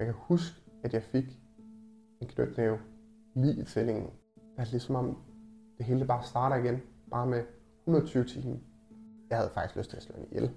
[0.00, 1.24] Jeg kan huske, at jeg fik
[2.20, 2.78] en knytnæve
[3.34, 4.04] lige i tændingen.
[4.04, 5.16] Det er ligesom om,
[5.78, 6.80] det hele bare starter igen,
[7.10, 7.42] bare med
[7.86, 8.56] 120 timer.
[9.30, 10.50] Jeg havde faktisk lyst til at slå hende ihjel.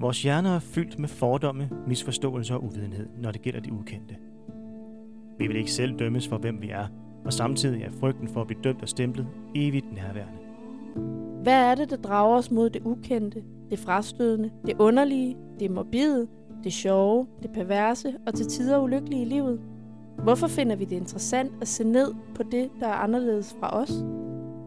[0.00, 4.16] Vores hjerner er fyldt med fordomme, misforståelser og uvidenhed, når det gælder det ukendte.
[5.38, 6.86] Vi vil ikke selv dømmes for, hvem vi er,
[7.24, 10.38] og samtidig er frygten for at blive dømt og stemplet evigt nærværende.
[11.42, 16.28] Hvad er det, der drager os mod det ukendte, det frastødende, det underlige, det morbide,
[16.64, 19.60] det sjove, det perverse og til tider ulykkelige i livet?
[20.22, 23.90] Hvorfor finder vi det interessant at se ned på det, der er anderledes fra os?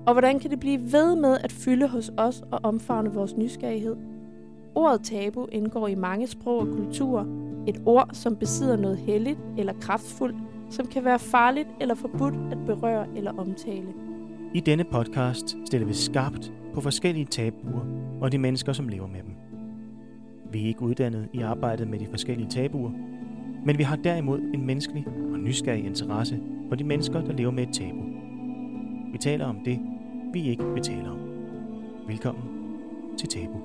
[0.05, 3.95] Og hvordan kan det blive ved med at fylde hos os og omfavne vores nysgerrighed?
[4.75, 7.25] Ordet tabu indgår i mange sprog og kulturer.
[7.67, 10.35] Et ord, som besidder noget helligt eller kraftfuldt,
[10.69, 13.93] som kan være farligt eller forbudt at berøre eller omtale.
[14.53, 17.85] I denne podcast stiller vi skarpt på forskellige tabuer
[18.21, 19.40] og de mennesker, som lever med dem.
[20.51, 22.91] Vi er ikke uddannet i arbejdet med de forskellige tabuer,
[23.65, 27.67] men vi har derimod en menneskelig og nysgerrig interesse for de mennesker, der lever med
[27.67, 28.03] et tabu.
[29.11, 29.79] Vi taler om det,
[30.33, 31.19] vi ikke vil tale om.
[32.07, 32.43] Velkommen
[33.17, 33.61] til Tabu.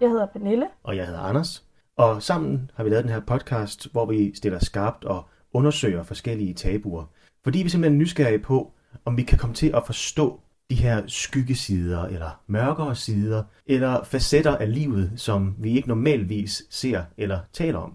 [0.00, 0.68] Jeg hedder Pernille.
[0.82, 1.71] Og jeg hedder Anders.
[1.96, 6.54] Og sammen har vi lavet den her podcast, hvor vi stiller skarpt og undersøger forskellige
[6.54, 7.04] tabuer.
[7.44, 8.72] Fordi vi simpelthen er nysgerrige på,
[9.04, 14.56] om vi kan komme til at forstå de her skyggesider, eller mørkere sider, eller facetter
[14.56, 17.92] af livet, som vi ikke normalvis ser eller taler om.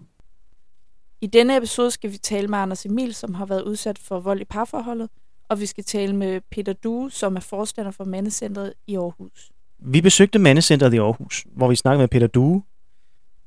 [1.20, 4.40] I denne episode skal vi tale med Anders Emil, som har været udsat for vold
[4.40, 5.08] i parforholdet,
[5.48, 9.50] og vi skal tale med Peter Due, som er forstander for Mandecentret i Aarhus.
[9.78, 12.62] Vi besøgte Mandecentret i Aarhus, hvor vi snakkede med Peter Due.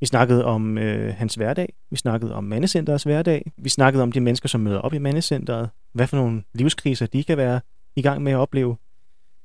[0.02, 1.74] Vi snakkede om øh, hans hverdag.
[1.90, 3.52] Vi snakkede om mandecenterets hverdag.
[3.58, 7.24] Vi snakkede om de mennesker, som møder op i mandecenteret, Hvad for nogle livskriser de
[7.24, 7.62] kan være
[7.96, 8.78] i gang med at opleve.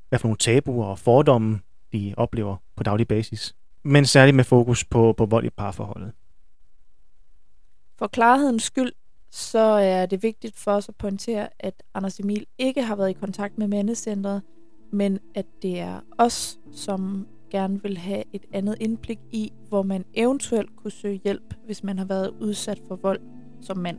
[0.09, 1.61] Hvad for nogle tabuer og fordomme
[1.93, 3.55] de oplever på daglig basis.
[3.83, 6.13] Men særligt med fokus på, på vold i parforholdet.
[7.99, 8.93] For klarhedens skyld,
[9.31, 13.13] så er det vigtigt for os at pointere, at Anders Emil ikke har været i
[13.13, 14.43] kontakt med Mandecentret,
[14.93, 20.05] men at det er os, som gerne vil have et andet indblik i, hvor man
[20.15, 23.21] eventuelt kunne søge hjælp, hvis man har været udsat for vold
[23.61, 23.99] som mand.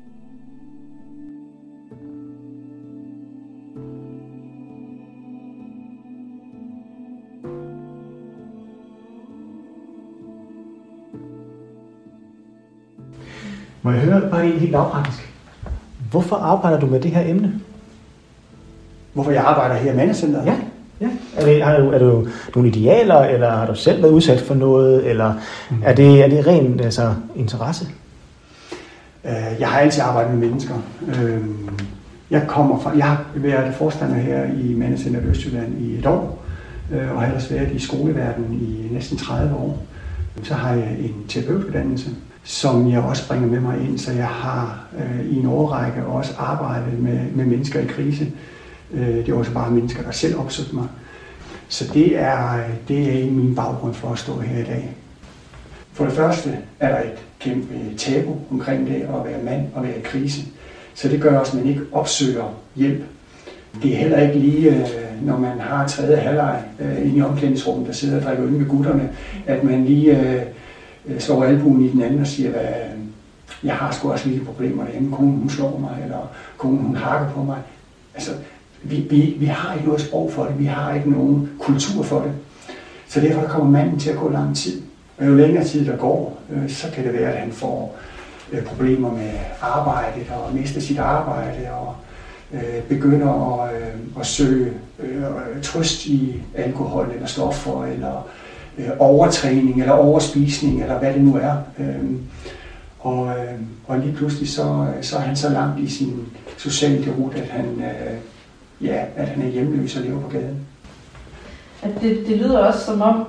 [13.82, 15.34] Må jeg høre bare helt lavpraktisk?
[16.12, 17.62] Hvorfor arbejder du med det her emne?
[19.14, 20.46] Hvorfor jeg arbejder her i Mandecenteret?
[20.46, 20.67] Ja, ja.
[21.38, 24.54] Er, det, har du, er du nogle idealer, eller har du selv været udsat for
[24.56, 25.34] noget, eller
[25.70, 25.78] mm.
[25.84, 27.86] er, det, er det ren altså, interesse?
[29.26, 30.74] Øh, Jeg har altid arbejdet med mennesker.
[31.08, 31.42] Øh,
[32.32, 36.44] Jeg kommer fra, jeg har været forstander her i Mandecenteret Østjylland i et år,
[36.94, 39.84] øh, og har ellers været i skoleverdenen i næsten 30 år.
[40.44, 42.10] Så har jeg en terapeutuddannelse,
[42.44, 46.34] som jeg også bringer med mig ind, så jeg har øh, i en årrække også
[46.38, 48.28] arbejdet med, med mennesker i krise.
[48.94, 50.88] Øh, det er også bare mennesker, der selv opsøgte mig.
[51.70, 54.90] Så det er, det er en min baggrund for at stå her i dag.
[55.94, 59.98] For det første er der et kæmpe tabu omkring det at være mand og være
[59.98, 60.42] i krise.
[60.94, 63.04] Så det gør også, at man ikke opsøger hjælp.
[63.84, 64.88] Det er heller ikke lige, øh,
[65.22, 68.66] når man har tredje halvleg øh, inde i omklædningsrummet, der sidder og drikker øl med
[68.66, 69.10] gutterne,
[69.48, 70.42] at man lige øh,
[71.20, 72.88] slår albuen i den anden og siger, at
[73.64, 75.16] jeg har sgu også lige problemer derhjemme.
[75.16, 77.58] Konen hun slår mig, eller konen hun hakker på mig.
[78.16, 78.32] Altså,
[78.84, 82.20] vi, vi, vi har ikke noget sprog for det, vi har ikke nogen kultur for
[82.20, 82.32] det.
[83.08, 84.82] Så derfor der kommer manden til at gå lang tid.
[85.18, 87.98] Og jo længere tid der går, øh, så kan det være, at han får
[88.52, 91.96] øh, problemer med arbejdet og mister sit arbejde og
[92.54, 95.24] øh, begynder at, øh, at søge øh,
[95.64, 98.28] trøst i alkohol eller stoffer eller
[98.78, 101.56] øh, overtræning eller overspisning eller hvad det nu er.
[101.80, 102.12] Øh,
[103.00, 106.26] og, øh, og lige pludselig så, så er han så langt i sin
[106.58, 108.18] sociale rute, at han, øh,
[108.82, 110.60] ja, at han er hjemløs og lever på gaden.
[111.82, 113.26] At det, det lyder også som om,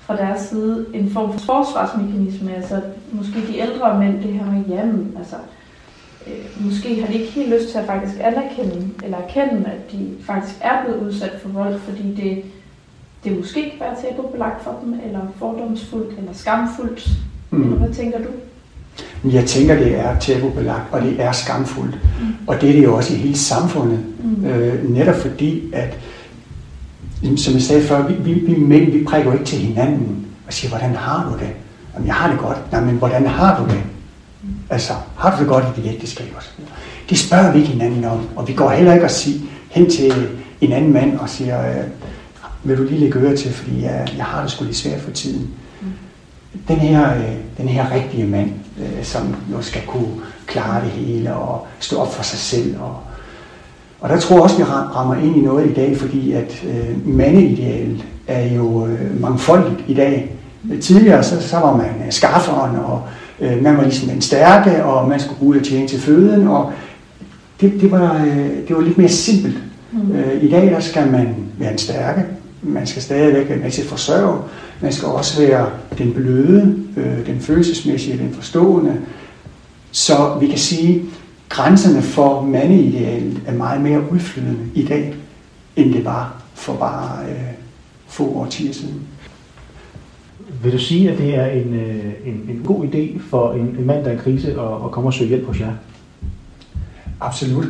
[0.00, 2.54] fra deres side, en form for forsvarsmekanisme.
[2.54, 2.80] Altså,
[3.12, 5.36] måske de ældre mænd, det her med, jamen, altså,
[6.26, 10.14] øh, måske har de ikke helt lyst til at faktisk anerkende, eller erkende, at de
[10.20, 12.44] faktisk er blevet udsat for vold, fordi det,
[13.24, 17.08] det måske kan være tabubelagt for dem, eller fordomsfuldt, eller skamfuldt.
[17.50, 17.62] Mm.
[17.62, 18.28] Eller hvad tænker du?
[19.24, 21.94] Jeg tænker, det er tabubelagt, og det er skamfuldt.
[21.94, 22.26] Mm.
[22.46, 23.98] Og det er det jo også i hele samfundet.
[24.24, 24.46] Mm.
[24.46, 25.98] Øh, netop fordi, at
[27.36, 30.52] som jeg sagde før, vi, vi, vi mænd, vi prækker jo ikke til hinanden og
[30.52, 31.50] siger, hvordan har du det?
[31.94, 32.72] Jamen, jeg har det godt.
[32.72, 33.82] Nej, men hvordan har du det?
[34.70, 36.26] Altså, har du det godt i dit ægteskab?
[37.10, 39.40] Det spørger vi ikke hinanden om, og vi går heller ikke at sige,
[39.70, 40.28] hen til
[40.60, 41.84] en anden mand og siger, øh,
[42.64, 45.10] vil du lige lægge øre til, fordi jeg, jeg har det sgu lidt svært for
[45.10, 45.50] tiden.
[46.68, 50.08] Den her, øh, den her rigtige mand, øh, som jo skal kunne
[50.46, 52.76] klare det hele og stå op for sig selv.
[52.80, 52.96] Og,
[54.00, 56.64] og der tror jeg også, vi ram- rammer ind i noget i dag, fordi at
[56.68, 60.30] øh, mandeidealet er jo øh, mangfoldigt i dag.
[60.80, 63.02] Tidligere så, så var man skafferen, og
[63.40, 66.48] øh, man var ligesom den stærke, og man skulle gå ud og tjene til føden,
[66.48, 66.72] og
[67.60, 69.56] det, det, var, øh, det var lidt mere simpelt.
[69.92, 70.12] Mm.
[70.12, 72.24] Øh, I dag der skal man være en stærke,
[72.62, 74.42] man skal stadigvæk være med til at forsørge,
[74.80, 79.00] man skal også være den bløde, øh, den følelsesmæssige, den forstående.
[79.90, 81.02] Så vi kan sige, at
[81.48, 85.14] grænserne for mandeidealet er meget mere udflydende i dag,
[85.76, 87.52] end det var for bare øh,
[88.06, 89.02] få årtier siden.
[90.62, 93.86] Vil du sige, at det er en, øh, en, en god idé for en, en
[93.86, 95.72] mand, der er i krise, at, at komme og søge hjælp hos jer?
[97.20, 97.66] Absolut.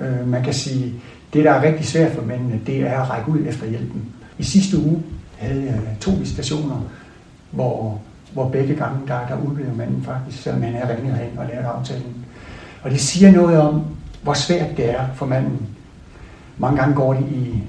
[0.00, 0.92] Øh, man kan sige,
[1.32, 4.02] det der er rigtig svært for mændene, det er at række ud efter hjælpen.
[4.38, 5.02] I sidste uge
[5.38, 6.80] havde jeg to visitationer,
[7.50, 8.00] hvor,
[8.32, 11.64] hvor begge gange, der, der udblev manden faktisk, selvom han er ringet hen og lavet
[11.64, 12.26] aftalen.
[12.82, 13.84] Og det siger noget om,
[14.22, 15.66] hvor svært det er for manden.
[16.58, 17.62] Mange gange går det i,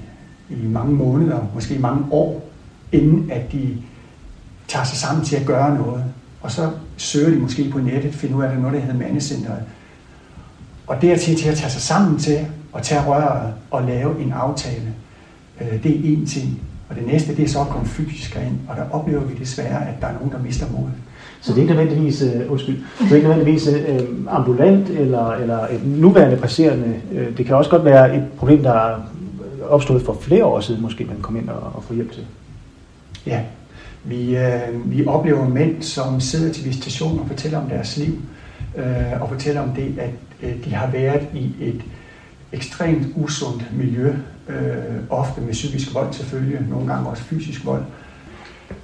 [0.54, 2.48] i mange måneder, måske mange år,
[2.92, 3.76] inden at de
[4.68, 6.04] tager sig sammen til at gøre noget.
[6.40, 8.80] Og så søger de måske på nettet, finder ud af, at der er noget, der
[8.80, 9.62] hedder mandecenteret.
[10.86, 14.94] Og dertil til at tage sig sammen til at tage røret og lave en aftale,
[15.60, 16.60] øh, det er én ting.
[16.88, 19.88] Og det næste, det er så at komme fysisk ind, og der oplever vi desværre,
[19.88, 20.92] at der er nogen, der mister modet.
[21.40, 23.74] Så det er ikke nødvendigvis, uh, undskyld, det er ikke nødvendigvis uh,
[24.28, 26.94] ambulant eller, eller et nuværende passerende.
[27.12, 29.00] Uh, det kan også godt være et problem, der er
[29.68, 32.24] opstået for flere år siden, måske man kom ind og, og få hjælp til.
[33.26, 33.40] Ja,
[34.04, 38.14] vi, øh, vi oplever mænd, som sidder til visitation og fortæller om deres liv,
[38.76, 40.10] øh, og fortæller om det, at
[40.42, 41.80] øh, de har været i et
[42.52, 44.14] ekstremt usundt miljø,
[44.48, 44.56] øh,
[45.10, 47.82] ofte med psykisk vold selvfølgelig, nogle gange også fysisk vold.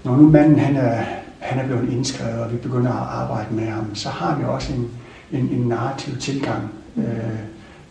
[0.05, 1.05] Når nu manden han er,
[1.38, 4.72] han er blevet indskrevet, og vi begynder at arbejde med ham, så har vi også
[4.72, 4.90] en,
[5.32, 6.62] en, en narrativ tilgang,
[6.96, 7.05] øh,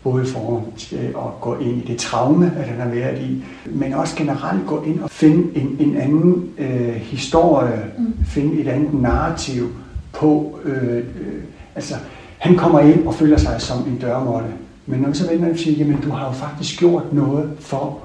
[0.02, 3.92] både for til at gå ind i det traume, at han har været i, men
[3.92, 8.14] også generelt gå ind og finde en, en anden øh, historie, mm.
[8.24, 9.68] finde et andet narrativ
[10.12, 11.42] på, øh, øh,
[11.74, 11.94] altså
[12.38, 14.48] han kommer ind og føler sig som en dørmåtte,
[14.86, 17.98] men når vi så vender og siger, jamen du har jo faktisk gjort noget for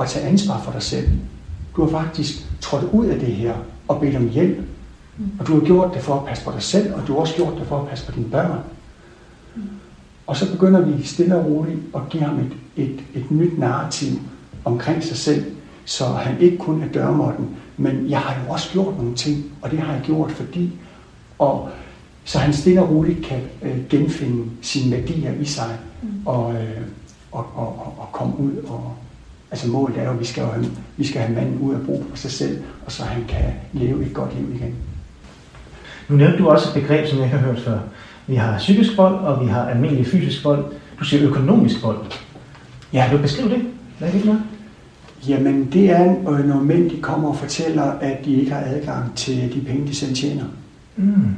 [0.00, 1.08] at tage ansvar for dig selv.
[1.76, 3.54] Du har faktisk trådt ud af det her
[3.88, 4.58] og bedt om hjælp.
[5.38, 7.34] Og du har gjort det for at passe på dig selv, og du har også
[7.34, 8.58] gjort det for at passe på dine børn.
[10.26, 14.18] Og så begynder vi stille og roligt at give ham et, et, et nyt narrativ
[14.64, 15.44] omkring sig selv,
[15.84, 19.70] så han ikke kun er dørmåtten, men jeg har jo også gjort nogle ting, og
[19.70, 20.72] det har jeg gjort fordi,
[21.38, 21.68] og
[22.24, 26.08] så han stille og roligt kan øh, genfinde sine værdier i sig, mm.
[26.26, 26.80] og, øh,
[27.32, 28.92] og, og, og, og komme ud og,
[29.50, 30.66] altså målet er jo, at vi skal, jo have,
[30.96, 34.06] vi skal have manden ud af brug for sig selv, og så han kan leve
[34.06, 34.74] et godt liv igen.
[36.08, 37.78] Nu nævnte du også et begreb, som jeg har hørt før.
[38.26, 40.64] Vi har psykisk vold, og vi har almindelig fysisk vold.
[40.98, 41.98] Du siger økonomisk vold.
[42.92, 43.06] Ja.
[43.08, 43.62] Kan du beskrive det?
[43.98, 44.42] Hvad er det for noget?
[45.28, 49.16] Jamen, det er, øh, når mænd de kommer og fortæller, at de ikke har adgang
[49.16, 50.44] til de penge, de selv tjener.
[50.96, 51.36] Mm.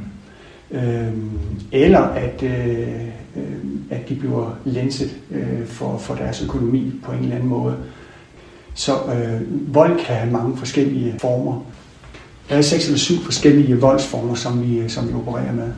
[0.71, 1.39] Øhm,
[1.71, 2.87] eller at, øh,
[3.35, 3.43] øh,
[3.89, 7.75] at de bliver lænset øh, for, for deres økonomi på en eller anden måde.
[8.73, 9.41] Så øh,
[9.75, 11.61] vold kan have mange forskellige former.
[12.49, 15.71] Der er seks eller syv forskellige voldsformer, som vi, som vi opererer med.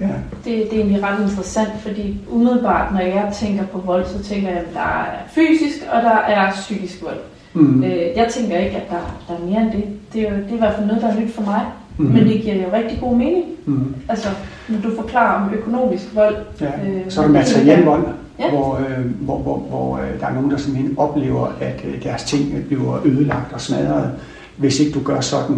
[0.00, 0.06] Ja.
[0.06, 4.48] Det, det er egentlig ret interessant, fordi umiddelbart, når jeg tænker på vold, så tænker
[4.48, 7.18] jeg, at der er fysisk, og der er psykisk vold.
[7.54, 7.84] Mm.
[7.84, 9.84] Øh, jeg tænker ikke, at der, der er mere end det.
[10.12, 11.66] Det er, jo, det er i hvert fald noget, der er nyt for mig.
[11.98, 12.04] Mm.
[12.06, 13.44] Men det giver jo rigtig god mening.
[13.66, 13.94] Mm.
[14.08, 14.28] Altså,
[14.68, 16.36] når du forklarer om økonomisk vold.
[16.60, 16.66] Ja.
[16.66, 18.04] øh, Så er der materiel vold,
[18.38, 18.50] Ja.
[18.50, 22.24] hvor, øh, hvor, hvor, hvor øh, der er nogen, der simpelthen oplever, at øh, deres
[22.24, 24.10] ting bliver ødelagt og smadret.
[24.56, 25.56] Hvis ikke du gør sådan,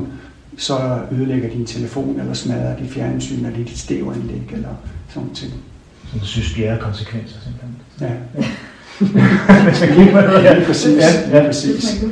[0.56, 0.72] så
[1.12, 4.68] ødelægger din telefon, eller smadrer dit fjernsyn, eller dit stævanlæg, eller
[5.08, 5.52] sådan ting.
[6.06, 7.76] Sådan synes vi er konsekvenser, simpelthen.
[8.00, 8.10] Ja,
[9.68, 10.96] Hvis man kigger på det, ja lige præcis.
[11.32, 11.46] Ja, ja.
[11.46, 12.04] Præcis.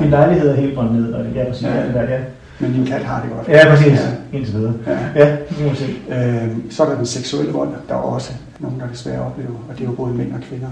[0.00, 1.62] Min lejlighed er helt brændt ned, og ja, præcis.
[1.66, 1.76] Ja.
[1.80, 1.86] Ja.
[1.86, 2.18] Det der, ja.
[2.58, 3.48] Men din kat har det godt.
[3.48, 3.92] ja, præcis.
[3.92, 4.36] Ja.
[4.38, 4.74] Indtil videre.
[4.86, 5.24] Ja.
[5.24, 5.86] Ja, det må man se.
[6.08, 9.74] Øh, så er der den seksuelle vold, der er også nogen, der desværre oplever, og
[9.74, 10.68] det er jo både mænd og kvinder.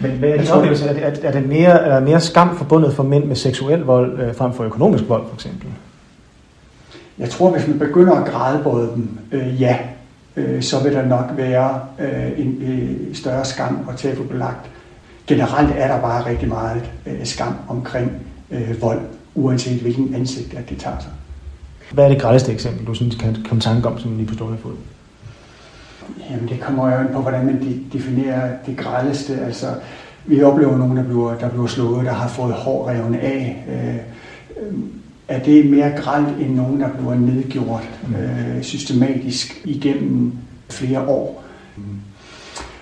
[0.00, 0.88] Men hvad er din oplevelse?
[0.88, 3.80] Er, det, er, er, det mere, er der mere skam forbundet for mænd med seksuel
[3.80, 5.68] vold øh, frem for økonomisk vold, for eksempel?
[7.18, 9.78] Jeg tror, hvis man begynder at grædebåde dem, øh, ja,
[10.36, 14.70] øh, så vil der nok være øh, en øh, større skam og tabubelagt.
[15.26, 18.12] Generelt er der bare rigtig meget øh, skam omkring
[18.50, 19.00] øh, vold,
[19.38, 21.10] uanset hvilken ansigt at det tager sig.
[21.92, 24.58] Hvad er det grældeste eksempel, du synes, kan komme tanke om, som lige på stående
[24.58, 24.72] fod?
[26.30, 29.40] Jamen det kommer jo ind på, hvordan man definerer det grædeste.
[29.40, 29.66] Altså,
[30.26, 33.64] vi oplever nogen, der bliver, der bliver slået, der har fået hår revne af.
[33.68, 33.96] Øh,
[35.28, 40.32] er det mere grædt end nogen, der bliver nedgjort øh, systematisk igennem
[40.70, 41.44] flere år?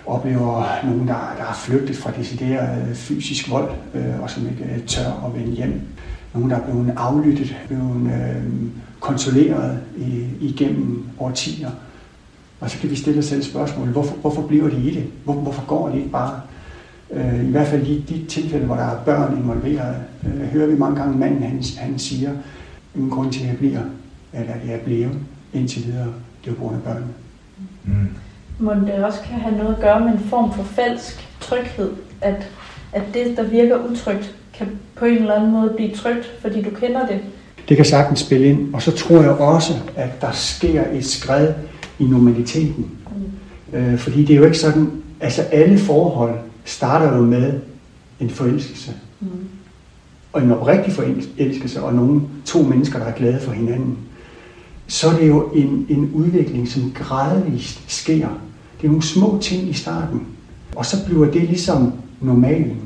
[0.07, 5.27] Oplever nogen, der, der har flygtet fra decideret fysisk vold, øh, og som ikke tør
[5.27, 5.81] at vende hjem.
[6.37, 8.43] Nogen, der er blevet aflyttet, blevet øh,
[9.01, 11.71] kontrolleret i, igennem årtier.
[12.61, 15.05] Og så kan vi stille os selv spørgsmålet, hvorfor, hvorfor bliver de i det?
[15.25, 16.41] Hvor, hvorfor går de ikke bare?
[17.13, 20.79] Øh, I hvert fald i de tilfælde, hvor der er børn involveret, øh, hører vi
[20.79, 22.31] mange gange manden, han, han siger,
[22.95, 23.83] ingen grund til, at jeg bliver,
[24.33, 25.19] eller at jeg er blevet
[25.53, 26.09] indtil videre,
[26.45, 27.13] det er på grund af børnene.
[27.85, 28.09] Mm.
[28.59, 32.51] Må det også kan have noget at gøre med en form for falsk tryghed, at,
[32.93, 36.71] at det, der virker utrygt, kan på en eller anden måde blive trygt, fordi du
[36.71, 37.21] kender det.
[37.69, 41.55] Det kan sagtens spille ind, og så tror jeg også, at der sker et skred
[41.99, 42.91] i normaliteten.
[43.73, 43.79] Mm.
[43.79, 46.35] Øh, fordi det er jo ikke sådan, altså alle forhold
[46.65, 47.53] starter jo med
[48.21, 48.93] en forelskelse.
[49.21, 49.29] Mm.
[50.33, 53.99] Og en oprigtig forelskelse, og nogle to mennesker, der er glade for hinanden.
[54.87, 58.29] Så er det jo en, en udvikling, som gradvist sker.
[58.81, 60.27] Det er nogle små ting i starten.
[60.77, 62.86] Og så bliver det ligesom normalen.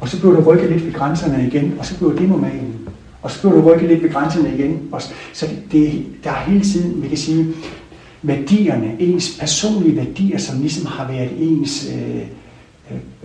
[0.00, 2.74] Og så blev der rykket lidt ved grænserne igen, og så blev det normalen.
[3.22, 4.88] Og så blev der rykket lidt ved grænserne igen.
[4.92, 5.02] Og
[5.32, 7.46] så det, det, der er hele tiden, vi kan sige,
[8.22, 12.22] værdierne, ens personlige værdier, som ligesom har været ens øh,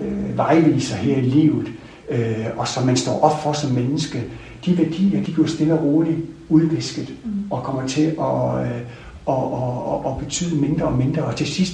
[0.01, 1.67] øh, vejviser her i livet,
[2.09, 4.23] øh, og som man står op for som menneske,
[4.65, 6.17] de værdier, de bliver stille og roligt
[6.49, 7.31] udvisket, mm.
[7.49, 8.81] og kommer til at øh,
[9.25, 11.73] og, og, og, og betyde mindre og mindre, og til sidst,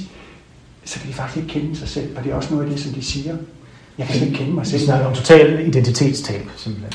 [0.86, 2.80] så kan de faktisk ikke kende sig selv, og det er også noget af det,
[2.80, 3.38] som de siger.
[4.00, 4.80] Jeg kan ikke kende mig selv.
[4.80, 6.94] Vi snakker om total identitetstab, simpelthen.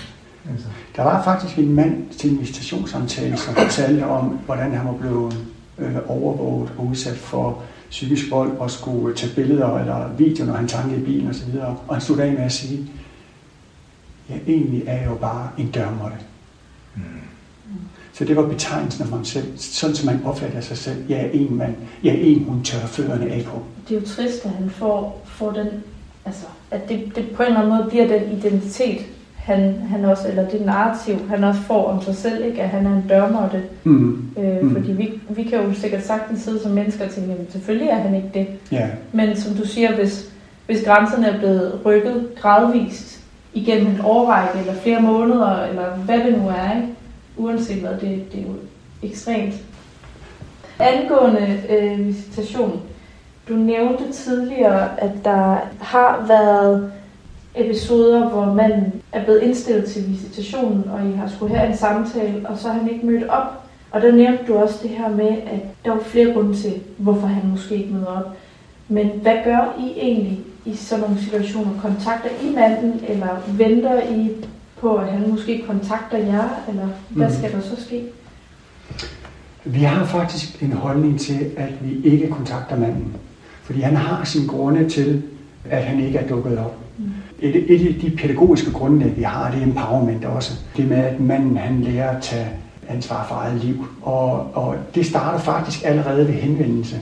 [0.51, 0.67] Altså.
[0.97, 5.37] Der var faktisk en mand til en visitationssamtale, som fortalte om, hvordan han var blevet
[5.79, 10.69] øh, overvåget og udsat for psykisk vold og skulle tage billeder eller videoer, når han
[10.69, 11.59] tankede i bilen osv.
[11.89, 12.87] Og han stod af med at sige,
[14.31, 16.17] ja, egentlig er jeg jo bare en dørmåtte.
[16.97, 17.03] Mm.
[18.13, 21.05] Så det var betegnelsen af mig selv, sådan som man opfatter sig selv.
[21.09, 23.63] Jeg er en mand, jeg er en, hun tør fødderne af på.
[23.89, 25.69] Det er jo trist, at han får, får den,
[26.27, 29.07] altså, at det, det på en eller anden måde bliver den identitet,
[29.45, 32.63] han, han også, eller det narrativ, han også får om sig selv, ikke?
[32.63, 33.63] at han er en dørmåtte.
[33.85, 34.29] Mm.
[34.39, 34.73] Øh, mm.
[34.73, 37.99] Fordi vi, vi kan jo sikkert sagtens sidde som mennesker og tænke, at selvfølgelig er
[37.99, 38.47] han ikke det.
[38.73, 38.89] Yeah.
[39.13, 40.33] Men som du siger, hvis,
[40.67, 43.21] hvis grænserne er blevet rykket gradvist
[43.55, 46.89] igennem en årrække, eller flere måneder, eller hvad det nu er, ikke?
[47.37, 48.55] uanset hvad, det, det er jo
[49.03, 49.55] ekstremt.
[50.79, 52.81] Angående øh, visitation,
[53.49, 56.93] du nævnte tidligere, at der har været
[57.55, 62.49] episoder, hvor man er blevet indstillet til visitationen, og I har skulle have en samtale,
[62.49, 63.65] og så har han ikke mødt op.
[63.91, 67.27] Og der nævnte du også det her med, at der var flere grunde til, hvorfor
[67.27, 68.37] han måske ikke møder op.
[68.89, 71.81] Men hvad gør I egentlig i sådan nogle situationer?
[71.83, 74.31] Kontakter I manden, eller venter I
[74.81, 78.05] på, at han måske kontakter jer, eller hvad skal der så ske?
[79.65, 83.17] Vi har faktisk en holdning til, at vi ikke kontakter manden.
[83.65, 85.23] Fordi han har sin grunde til,
[85.71, 86.77] at han ikke er dukket op.
[87.41, 90.53] Et, et af de pædagogiske grunde, vi har, det er empowerment også.
[90.77, 92.49] Det med, at manden han lærer at tage
[92.89, 93.87] ansvar for eget liv.
[94.03, 97.01] Og, og det starter faktisk allerede ved henvendelse.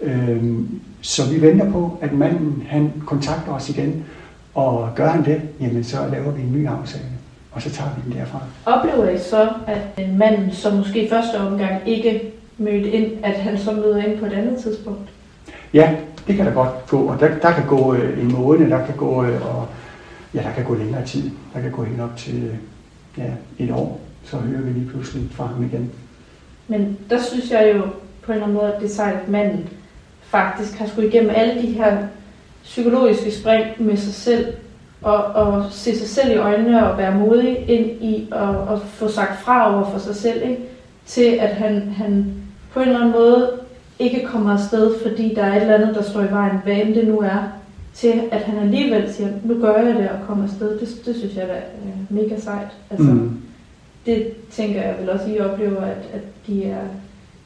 [0.00, 4.04] Øhm, så vi venter på, at manden han kontakter os igen,
[4.54, 7.04] og gør han det, jamen så laver vi en ny aftale,
[7.52, 8.40] og så tager vi den derfra.
[8.66, 12.20] Oplever I så, at manden, som måske i første omgang ikke
[12.58, 15.10] mødte ind, at han så møder ind på et andet tidspunkt?
[15.74, 15.94] Ja,
[16.26, 18.96] det kan der godt gå, og der, der kan gå øh, en måned, der kan
[18.96, 19.68] gå, øh, og
[20.34, 21.30] ja, der kan gå længere tid.
[21.54, 22.54] Der kan gå helt op til øh,
[23.18, 23.30] ja,
[23.64, 25.90] et år, så hører vi lige pludselig fra ham igen.
[26.68, 27.82] Men der synes jeg jo
[28.22, 29.68] på en eller anden måde, at det er sejt, at manden
[30.22, 31.98] faktisk har skulle igennem alle de her
[32.62, 34.54] psykologiske spring med sig selv,
[35.02, 39.08] og, og se sig selv i øjnene og være modig ind i at, at få
[39.08, 40.58] sagt fra over for sig selv, ikke?
[41.06, 42.34] til at han, han
[42.72, 43.61] på en eller anden måde
[44.02, 46.94] ikke kommer afsted, fordi der er et eller andet, der står i vejen, hvad end
[46.94, 47.38] det nu er,
[47.94, 50.80] til at han alligevel siger, nu gør jeg det og kommer afsted.
[50.80, 51.60] Det, det synes jeg er
[52.10, 52.68] mega sejt.
[52.90, 53.38] Altså, mm.
[54.06, 56.84] Det tænker jeg vel også, I oplever, at, at de er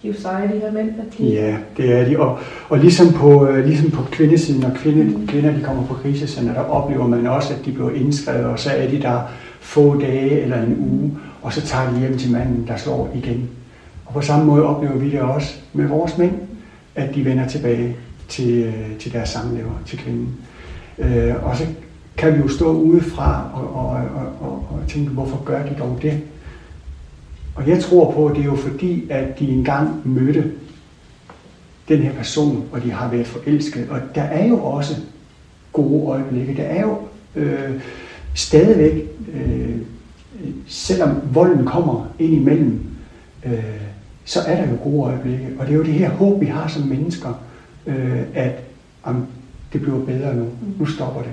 [0.02, 0.88] de er jo seje, de her mænd.
[0.88, 1.24] At de...
[1.24, 2.18] Ja, det er de.
[2.18, 5.26] Og, og ligesom, på, øh, ligesom på kvindesiden, når kvinde, mm.
[5.26, 8.70] kvinder de kommer på krisecenter, der oplever man også, at de bliver indskrevet, og så
[8.70, 9.20] er de der
[9.60, 13.50] få dage eller en uge, og så tager de hjem til manden, der slår igen.
[14.06, 16.32] Og på samme måde oplever vi det også med vores mænd,
[16.94, 17.96] at de vender tilbage
[18.28, 20.36] til, øh, til deres samlever, til kvinden.
[20.98, 21.66] Øh, og så
[22.16, 25.98] kan vi jo stå udefra og, og, og, og, og tænke, hvorfor gør de dog
[26.02, 26.20] det?
[27.54, 30.52] Og jeg tror på, at det er jo fordi, at de engang mødte
[31.88, 33.88] den her person, og de har været forelsket.
[33.90, 34.94] Og der er jo også
[35.72, 36.56] gode øjeblikke.
[36.56, 36.98] Der er jo
[37.34, 37.80] øh,
[38.34, 39.76] stadigvæk, øh,
[40.66, 42.80] selvom volden kommer ind imellem,
[43.46, 43.85] øh,
[44.26, 45.48] så er der jo gode øjeblikke.
[45.58, 47.32] Og det er jo det her håb, vi har som mennesker,
[47.86, 48.62] øh, at
[49.02, 49.26] om,
[49.72, 50.48] det bliver bedre nu.
[50.78, 51.32] Nu stopper det.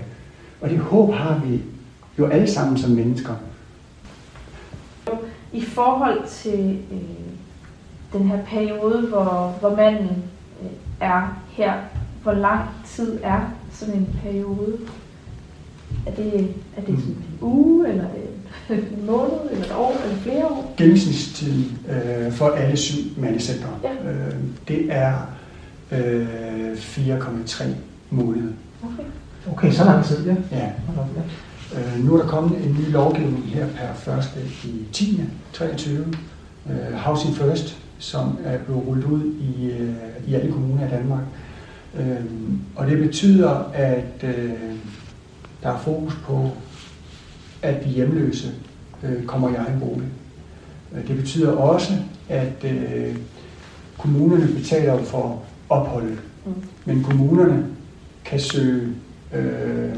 [0.62, 1.62] Og det håb har vi
[2.20, 3.34] jo alle sammen som mennesker.
[5.54, 7.00] I forhold til øh,
[8.14, 10.24] den her periode, hvor, hvor manden
[10.62, 10.70] øh,
[11.00, 11.74] er her,
[12.24, 14.78] hvor lang tid er sådan en periode?
[16.06, 18.06] Er det, er det sådan en uge, eller
[18.74, 20.74] en måned, eller et år, eller flere år?
[20.78, 24.12] Gennemsnitstiden øh, for alle syv mandecentre, Ja.
[24.12, 24.34] øh,
[24.68, 25.14] det er
[25.92, 27.64] øh, 4,3
[28.10, 28.52] måneder.
[28.84, 29.04] Okay.
[29.52, 30.36] Okay, så lang tid, ja.
[30.52, 30.70] Ja.
[31.76, 33.66] Øh, nu er der kommet en ny lovgivning her
[34.06, 34.24] per 1.
[34.64, 35.22] i 10.
[35.54, 36.06] 23.
[36.70, 39.94] Øh, Housing First, som er blevet rullet ud i, øh,
[40.28, 41.24] i alle kommuner i Danmark.
[42.00, 42.26] Øh,
[42.76, 44.50] og det betyder, at øh,
[45.64, 46.50] der er fokus på,
[47.64, 48.52] at de hjemløse
[49.04, 50.08] øh, kommer i egen bolig.
[50.96, 51.94] Øh, Det betyder også,
[52.30, 53.16] at øh,
[53.98, 56.54] kommunerne betaler for opholdet, Mm.
[56.86, 57.66] men kommunerne
[58.26, 58.88] kan søge
[59.34, 59.90] øh,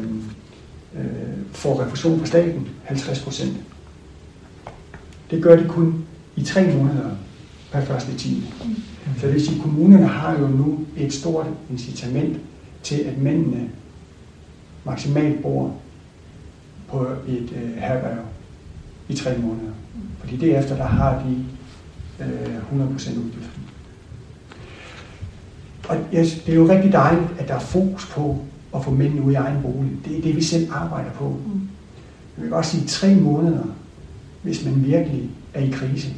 [0.97, 1.03] øh,
[1.51, 3.53] får refusion fra staten 50 procent.
[5.31, 6.05] Det gør de kun
[6.35, 7.09] i tre måneder
[7.71, 8.43] per første i 10.
[9.19, 12.39] Så det vil sige, at kommunerne har jo nu et stort incitament
[12.83, 13.69] til, at mændene
[14.83, 15.75] maksimalt bor
[16.95, 18.17] på et øh, herberg
[19.09, 19.71] i tre måneder.
[20.19, 21.45] Fordi derefter, der har de
[22.25, 23.63] øh, 100% udgiften.
[25.89, 28.37] Og jeg, det er jo rigtig dejligt, at der er fokus på
[28.75, 29.91] at få mændene ud i egen bolig.
[30.05, 31.27] Det er det, vi selv arbejder på.
[31.27, 31.69] Mm.
[32.37, 33.63] Jeg vil godt sige, tre måneder,
[34.41, 36.13] hvis man virkelig er i krise,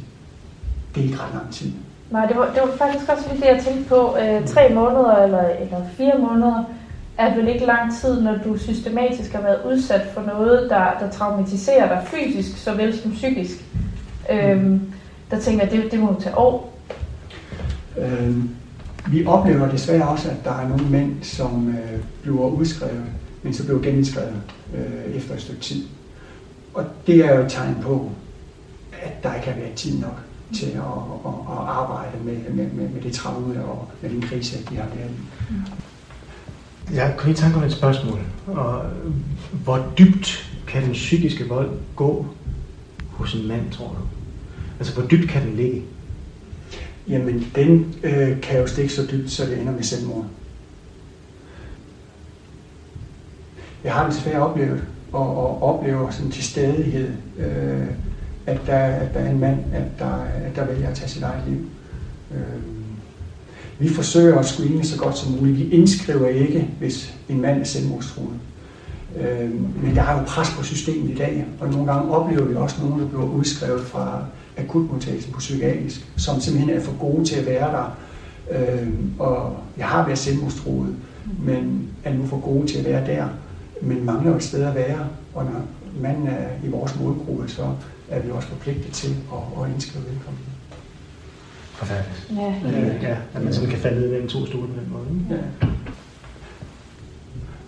[0.94, 1.72] det er ikke ret lang tid.
[2.10, 4.16] Nej, det var, det var faktisk også lige det, jeg tænkte på.
[4.16, 6.64] Øh, tre måneder eller, eller fire måneder
[7.18, 11.10] er vel ikke lang tid, når du systematisk har været udsat for noget, der, der
[11.10, 13.64] traumatiserer dig fysisk, såvel som psykisk.
[14.30, 14.80] Øhm,
[15.30, 16.78] der tænker jeg, det, det må tage år.
[17.98, 18.36] Øh,
[19.12, 23.04] vi oplever desværre også, at der er nogle mænd, som øh, bliver udskrevet,
[23.42, 24.42] men så bliver genindskrevet
[24.74, 25.84] øh, efter et stykke tid.
[26.74, 28.10] Og det er jo et tegn på,
[29.02, 30.20] at der ikke har været tid nok
[30.54, 30.76] til at,
[31.26, 34.86] at, at arbejde med, med, med, med det traume og med den krise, de har
[34.94, 35.48] været i.
[36.94, 38.18] Jeg kunne lige tænke om et spørgsmål.
[38.46, 38.82] Og
[39.64, 42.26] hvor dybt kan den psykiske vold gå
[43.10, 44.00] hos en mand, tror du?
[44.78, 45.82] Altså, hvor dybt kan den ligge?
[47.08, 50.24] Jamen, den øh, kan jo stikke så dybt, så det ender med selvmord.
[53.84, 57.86] Jeg har desværre oplevet, og, og oplever sådan til stadighed, øh,
[58.46, 61.22] at, der, at der er en mand, at der, at der vælger at tage sit
[61.22, 61.58] eget liv.
[62.34, 62.77] Øh,
[63.78, 65.58] vi forsøger at screene så godt som muligt.
[65.58, 68.34] Vi indskriver ikke, hvis en mand er selvmordstruet.
[69.16, 69.50] Øh,
[69.82, 72.76] men der er jo pres på systemet i dag, og nogle gange oplever vi også
[72.82, 74.24] nogen, der bliver udskrevet fra
[74.58, 77.96] akutmodtagelsen på psykiatrisk, som simpelthen er for gode til at være der.
[78.50, 78.88] Øh,
[79.18, 80.96] og jeg har været selvmordstruet,
[81.44, 83.28] men er nu for gode til at være der,
[83.82, 85.08] men mangler et sted at være.
[85.34, 85.62] Og når
[86.00, 87.62] manden er i vores målgruppe, så
[88.08, 90.57] er vi også forpligtet til at, at indskrive velkommen.
[91.78, 92.32] Forfærdeligt.
[92.36, 92.54] Ja.
[92.68, 95.06] Øh, ja, at man sådan kan falde ned mellem to stole på den måde.
[95.10, 95.34] ikke?
[95.34, 95.68] Ja.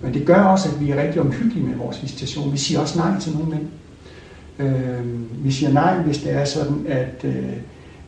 [0.00, 2.52] Men det gør også, at vi er rigtig omhyggelige med vores visitation.
[2.52, 3.66] Vi siger også nej til nogle mænd.
[4.58, 7.52] Øh, vi siger nej, hvis det er sådan, at, øh,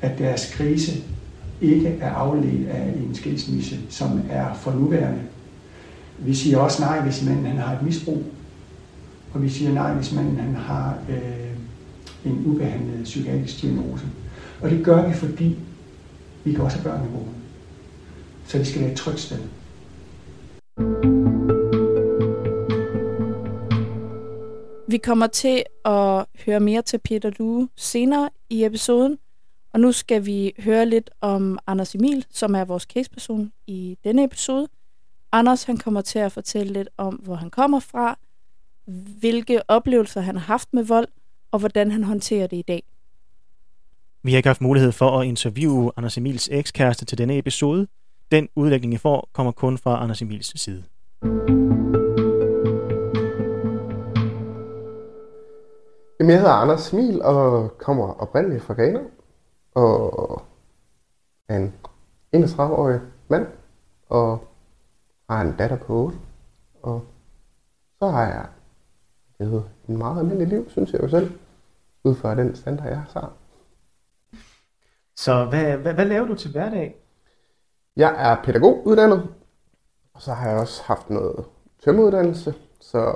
[0.00, 0.92] at deres krise
[1.60, 5.20] ikke er afledt af en skilsmisse, som er for nuværende.
[6.18, 8.22] Vi siger også nej, hvis manden han har et misbrug.
[9.32, 14.04] Og vi siger nej, hvis manden han har øh, en ubehandlet psykiatrisk diagnose.
[14.60, 15.56] Og det gør vi, fordi
[16.44, 17.34] vi kan også have børn i bogen.
[18.46, 19.38] Så det skal være et trygt sted.
[24.88, 29.18] Vi kommer til at høre mere til Peter Due senere i episoden,
[29.72, 34.24] og nu skal vi høre lidt om Anders Emil, som er vores caseperson i denne
[34.24, 34.68] episode.
[35.32, 38.18] Anders han kommer til at fortælle lidt om, hvor han kommer fra,
[39.20, 41.08] hvilke oplevelser han har haft med vold,
[41.50, 42.82] og hvordan han håndterer det i dag.
[44.24, 47.86] Vi har ikke haft mulighed for at interviewe Anders Emils ekskæreste til denne episode.
[48.30, 50.84] Den udlægning, I får, kommer kun fra Anders Emils side.
[56.20, 59.00] Jamen, jeg hedder Anders Smil og kommer oprindeligt fra Ghana.
[59.74, 60.42] Og
[61.48, 61.74] er en
[62.36, 63.46] 31-årig mand.
[64.08, 64.48] Og
[65.30, 66.18] har en datter på 8.
[66.82, 67.04] Og
[67.98, 68.46] så har jeg
[69.40, 71.32] levet en meget almindelig liv, synes jeg jo selv.
[72.04, 73.32] Ud fra den standard, jeg har.
[75.16, 76.96] Så hvad, hvad, hvad laver du til hverdag?
[77.96, 79.34] Jeg er pædagog uddannet,
[80.14, 81.44] og så har jeg også haft noget
[81.84, 83.12] tømmeuddannelse, så,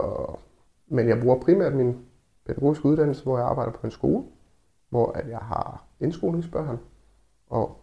[0.87, 2.07] men jeg bruger primært min
[2.47, 4.25] pædagogiske uddannelse, hvor jeg arbejder på en skole,
[4.89, 6.79] hvor at jeg har indskolingsbørn
[7.47, 7.81] og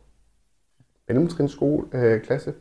[1.08, 2.54] mellemtrinsskole, øh, klasse.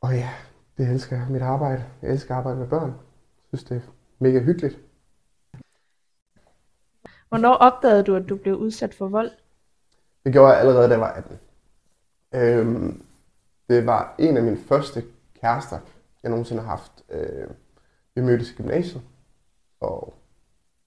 [0.00, 0.30] Og ja,
[0.78, 1.84] det elsker jeg, mit arbejde.
[2.02, 2.90] Jeg elsker at arbejde med børn.
[2.90, 4.87] Jeg synes, det er mega hyggeligt.
[7.28, 9.30] Hvornår opdagede du, at du blev udsat for vold?
[10.24, 11.38] Det gjorde jeg allerede, da jeg var 18.
[12.34, 13.02] Øhm,
[13.68, 15.04] det var en af mine første
[15.40, 15.78] kærester,
[16.22, 16.92] jeg nogensinde har haft.
[17.10, 17.48] Øh,
[18.14, 19.02] vi mødtes i gymnasiet,
[19.80, 20.14] og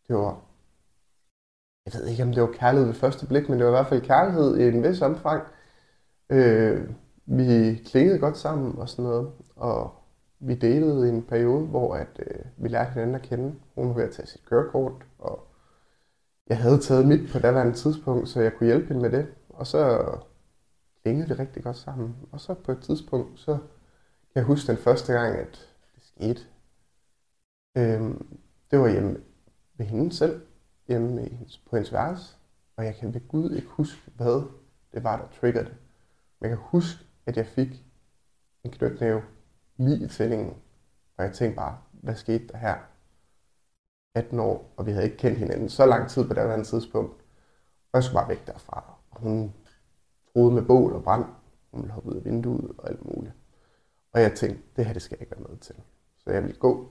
[0.07, 0.41] det var,
[1.85, 3.87] jeg ved ikke om det var kærlighed ved første blik, men det var i hvert
[3.87, 5.43] fald kærlighed i en vis omfang.
[6.29, 6.89] Øh,
[7.25, 9.93] vi klingede godt sammen og sådan noget, og
[10.39, 13.55] vi delede i en periode, hvor at, øh, vi lærte hinanden at kende.
[13.75, 15.47] Hun var ved at tage sit kørekort, og
[16.51, 19.27] jeg havde taget mit på daværende tidspunkt, så jeg kunne hjælpe hende med det.
[19.49, 20.03] Og så
[21.01, 22.15] klingede vi rigtig godt sammen.
[22.31, 26.41] Og så på et tidspunkt, så kan jeg huske den første gang, at det skete.
[27.77, 28.39] Øhm,
[28.71, 29.19] det var hjemme
[29.77, 30.41] ved hende selv,
[30.87, 32.35] hjemme i hendes, på hendes værelse.
[32.75, 34.41] Og jeg kan ved Gud ikke huske, hvad
[34.93, 35.75] det var, der triggede det.
[36.39, 37.83] Men jeg kan huske, at jeg fik
[38.63, 39.21] en knytnæve
[39.77, 40.55] lige i tændingen.
[41.17, 42.90] Og jeg tænkte bare, hvad skete der her?
[44.15, 47.13] 18 år, og vi havde ikke kendt hinanden så lang tid på det andet tidspunkt.
[47.91, 48.93] Og jeg skulle bare væk derfra.
[49.11, 49.53] Og hun
[50.33, 51.25] troede med bål og brand.
[51.71, 53.33] Hun ville hoppe ud af vinduet og alt muligt.
[54.13, 55.75] Og jeg tænkte, det her det skal jeg ikke være med til.
[56.17, 56.89] Så jeg ville gå.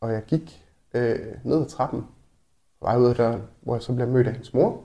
[0.00, 2.02] Og jeg gik øh, ned ad trappen,
[2.78, 4.84] på vej ud af døren, hvor jeg så bliver mødt af hendes mor.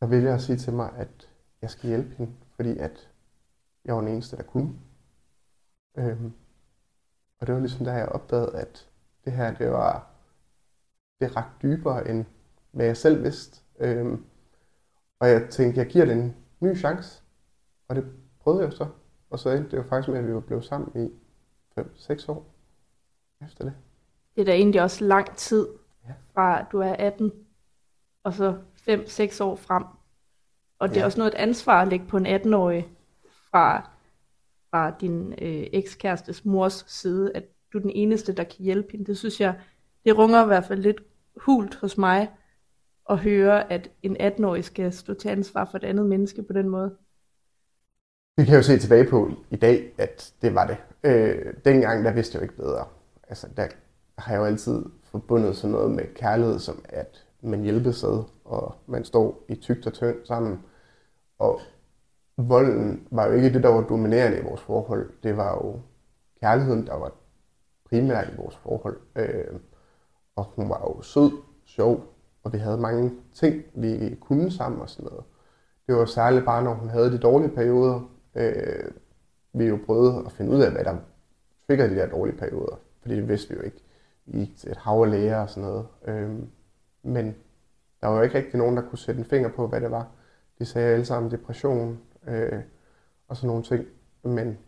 [0.00, 1.28] Der ville jeg sige til mig, at
[1.62, 3.10] jeg skal hjælpe hende, fordi at
[3.84, 4.74] jeg var den eneste, der kunne.
[5.96, 6.32] Øhm,
[7.40, 8.88] og det var ligesom der, jeg opdagede, at
[9.24, 10.13] det her, det var
[11.20, 12.24] det ret dybere, end
[12.72, 13.60] hvad jeg selv vidste.
[13.78, 14.24] Øhm,
[15.20, 17.22] og jeg tænkte, jeg giver det en ny chance.
[17.88, 18.04] Og det
[18.40, 18.86] prøvede jeg så.
[19.30, 21.10] Og så endte det jo faktisk med, at vi var blevet sammen i
[21.80, 22.46] 5-6 år
[23.42, 23.72] efter det.
[24.34, 25.68] Det er da egentlig også lang tid,
[26.08, 26.12] Ja.
[26.34, 27.32] fra du er 18,
[28.22, 29.84] og så 5-6 år frem.
[30.78, 31.04] Og det er Ja.
[31.06, 32.88] også noget et ansvar at lægge på en 18-årig
[33.50, 33.90] fra,
[34.70, 39.06] fra din øh, ekskærestes mors side, at du er den eneste, der kan hjælpe hende.
[39.06, 39.60] Det synes jeg,
[40.04, 41.00] det runger i hvert fald lidt
[41.36, 42.30] hult hos mig
[43.10, 46.68] at høre, at en 18-årig skal stå til ansvar for et andet menneske på den
[46.68, 46.96] måde.
[48.36, 50.76] Vi kan jo se tilbage på i dag, at det var det.
[51.04, 52.86] Øh, dengang, der vidste jeg jo ikke bedre.
[53.28, 53.66] Altså, der
[54.18, 58.74] har jeg jo altid forbundet sådan noget med kærlighed, som at man hjælpes ad, og
[58.86, 60.62] man står i tygt og tyndt sammen.
[61.38, 61.60] Og
[62.36, 65.10] volden var jo ikke det, der var dominerende i vores forhold.
[65.22, 65.80] Det var jo
[66.40, 67.12] kærligheden, der var
[67.84, 69.00] primært i vores forhold.
[69.16, 69.60] Øh,
[70.36, 71.32] og hun var jo sød,
[71.64, 72.04] sjov,
[72.44, 75.24] og vi havde mange ting, vi kunne sammen og sådan noget.
[75.86, 78.10] Det var særligt bare, når hun havde de dårlige perioder.
[78.34, 78.90] Øh,
[79.52, 80.96] vi jo prøvede at finde ud af, hvad der
[81.66, 82.76] trigger de der dårlige perioder.
[83.02, 83.82] Fordi det vidste vi jo ikke.
[84.26, 85.86] Vi gik til et hav af læger og sådan noget.
[86.06, 86.30] Øh,
[87.02, 87.34] men
[88.00, 90.08] der var jo ikke rigtig nogen, der kunne sætte en finger på, hvad det var.
[90.58, 92.60] De sagde alle sammen depression øh,
[93.28, 93.86] og sådan nogle ting.
[94.22, 94.58] Men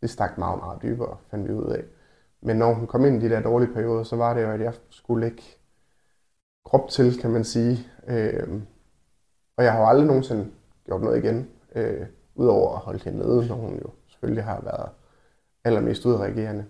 [0.00, 1.84] det stak meget, meget dybere, fandt vi ud af.
[2.42, 4.60] Men når hun kom ind i de der dårlige perioder, så var det jo, at
[4.60, 5.42] jeg skulle lægge
[6.64, 7.86] krop til, kan man sige.
[8.08, 8.48] Øh,
[9.56, 10.50] og jeg har jo aldrig nogensinde
[10.86, 14.90] gjort noget igen, øh, udover at holde hende nede, når hun jo selvfølgelig har været
[15.64, 16.64] allermest udreagerende.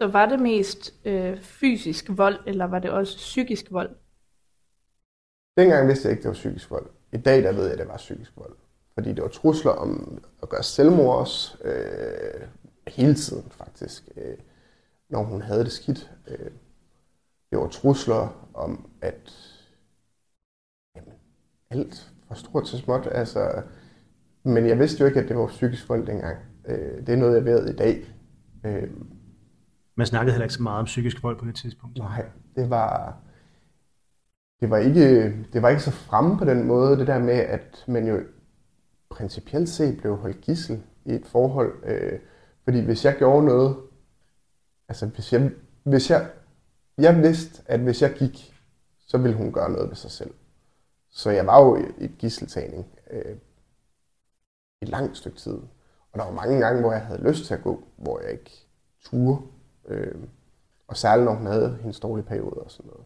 [0.00, 3.90] Så var det mest øh, fysisk vold, eller var det også psykisk vold?
[5.56, 6.86] Dengang vidste jeg ikke, det var psykisk vold.
[7.12, 8.56] I dag der ved jeg, at det var psykisk vold.
[8.94, 12.48] Fordi det var trusler om at gøre selvmord også, øh,
[12.88, 14.36] hele tiden faktisk, øh,
[15.12, 16.12] når hun havde det skidt.
[16.28, 16.50] Øh,
[17.50, 19.32] det var trusler om, at
[20.96, 21.14] jamen,
[21.70, 23.08] alt fra stort til småt.
[23.12, 23.62] Altså,
[24.44, 26.38] men jeg vidste jo ikke, at det var psykisk vold dengang.
[26.66, 28.14] Øh, det er noget, jeg ved i dag.
[28.64, 28.90] Øh,
[29.96, 31.98] Man snakkede heller ikke så meget om psykisk vold på det tidspunkt.
[31.98, 33.16] Nej, det var,
[34.60, 37.84] det var ikke, det var ikke så fremme på den måde, det der med, at
[37.88, 38.20] man jo
[39.10, 41.72] principielt set blev holdt gissel i et forhold.
[41.84, 42.18] Øh,
[42.64, 43.76] fordi hvis jeg gjorde noget,
[44.92, 45.50] altså hvis jeg,
[45.82, 46.30] hvis jeg,
[46.98, 48.54] jeg vidste, at hvis jeg gik,
[49.06, 50.34] så ville hun gøre noget ved sig selv.
[51.10, 53.36] Så jeg var jo i et gisseltagning øh,
[54.82, 55.58] et langt stykke tid.
[56.12, 58.50] Og der var mange gange, hvor jeg havde lyst til at gå, hvor jeg ikke
[59.04, 59.42] turde.
[59.88, 60.14] Øh,
[60.88, 63.04] og særligt når hun havde hendes dårlige periode og sådan noget.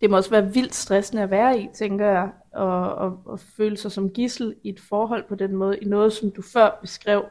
[0.00, 3.76] Det må også være vildt stressende at være i, tænker jeg, og, og, og føle
[3.76, 7.24] sig som gissel i et forhold på den måde, i noget, som du før beskrev,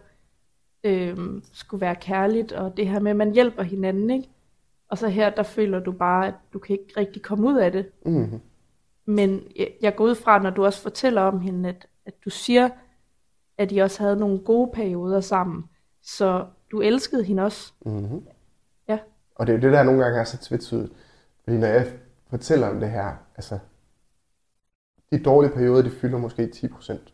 [0.86, 4.30] øhm, skulle være kærligt, og det her med, at man hjælper hinanden, ikke?
[4.89, 7.71] Og så her, der føler du bare, at du kan ikke rigtig komme ud af
[7.71, 7.89] det.
[8.06, 8.41] Mm-hmm.
[9.06, 12.30] Men jeg, jeg går ud fra, når du også fortæller om hende, at, at du
[12.30, 12.69] siger,
[13.58, 15.63] at I også havde nogle gode perioder sammen.
[16.02, 17.74] Så du elskede hende også.
[17.86, 18.26] Mm-hmm.
[18.88, 19.00] Ja.
[19.36, 20.93] Og det er jo det, der nogle gange er så tvetydigt.
[21.43, 21.88] Fordi når jeg
[22.30, 23.60] fortæller om det her, altså,
[25.12, 27.12] de dårlige perioder, de fylder måske 10%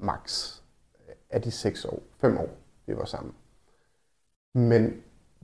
[0.00, 0.54] max
[1.30, 3.34] af de 6 år, 5 år, vi var sammen.
[4.54, 4.92] Men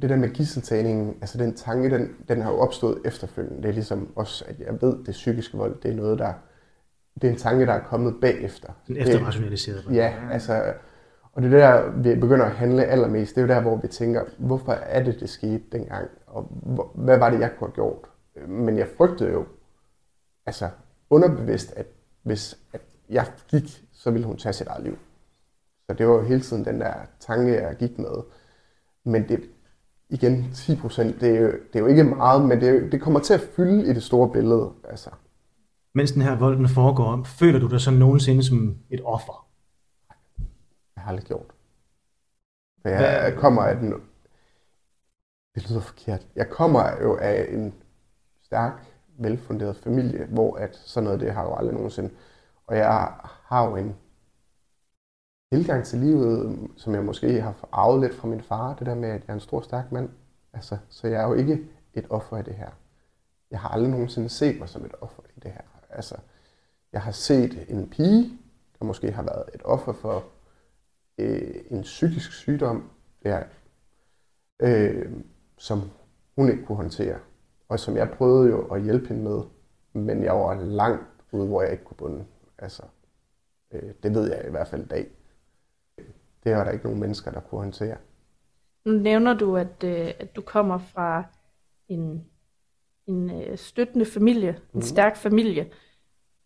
[0.03, 3.62] det der med gisseltagningen, altså den tanke, den, den har jo opstået efterfølgende.
[3.62, 6.33] Det er ligesom også, at jeg ved, det psykiske vold, det er noget, der,
[7.14, 8.72] det er en tanke, der er kommet bagefter.
[8.88, 9.83] Den efterrationaliserede.
[9.92, 10.74] Ja, altså,
[11.33, 13.35] og det er der, vi begynder at handle allermest.
[13.35, 16.09] Det er jo der, hvor vi tænker, hvorfor er det, det skete dengang?
[16.26, 17.98] Og hvor, hvad var det, jeg kunne have gjort?
[18.48, 19.46] Men jeg frygtede jo,
[20.46, 20.68] altså
[21.11, 21.87] underbevidst, at
[22.22, 24.98] hvis at jeg gik, så ville hun tage sit eget liv.
[25.90, 28.22] Så det var jo hele tiden den der tanke, jeg gik med.
[29.05, 29.40] Men det,
[30.09, 32.88] igen, 10 procent, det, er jo- det er jo ikke meget, men det, er jo,
[32.88, 34.72] det kommer til at fylde i det store billede.
[34.88, 35.11] Altså,
[35.94, 39.48] Mens den her vold den foregår, føler du dig så nogensinde som et offer?
[40.96, 41.46] Jeg har aldrig gjort.
[42.83, 43.94] For jeg kommer af den...
[45.55, 46.26] Det lyder forkert.
[46.37, 47.74] Jeg kommer jo af en
[48.42, 48.72] stærk,
[49.18, 52.11] velfunderet familie, hvor at sådan noget, det har jo aldrig nogensinde.
[52.66, 53.96] Og jeg har jo en
[55.52, 59.08] tilgang til livet, som jeg måske har arvet lidt fra min far, det der med,
[59.08, 60.10] at jeg er en stor, stærk mand.
[60.52, 61.58] Altså, så jeg er jo ikke
[61.94, 62.70] et offer i det her.
[63.50, 65.60] Jeg har aldrig nogensinde set mig som et offer i det her.
[65.90, 66.16] Altså,
[66.92, 68.38] jeg har set en pige,
[68.78, 70.24] der måske har været et offer for
[71.18, 72.90] øh, en psykisk sygdom,
[73.22, 73.42] der,
[74.62, 75.12] øh,
[75.58, 75.80] som
[76.36, 77.18] hun ikke kunne håndtere,
[77.68, 79.42] og som jeg prøvede jo at hjælpe hende med,
[79.92, 82.24] men jeg var langt ude, hvor jeg ikke kunne bunde.
[82.58, 82.82] Altså,
[83.72, 85.10] øh, det ved jeg i hvert fald i dag.
[86.44, 87.96] Det var der ikke nogen mennesker, der kunne håndtere.
[88.85, 91.24] Nu nævner du, at, øh, at du kommer fra
[91.88, 92.24] en,
[93.07, 94.83] en øh, støttende familie, en Mhm.
[94.83, 95.70] stærk familie.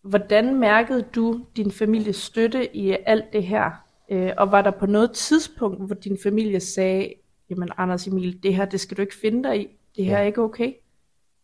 [0.03, 3.87] Hvordan mærkede du din families støtte i alt det her?
[4.11, 7.15] Øh, og var der på noget tidspunkt, hvor din familie sagde,
[7.51, 9.77] jamen Anders Emil, det her, det skal du ikke finde dig i.
[9.97, 10.19] Det her Ja.
[10.23, 10.73] er ikke okay.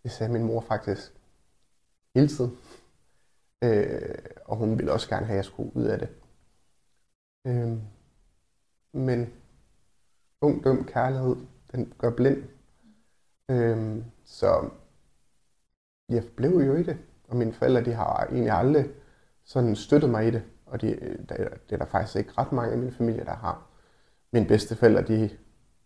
[0.03, 1.13] Det sagde min mor faktisk
[2.15, 2.57] hele tiden.
[3.65, 6.09] Øh, og hun ville også gerne have, at jeg skulle ud af det.
[7.47, 7.77] Øh,
[8.93, 9.33] men
[10.41, 11.37] ung, dum kærlighed,
[11.73, 12.43] den gør blind.
[13.49, 14.71] Øhm, så
[16.09, 16.99] jeg blev jo i det.
[17.29, 18.87] Og mine forældre, de har egentlig aldrig
[19.45, 20.43] sådan støttet mig i det.
[20.67, 23.67] Og de, der, det er der faktisk ikke ret mange i min familie, der har.
[24.33, 25.31] Mine bedsteforældre, de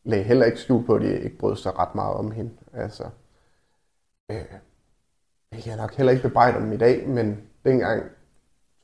[0.04, 2.50] lagde heller ikke skjul på, at de ikke brød sig ret meget om hende.
[2.72, 3.10] Altså,
[4.30, 4.36] Øh,
[5.52, 8.02] jeg kan jeg nok heller ikke bebrejde dem i dag, men dengang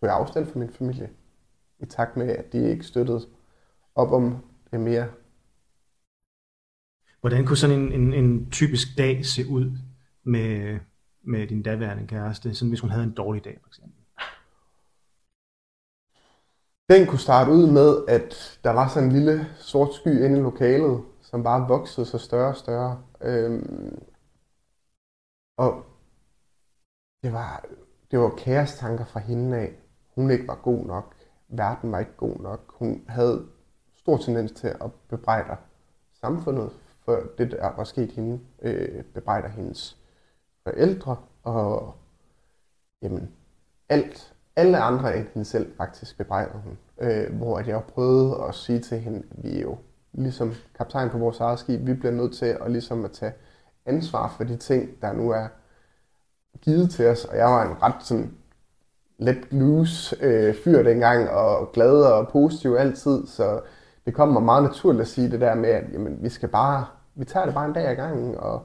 [0.01, 1.11] tog jeg afstand fra min familie.
[1.79, 3.21] I takt med, at de ikke støttede
[4.01, 4.37] op om
[4.71, 5.09] det mere.
[7.21, 9.79] Hvordan kunne sådan en, en, en typisk dag se ud
[10.25, 10.79] med,
[11.23, 14.01] med din daværende kæreste, sådan hvis hun havde en dårlig dag, for eksempel?
[16.89, 20.43] Den kunne starte ud med, at der var sådan en lille sort sky inde i
[20.43, 23.03] lokalet, som bare voksede sig større og større.
[23.21, 23.99] Øhm,
[25.57, 25.85] og
[27.23, 27.65] det var,
[28.11, 29.73] det var kaostanker fra hende af.
[30.15, 31.15] Hun ikke var god nok.
[31.49, 32.75] Verden var ikke god nok.
[32.79, 33.47] Hun havde
[34.01, 35.57] stor tendens til at bebrejde
[36.21, 36.71] samfundet
[37.05, 38.41] for det, der var sket hende.
[38.63, 39.97] Øh, bebrejder hendes
[40.65, 41.95] forældre og
[43.03, 43.31] jamen,
[43.89, 46.79] alt, alle andre end hende selv faktisk bebrejder hun.
[47.01, 49.79] Øh, hvor at jeg prøvede at sige til hende, at vi er jo
[50.13, 53.33] ligesom kaptajn på vores eget skib, vi bliver nødt til at, ligesom at tage
[53.87, 55.49] ansvar for de ting, der nu er
[56.61, 57.25] givet til os.
[57.25, 58.35] Og jeg var en ret sådan
[59.19, 63.61] let loose øh, fyr dengang, og glad og positiv altid, så
[64.11, 66.87] det kom mig meget naturligt at sige det der med, at jamen, vi skal bare,
[67.14, 68.62] vi tager det bare en dag ad gangen, og,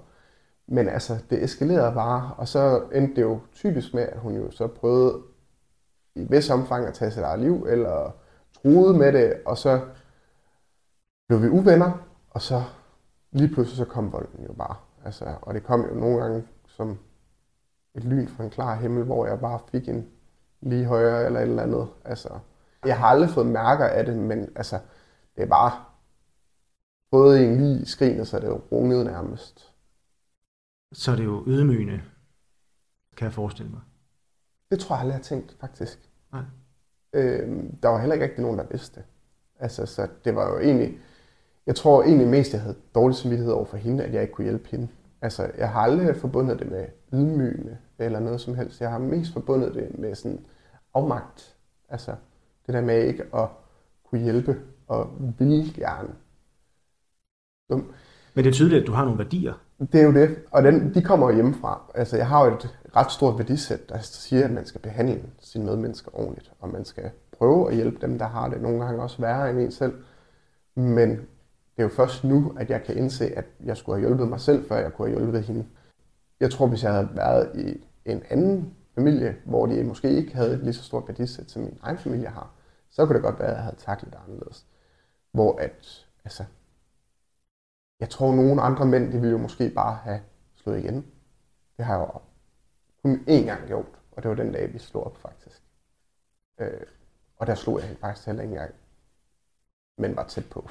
[0.67, 4.51] men altså, det eskalerede bare, og så endte det jo typisk med, at hun jo
[4.51, 5.21] så prøvede
[6.15, 8.11] i vis omfang at tage sit eget liv, eller
[8.53, 9.81] truede med det, og så
[11.27, 11.91] blev vi uvenner,
[12.29, 12.63] og så
[13.31, 14.75] lige pludselig så kom volden jo bare.
[15.05, 16.97] Altså, og det kom jo nogle gange som
[17.95, 20.07] et lyn fra en klar himmel, hvor jeg bare fik en
[20.61, 21.87] lige højere eller et eller andet.
[22.05, 22.29] Altså,
[22.85, 24.79] jeg har aldrig fået mærker af det, men altså,
[25.35, 25.85] det er bare
[27.11, 29.73] både en lige skrin, så det er jo runget nærmest.
[30.93, 32.01] Så er det jo ydmygende,
[33.17, 33.81] kan jeg forestille mig.
[34.71, 36.09] Det tror jeg aldrig, jeg har tænkt, faktisk.
[36.31, 36.43] Nej.
[37.13, 39.05] Øhm, der var heller ikke rigtig nogen, der vidste det.
[39.59, 40.99] Altså, så det var jo egentlig...
[41.65, 44.45] Jeg tror egentlig mest, jeg havde dårlig samvittighed over for hende, at jeg ikke kunne
[44.45, 44.87] hjælpe hende.
[45.21, 48.81] Altså, jeg har aldrig forbundet det med ydmygende eller noget som helst.
[48.81, 50.45] Jeg har mest forbundet det med sådan
[50.93, 51.55] afmagt.
[51.89, 52.15] Altså,
[52.65, 53.49] det der med ikke at
[54.03, 56.09] kunne hjælpe og ville gerne.
[57.69, 57.93] Dum.
[58.33, 60.93] Men det er tydeligt, at du har nogle værdier Det er jo det, og den,
[60.93, 61.81] de kommer jo hjemmefra.
[61.95, 65.65] Altså, jeg har jo et ret stort værdisæt, der siger, at man skal behandle sine
[65.65, 69.21] medmennesker ordentligt, og man skal prøve at hjælpe dem, der har det nogle gange også
[69.21, 69.93] værre end en selv.
[70.75, 74.27] Men det er jo først nu, at jeg kan indse, at jeg skulle have hjulpet
[74.27, 75.65] mig selv, før jeg kunne have hjulpet hende.
[76.39, 80.53] Jeg tror, hvis jeg havde været i en anden familie, hvor de måske ikke havde
[80.53, 82.49] et lige så stort værdisæt, som min egen familie har,
[82.89, 84.65] så kunne det godt være, at jeg havde taklet det anderledes.
[85.35, 86.43] Hvor at, altså,
[87.99, 90.21] jeg tror, nogle andre mænd, de ville jo måske bare have
[90.55, 91.05] slået igen.
[91.77, 92.19] Det har jeg jo
[93.03, 95.61] kun én gang gjort, og det var den dag, vi slog op faktisk.
[96.59, 96.81] Øh,
[97.37, 98.73] og der slog jeg faktisk heller ikke engang,
[99.97, 100.69] men var tæt på.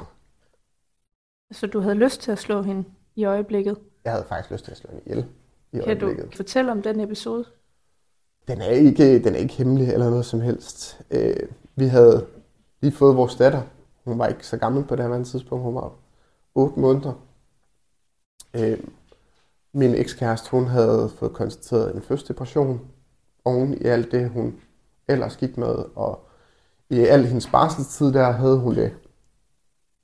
[1.53, 3.79] Så du havde lyst til at slå hende i øjeblikket?
[4.05, 5.27] Jeg havde faktisk lyst til at slå hende ihjel
[5.73, 6.33] i Kan øjeblikket.
[6.33, 7.45] du fortælle om den episode?
[8.49, 11.01] Den er ikke, den er ikke hemmelig eller noget som helst.
[11.11, 12.27] Øh, vi havde
[12.81, 13.63] lige fået vores datter.
[14.05, 15.65] Hun var ikke så gammel på det her tidspunkt.
[15.65, 15.93] Hun var
[16.55, 17.13] 8 måneder.
[18.55, 18.79] Øh,
[19.73, 22.81] min ekskæreste, hun havde fået konstateret en fødselsdepression
[23.45, 24.61] oven i alt det, hun
[25.09, 25.75] ellers gik med.
[25.95, 26.29] Og
[26.91, 28.95] i al hendes barselstid der havde hun det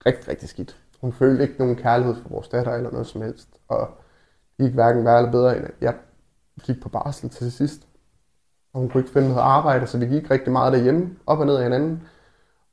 [0.07, 0.77] rigtig, rigtig skidt.
[1.01, 3.49] Hun følte ikke nogen kærlighed for vores datter eller noget som helst.
[3.69, 3.89] Og
[4.59, 5.95] det gik hverken værre eller bedre, end at jeg
[6.63, 7.89] gik på barsel til sidst.
[8.73, 11.47] Og hun kunne ikke finde noget arbejde, så vi gik rigtig meget derhjemme, op og
[11.47, 12.03] ned af hinanden.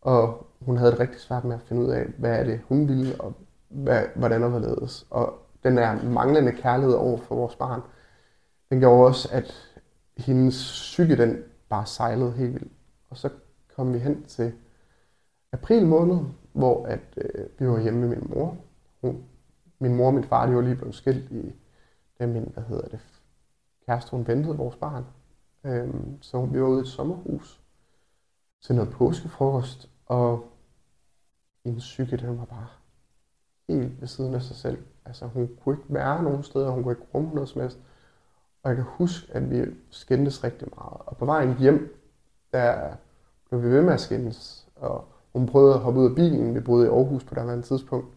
[0.01, 2.87] Og hun havde det rigtig svært med at finde ud af, hvad er det, hun
[2.87, 3.33] ville, og
[3.69, 5.07] hvad, hvordan og hvorledes.
[5.09, 7.81] Og den der manglende kærlighed over for vores barn,
[8.69, 9.53] den gjorde også, at
[10.17, 12.71] hendes psyke, den bare sejlede helt vildt.
[13.09, 13.29] Og så
[13.75, 14.53] kom vi hen til
[15.51, 16.19] april måned,
[16.53, 18.57] hvor at, øh, vi var hjemme med min mor.
[19.01, 19.23] Hun,
[19.79, 21.55] min mor og min far, de var lige blevet skilt i,
[22.19, 22.99] den min, hvad hedder det,
[23.85, 25.05] kæreste, hun ventede vores barn.
[25.63, 27.61] Øhm, så vi var ude i et sommerhus
[28.61, 30.49] til noget påskefrokost, og
[31.65, 32.67] hendes psyke, den var bare
[33.69, 34.77] helt ved siden af sig selv.
[35.05, 37.79] Altså, hun kunne ikke være nogen steder, hun kunne ikke rumme noget som helst.
[38.63, 41.01] Og jeg kan huske, at vi skændtes rigtig meget.
[41.05, 42.01] Og på vejen hjem,
[42.53, 42.93] der
[43.49, 44.67] blev vi ved med at skændes.
[44.75, 46.55] Og hun prøvede at hoppe ud af bilen.
[46.55, 48.07] Vi boede i Aarhus på det her tidspunkt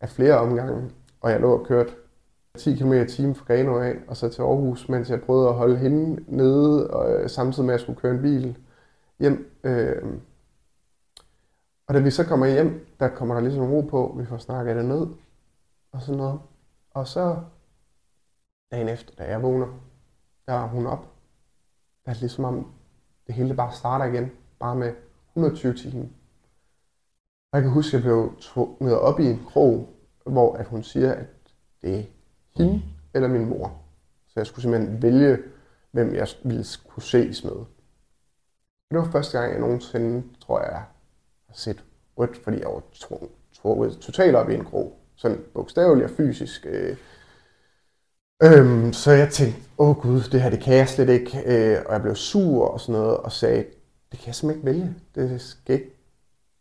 [0.00, 0.90] af flere omgange.
[1.20, 1.92] Og jeg lå og kørte
[2.58, 5.54] 10 km i timen fra Grenaa af, og så til Aarhus, mens jeg prøvede at
[5.54, 8.58] holde hende nede, og øh, samtidig med at jeg skulle køre en bil
[9.18, 9.52] hjem.
[9.64, 10.02] Øh,
[11.90, 14.76] og da vi så kommer hjem, der kommer der ligesom ro på, vi får snakket
[14.76, 15.06] det ned,
[15.92, 16.40] og sådan noget.
[16.90, 17.42] Og så
[18.70, 19.66] dagen efter, da jeg vågner,
[20.46, 21.14] der er hun op.
[22.04, 22.72] Der er det ligesom om,
[23.26, 24.94] det hele bare starter igen, bare med
[25.28, 26.04] 120 timer.
[27.52, 29.88] Og jeg kan huske, at jeg blev tvunget op i en krog,
[30.26, 31.26] hvor at hun siger, at
[31.82, 32.04] det er
[32.56, 32.82] hende
[33.14, 33.82] eller min mor.
[34.26, 35.38] Så jeg skulle simpelthen vælge,
[35.90, 37.64] hvem jeg ville kunne ses med.
[38.90, 40.84] Det var første gang, jeg nogensinde, tror jeg,
[41.50, 41.84] har set
[42.18, 42.82] rødt, fordi jeg var
[43.62, 46.66] trukket totalt op i en grå, Sådan bogstaveligt og fysisk.
[46.68, 46.96] Øh.
[48.42, 51.42] Øhm, så jeg tænkte, åh gud, det her det kan jeg slet ikke.
[51.46, 53.64] Øh, og jeg blev sur og sådan noget, og sagde,
[54.10, 54.94] det kan jeg simpelthen ikke vælge.
[55.14, 55.96] Det skal ikke.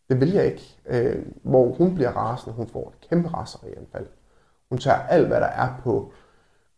[0.10, 0.78] Det vil jeg ikke.
[0.88, 3.30] Øh, hvor hun bliver rasende, hun får et kæmpe
[3.78, 4.08] anfald.
[4.70, 6.14] Hun tager alt, hvad der er på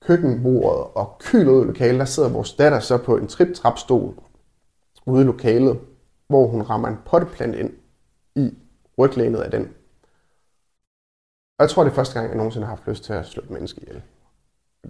[0.02, 2.00] køkkenbordet og kyler ud i lokalet.
[2.00, 4.14] Der sidder vores datter så på en trip-trapstol
[5.06, 5.80] ude i lokalet,
[6.28, 7.74] hvor hun rammer en potteplant ind
[8.36, 8.58] i
[8.98, 9.64] ryglænet af den.
[11.58, 13.44] Og jeg tror, det er første gang, jeg nogensinde har haft lyst til at slå
[13.44, 14.02] et menneske ihjel.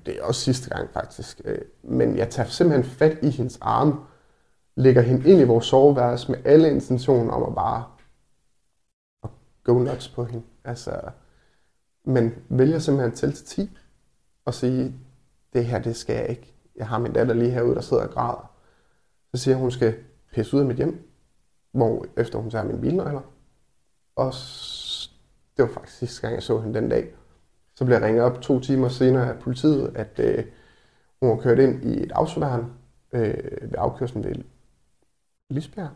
[0.05, 1.41] Det er også sidste gang faktisk.
[1.45, 4.03] Øh, men jeg tager simpelthen fat i hendes arm,
[4.75, 7.85] lægger hende ind i vores soveværelse med alle intentioner om at bare
[9.23, 9.29] at
[9.63, 10.45] go nuts på hende.
[10.63, 11.01] Altså,
[12.03, 13.77] men vælger simpelthen til til 10
[14.45, 14.95] og sige,
[15.53, 16.53] det her, det skal jeg ikke.
[16.75, 18.51] Jeg har min datter lige herude, der sidder og græder.
[19.33, 19.95] Så siger hun, hun skal
[20.33, 21.09] pisse ud af mit hjem,
[21.71, 23.21] hvor efter hun tager min bilnøgler.
[24.15, 24.33] Og
[25.57, 27.13] det var faktisk sidste gang, jeg så hende den dag.
[27.75, 30.45] Så blev jeg ringet op to timer senere af politiet, at øh,
[31.19, 32.73] hun var kørt ind i et autoværn
[33.11, 34.35] øh, ved afkørslen ved
[35.49, 35.91] Lisbjerg,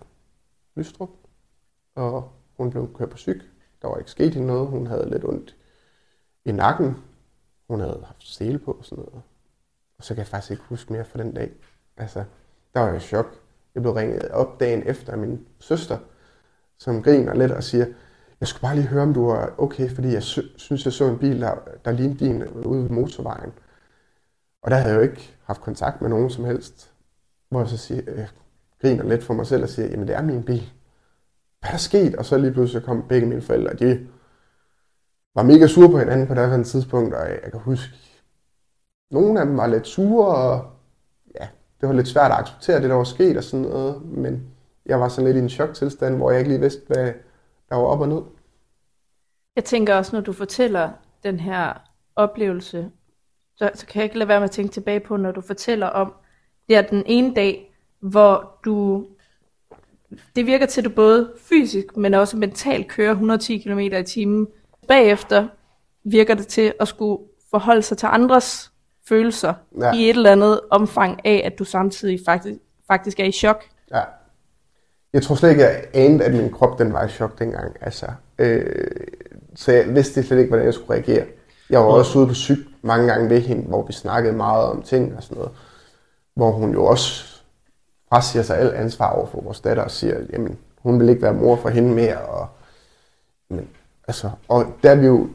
[0.75, 1.09] Lystrup.
[1.95, 3.41] Og hun blev kørt på syg.
[3.81, 4.67] Der var ikke sket hende noget.
[4.67, 5.55] Hun havde lidt ondt
[6.45, 6.95] i nakken.
[7.67, 9.21] Hun havde haft stele på og sådan noget.
[9.97, 11.51] Og så kan jeg faktisk ikke huske mere fra den dag.
[11.97, 12.23] Altså,
[12.73, 13.41] der var jeg i chok.
[13.75, 15.97] Jeg blev ringet op dagen efter af min søster,
[16.77, 17.85] som griner lidt og siger,
[18.39, 21.17] jeg skulle bare lige høre, om du var okay, fordi jeg synes, jeg så en
[21.17, 21.55] bil, der,
[21.85, 23.53] der lignede din ude ved motorvejen.
[24.61, 26.91] Og der havde jeg jo ikke haft kontakt med nogen som helst.
[27.49, 28.27] Hvor jeg så siger, jeg
[28.81, 30.71] griner lidt for mig selv og siger, jamen det er min bil.
[31.59, 32.15] Hvad er der sket?
[32.15, 34.07] Og så lige pludselig kom begge mine forældre, og de
[35.35, 37.93] var mega sure på hinanden på det her tidspunkt, og jeg kan huske,
[39.11, 40.65] nogle af dem var lidt sure, og
[41.39, 41.47] ja,
[41.81, 44.43] det var lidt svært at acceptere det, der var sket og sådan noget, men
[44.85, 47.13] jeg var sådan lidt i en choktilstand, hvor jeg ikke lige vidste, hvad
[47.69, 48.21] der var op og ned.
[49.55, 50.89] Jeg tænker også, når du fortæller
[51.23, 51.73] den her
[52.15, 52.91] oplevelse,
[53.57, 55.87] så, så kan jeg ikke lade være med at tænke tilbage på, når du fortæller
[55.87, 56.13] om,
[56.69, 59.05] det er den ene dag, hvor du,
[60.35, 64.47] det virker til, at du både fysisk, men også mentalt kører 110 km i timen.
[64.87, 65.47] Bagefter
[66.03, 68.71] virker det til at skulle forholde sig til andres
[69.07, 69.93] følelser Ja.
[69.93, 73.63] i et eller andet omfang af, at du samtidig faktisk, faktisk er i chok.
[73.91, 74.01] Ja.
[75.15, 77.75] Jeg tror slet ikke, jeg anede, at min krop den var i chok dengang.
[77.81, 78.05] Altså,
[78.37, 78.87] øh,
[79.55, 81.25] så jeg vidste slet ikke, hvordan jeg skulle reagere.
[81.69, 84.81] Jeg var også ude på syg mange gange ved hende, hvor vi snakkede meget om
[84.81, 85.51] ting og sådan noget.
[86.33, 87.41] Hvor hun jo også
[88.09, 91.33] frasiger sig alt ansvar over for vores datter og siger, jamen, hun vil ikke være
[91.33, 92.17] mor for hende mere.
[92.17, 92.47] Og,
[93.49, 93.67] men,
[94.07, 95.27] altså, og der er vi jo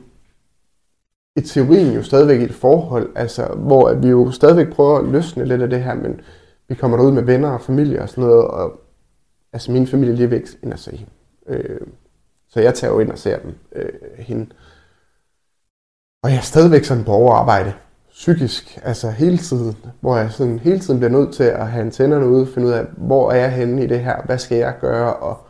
[1.36, 5.04] i teorien jo stadigvæk i et forhold, altså, hvor at vi jo stadigvæk prøver at
[5.04, 6.20] løsne lidt af det her, men
[6.68, 8.80] vi kommer derud med venner og familie og sådan noget, og
[9.52, 11.12] altså min familie lige væk ind og se hende.
[11.46, 11.80] Øh,
[12.48, 14.46] så jeg tager jo ind og ser dem, øh, hende.
[16.22, 17.72] Og jeg er stadigvæk sådan på overarbejde,
[18.10, 22.28] psykisk, altså hele tiden, hvor jeg sådan hele tiden bliver nødt til at have antennerne
[22.28, 25.14] ude, finde ud af, hvor er jeg henne i det her, hvad skal jeg gøre,
[25.16, 25.46] og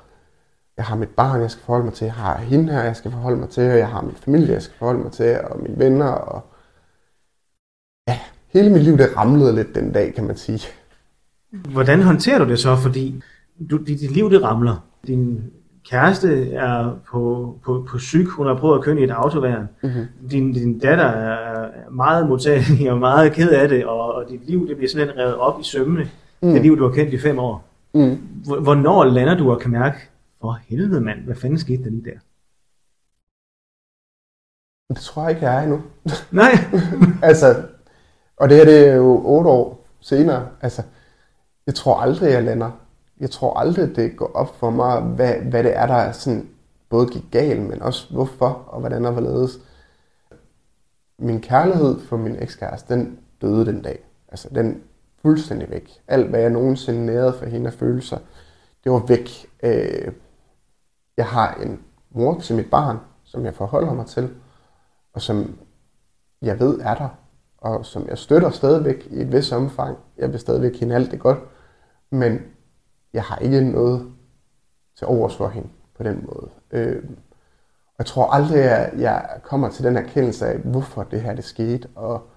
[0.77, 3.11] jeg har mit barn, jeg skal forholde mig til, jeg har hende her, jeg skal
[3.11, 5.79] forholde mig til, og jeg har min familie, jeg skal forholde mig til, og mine
[5.79, 6.43] venner, og
[8.09, 10.61] ja, hele mit liv, det ramlede lidt den dag, kan man sige.
[11.73, 12.77] Hvordan håndterer du det så?
[12.77, 13.23] Fordi
[13.71, 14.87] du, dit, dit liv det ramler.
[15.07, 15.45] Din
[15.85, 19.69] kæreste er på, på, på syg, hun har prøvet at køre i et autoværn.
[19.83, 20.31] Mhm.
[20.31, 24.69] Din, din datter er meget modtagelig og meget ked af det, og, og dit liv
[24.69, 26.11] det bliver simpelthen revet op i sømmene.
[26.43, 26.53] Mm.
[26.53, 27.65] Det liv, du har kendt i fem år.
[27.95, 28.17] Mm.
[28.47, 29.97] Hvor- Hvornår lander du og kan mærke,
[30.41, 32.19] for helvede mand, hvad fanden skete der lige der?
[34.95, 35.83] Det tror jeg ikke, jeg er endnu.
[36.43, 36.51] Nej,
[37.23, 37.63] altså,
[38.37, 40.49] og det her det er jo otte år senere.
[40.61, 40.83] Altså,
[41.67, 42.71] jeg tror aldrig, jeg lander.
[43.21, 46.49] Jeg tror aldrig, det går op for mig, hvad, hvad det er, der sådan
[46.89, 49.59] både gik galt, men også hvorfor og hvordan og hvorledes.
[51.19, 54.05] Min kærlighed for min ekskæreste, den døde den dag.
[54.29, 54.83] Altså, den
[55.23, 56.01] fuldstændig væk.
[56.09, 58.19] Alt, hvad jeg nogensinde nærede for hende af følelser,
[58.85, 59.31] det var væk.
[59.63, 60.13] Øh,
[61.17, 64.31] jeg har en mor til mit barn, som jeg forholder mig til,
[65.13, 65.59] og som
[66.43, 67.09] jeg ved er der,
[67.59, 69.99] og som jeg støtter stadigvæk i et vis omfang.
[70.19, 71.39] Jeg vil stadigvæk hende alt det godt,
[72.11, 72.41] men
[73.13, 74.13] jeg har ikke noget
[74.99, 76.51] til overs for hende på den måde.
[76.71, 77.03] Øh,
[77.87, 81.45] og jeg tror aldrig, at jeg kommer til den erkendelse af, hvorfor det her det
[81.45, 82.31] skete, og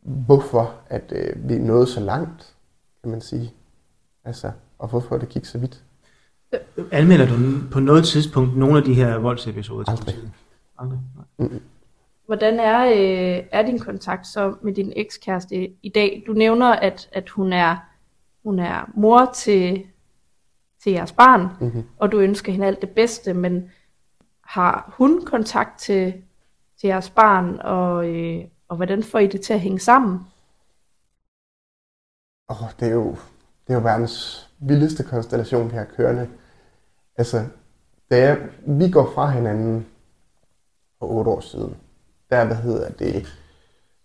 [0.00, 2.54] hvorfor at øh, vi nåede så langt,
[3.02, 3.52] kan man sige.
[4.24, 5.82] Altså, og hvorfor det gik så vidt.
[6.92, 7.34] anmelder du
[7.72, 10.14] på noget tidspunkt nogle af de her voldsepisoder Aldrig.
[10.78, 10.98] Aldrig.
[11.38, 11.48] Nej.
[12.26, 16.24] Hvordan er, øh, er din kontakt så med din ekskæreste i dag?
[16.26, 17.76] Du nævner, at, at hun, er,
[18.48, 19.86] hun er mor til,
[20.82, 21.82] til jeres barn, Mhm.
[21.98, 23.70] og du ønsker hende alt det bedste, men
[24.44, 26.22] har hun kontakt til,
[26.80, 30.18] til jeres barn, og, øh, og hvordan får I det til at hænge sammen?
[32.50, 33.10] Åh, det er jo,
[33.66, 36.28] det er jo verdens vildeste konstellation, vi har kørende.
[37.16, 37.46] Altså,
[38.10, 39.86] da jeg, vi går fra hinanden
[40.98, 41.76] for otte år siden,
[42.30, 43.26] der, hvad hedder det,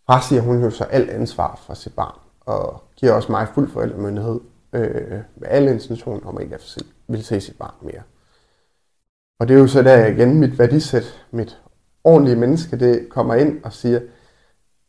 [0.05, 4.39] frasiger hun jo så alt ansvar for sit barn, og giver også mig fuld forældremyndighed
[4.73, 6.59] øh, med alle intentioner om, at jeg
[7.07, 8.01] vil se sit barn mere.
[9.39, 11.61] Og det er jo så der igen mit værdisæt, mit
[12.03, 13.99] ordentlige menneske, det kommer ind og siger,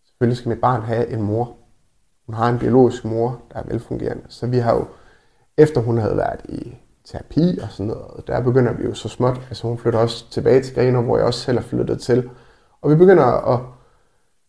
[0.06, 1.56] selvfølgelig skal mit barn have en mor,
[2.26, 4.24] hun har en biologisk mor, der er velfungerende.
[4.28, 4.86] Så vi har jo,
[5.56, 9.40] efter hun havde været i terapi og sådan noget, der begynder vi jo så småt,
[9.48, 12.30] altså hun flytter også tilbage til Grenaa, hvor jeg også selv er flyttet til.
[12.82, 13.60] Og vi begynder at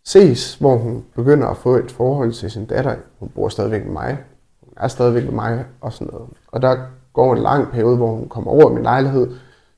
[0.06, 2.95] ses, hvor hun begynder at få et forhold til sin datter.
[3.20, 4.18] Hun bor stadigvæk med mig.
[4.62, 6.30] Hun er stadigvæk med mig og sådan noget.
[6.47, 6.78] Og der
[7.14, 9.36] går en lang periode, hvor hun kommer over min lejlighed,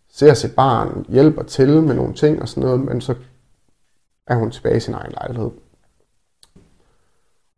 [0.10, 3.16] ser sit barn, hjælper til med nogle ting og sådan noget, men så
[4.28, 5.50] er hun tilbage i sin egen lejlighed.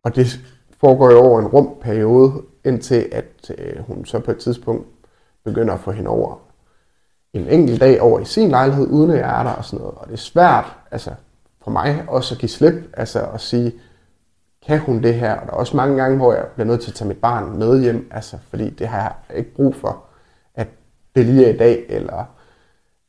[0.04, 0.40] Og det
[0.80, 2.34] foregår jo over en rum periode,
[2.66, 4.88] indtil at øh, hun så på et tidspunkt
[5.44, 6.40] begynder at få hende over
[7.34, 9.98] en enkelt dag over i sin lejlighed, uden at jeg er der og sådan noget.
[9.98, 11.12] Og det er svært altså,
[11.70, 13.74] for mig også at give slip, altså at sige,
[14.68, 15.36] kan hun det her?
[15.36, 17.60] Og der er også mange gange, hvor jeg bliver nødt til at tage mit barn
[17.60, 18.98] med hjem, altså, fordi det har
[19.30, 20.04] jeg ikke brug for,
[20.56, 20.68] at
[21.16, 22.26] det lige er i dag, eller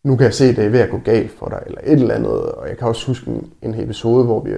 [0.05, 1.93] nu kan jeg se, at det er ved at gå galt for dig, eller et
[1.93, 2.53] eller andet.
[2.53, 4.51] Og jeg kan også huske en, en episode, hvor vi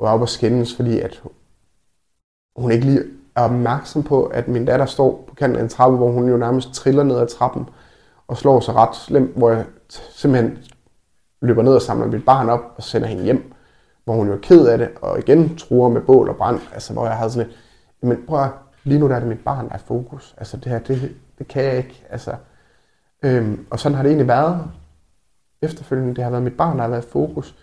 [0.00, 1.22] var oppe og skændes, fordi at
[2.56, 3.02] hun ikke lige
[3.36, 6.36] er opmærksom på, at min datter står på kanten af en trappe, hvor hun jo
[6.36, 7.68] nærmest triller ned ad trappen
[8.28, 9.64] og slår sig ret slemt, hvor jeg
[10.10, 10.58] simpelthen
[11.42, 13.52] løber ned og samler mit barn op og sender hende hjem,
[14.04, 16.92] hvor hun jo er ked af det, og igen truer med bål og brand, altså
[16.92, 17.56] hvor jeg havde sådan et,
[18.02, 18.50] men prøv at,
[18.84, 21.48] lige nu der er det mit barn, der er fokus, altså det her, det, det
[21.48, 22.36] kan jeg ikke, altså,
[23.22, 24.70] øhm, og sådan har det egentlig været
[25.62, 27.56] efterfølgende, det har været mit barn, der har været fokus.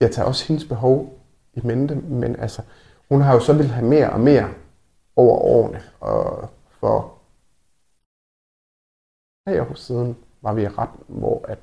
[0.00, 1.18] jeg tager også hendes behov
[1.54, 2.62] i mente, men altså,
[3.08, 4.54] hun har jo så vil have mere og mere
[5.16, 7.18] over årene, og for
[9.46, 11.58] tre år siden var vi i retten, hvor at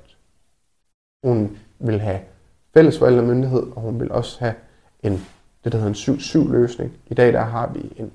[1.24, 2.20] hun vil have
[2.74, 4.54] fælles forældremyndighed, og hun vil også have
[5.02, 5.12] en,
[5.64, 6.92] det der hedder en 7-7 løsning.
[7.06, 8.12] I dag der har vi en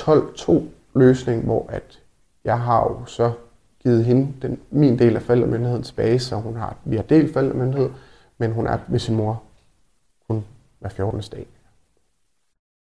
[0.00, 0.62] 12-2
[0.94, 2.02] løsning, hvor at
[2.44, 3.32] jeg har jo så
[3.82, 7.90] givet hende den, min del af forældremyndigheden tilbage, så hun har, vi har delt forældremyndighed,
[8.38, 9.42] men hun er ved sin mor
[10.28, 10.44] kun
[10.78, 11.20] hver 14.
[11.20, 11.46] dag.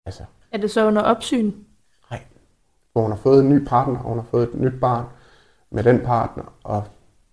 [0.06, 1.52] Altså, Er det så under opsyn?
[2.10, 2.22] nej.
[2.92, 5.04] Hvor hun har fået en ny partner, og hun har fået et nyt barn
[5.74, 6.84] med den partner, og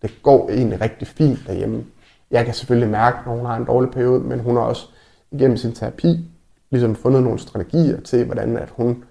[0.01, 1.85] det går egentlig rigtig fint derhjemme.
[2.31, 4.87] Jeg kan selvfølgelig mærke, når hun har en dårlig periode, men hun har også
[5.31, 6.29] igennem sin terapi
[6.69, 9.03] ligesom fundet nogle strategier til, hvordan at hun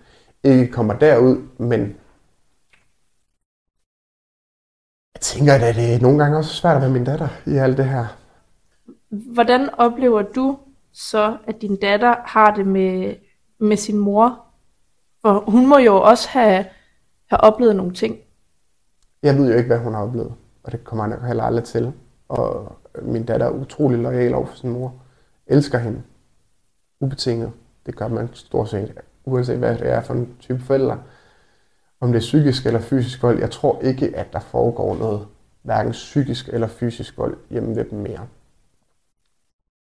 [0.45, 1.81] ikke kommer derud, men
[5.15, 7.77] jeg tænker, at det er nogle gange også svært at være min datter i alt
[7.77, 8.07] det her.
[9.09, 10.59] Hvordan oplever du
[10.93, 13.15] så, at din datter har det med,
[13.59, 14.47] med sin mor?
[15.23, 16.65] For hun må jo også have,
[17.31, 18.17] have oplevet nogle ting.
[19.23, 21.65] Jeg ved jo ikke, hvad hun har oplevet, og det kommer jeg nok heller aldrig
[21.65, 21.93] til.
[22.29, 24.95] Og min datter er utrolig lojal over for sin mor.
[25.47, 26.03] Elsker hende.
[27.01, 27.53] Ubetinget.
[27.87, 31.03] Det gør man stort set, uanset hvad det er for en type forældre.
[32.01, 35.27] Om det er psykisk eller fysisk vold, jeg tror ikke, at der foregår noget,
[35.63, 38.27] hverken psykisk eller fysisk vold hjemme ved dem mere.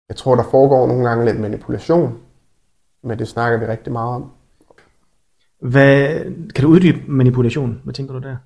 [0.08, 2.18] Jeg tror, der foregår nogle gange lidt manipulation,
[3.02, 4.32] men det snakker vi rigtig meget om.
[5.60, 6.20] Hvad,
[6.54, 7.80] kan du uddybe manipulation?
[7.84, 8.36] Hvad tænker du der?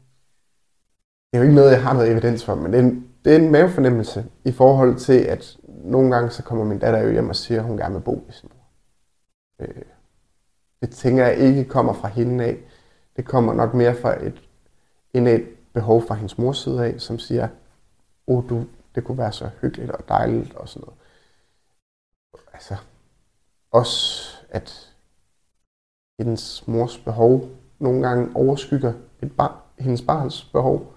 [1.35, 3.32] Det er jo ikke noget, jeg har noget evidens for, men det er en, det
[3.32, 7.28] er en mavefornemmelse i forhold til, at nogle gange så kommer min datter jo hjem
[7.28, 8.66] og siger, at hun gerne vil bo i sin mor.
[9.61, 9.82] Øh,
[10.80, 12.59] det tænker jeg ikke kommer fra hende af.
[13.16, 14.43] Det kommer nok mere fra et
[15.14, 17.49] et behov fra hendes mors side af, som siger,
[18.26, 18.64] oh, du,
[18.95, 20.99] det kunne være så hyggeligt og dejligt og sådan noget.
[22.53, 22.76] Altså,
[23.70, 24.95] også at
[26.18, 30.93] hendes mors behov nogle gange overskygger et bar, hendes barns behov.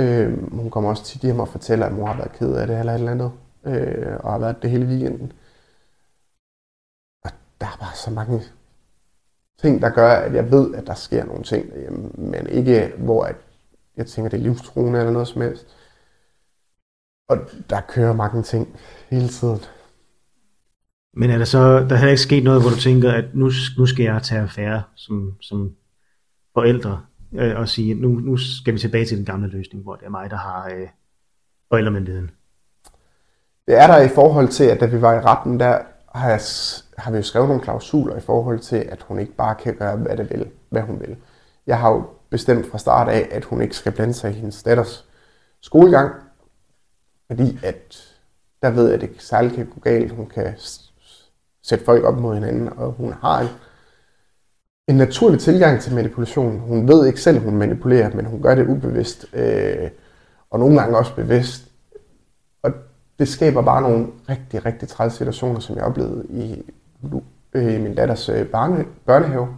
[0.00, 2.78] Øh, hun kommer også tit hjem og fortæller, at mor har været ked af det
[2.78, 3.32] eller et eller andet,
[3.66, 5.32] øh, og har været det hele weekenden.
[7.24, 7.30] Og
[7.60, 8.42] der er bare så mange
[9.58, 13.24] ting, der gør, at jeg ved, at der sker nogle ting derhjemme, men ikke hvor
[13.24, 13.36] at
[13.96, 15.76] jeg tænker, det er livstruende eller noget som helst.
[17.28, 17.38] Og
[17.70, 18.78] der kører mange ting
[19.10, 19.60] hele tiden.
[21.14, 23.86] Men er der så, der har ikke sket noget, hvor du tænker, at nu, nu
[23.86, 25.76] skal jeg tage affære som, som
[26.54, 27.00] forældre,
[27.32, 30.10] øh, og sige, nu, nu skal vi tilbage til den gamle løsning, hvor det er
[30.10, 30.88] mig, der har øh,
[31.68, 32.30] forældremyndigheden.
[33.66, 35.78] Det er der i forhold til, at da vi var i retten, der
[36.14, 36.40] har, jeg,
[36.98, 39.96] har vi jo skrevet nogle klausuler i forhold til, at hun ikke bare kan gøre,
[39.96, 41.16] hvad, det vil, hvad hun vil.
[41.66, 44.62] Jeg har jo bestemt fra start af, at hun ikke skal blande sig i hendes
[44.62, 45.08] datters
[45.60, 46.14] skolegang,
[47.26, 48.14] fordi at
[48.62, 50.12] der ved jeg, at det særligt kan gå galt.
[50.12, 50.54] Hun kan
[51.62, 53.48] sætte folk op mod hinanden, og hun har en,
[54.88, 56.58] en naturlig tilgang til manipulation.
[56.58, 59.90] Hun ved ikke selv, at hun manipulerer, men hun gør det ubevidst, øh,
[60.50, 61.68] og nogle gange også bevidst.
[62.62, 62.72] Og
[63.18, 66.72] det skaber bare nogle rigtig, rigtig træls situationer, som jeg oplevede i,
[67.54, 69.48] øh, i min datters øh, barne, børnehave.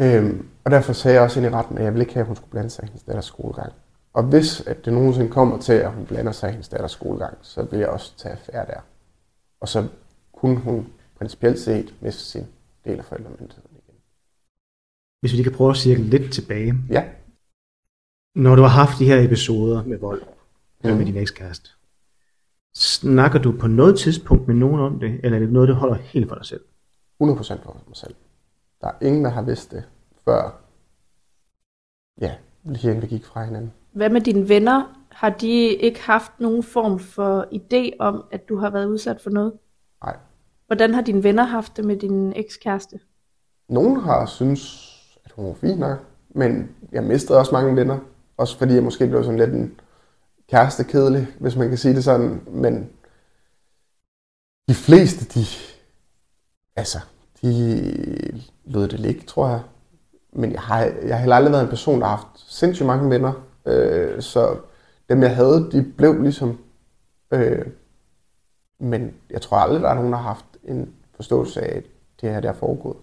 [0.00, 2.26] Øhm, og derfor sagde jeg også ind i retten, at jeg ville ikke have, at
[2.26, 3.72] hun skulle blande sig i hendes datters skolegang.
[4.12, 7.38] Og hvis at det nogensinde kommer til, at hun blander sig i hendes datters skolegang,
[7.42, 8.80] så vil jeg også tage affære der.
[9.60, 9.88] Og så
[10.32, 12.46] kunne hun principielt set miste sin
[12.90, 13.94] del af forældremyndigheden igen.
[15.20, 16.74] Hvis vi lige kan prøve at cirkle lidt tilbage.
[16.90, 17.04] Ja,
[18.34, 20.90] Når du har haft de her episoder med vold mm.
[20.90, 20.98] Mhm.
[20.98, 21.70] med din ekskæreste,
[22.74, 25.94] snakker du på noget tidspunkt med nogen om det, eller er det noget, du holder
[25.94, 26.60] helt for dig selv?
[27.22, 28.14] 100% for mig selv.
[28.80, 29.84] Der er ingen, der har vidst det,
[30.24, 30.60] før
[32.20, 32.34] ja,
[32.64, 33.72] lige inden vi gik fra hinanden.
[33.92, 34.96] Hvad med dine venner?
[35.10, 39.30] Har de ikke haft nogen form for idé om, at du har været udsat for
[39.30, 39.52] noget?
[40.04, 40.16] Nej.
[40.70, 43.00] Hvordan har dine venner haft det med din ekskæreste?
[43.68, 44.92] Nogen har synes,
[45.24, 45.98] at hun var fin nok,
[46.28, 47.98] men jeg mistede også mange venner.
[48.36, 49.80] Også fordi jeg måske blev sådan lidt en
[50.50, 52.40] kæreste kedelig, hvis man kan sige det sådan.
[52.46, 52.90] Men
[54.68, 55.44] de fleste, de,
[56.76, 56.98] altså,
[57.42, 59.60] de lød det ligge, tror jeg.
[60.32, 63.10] Men jeg har, jeg har heller aldrig været en person, der har haft sindssygt mange
[63.10, 63.32] venner.
[63.66, 64.56] Øh, så
[65.08, 66.58] dem, jeg havde, de blev ligesom...
[67.30, 67.66] Øh,
[68.80, 71.84] men jeg tror aldrig, der er nogen, der har haft en forståelse af, at
[72.20, 72.96] det her der er foregået.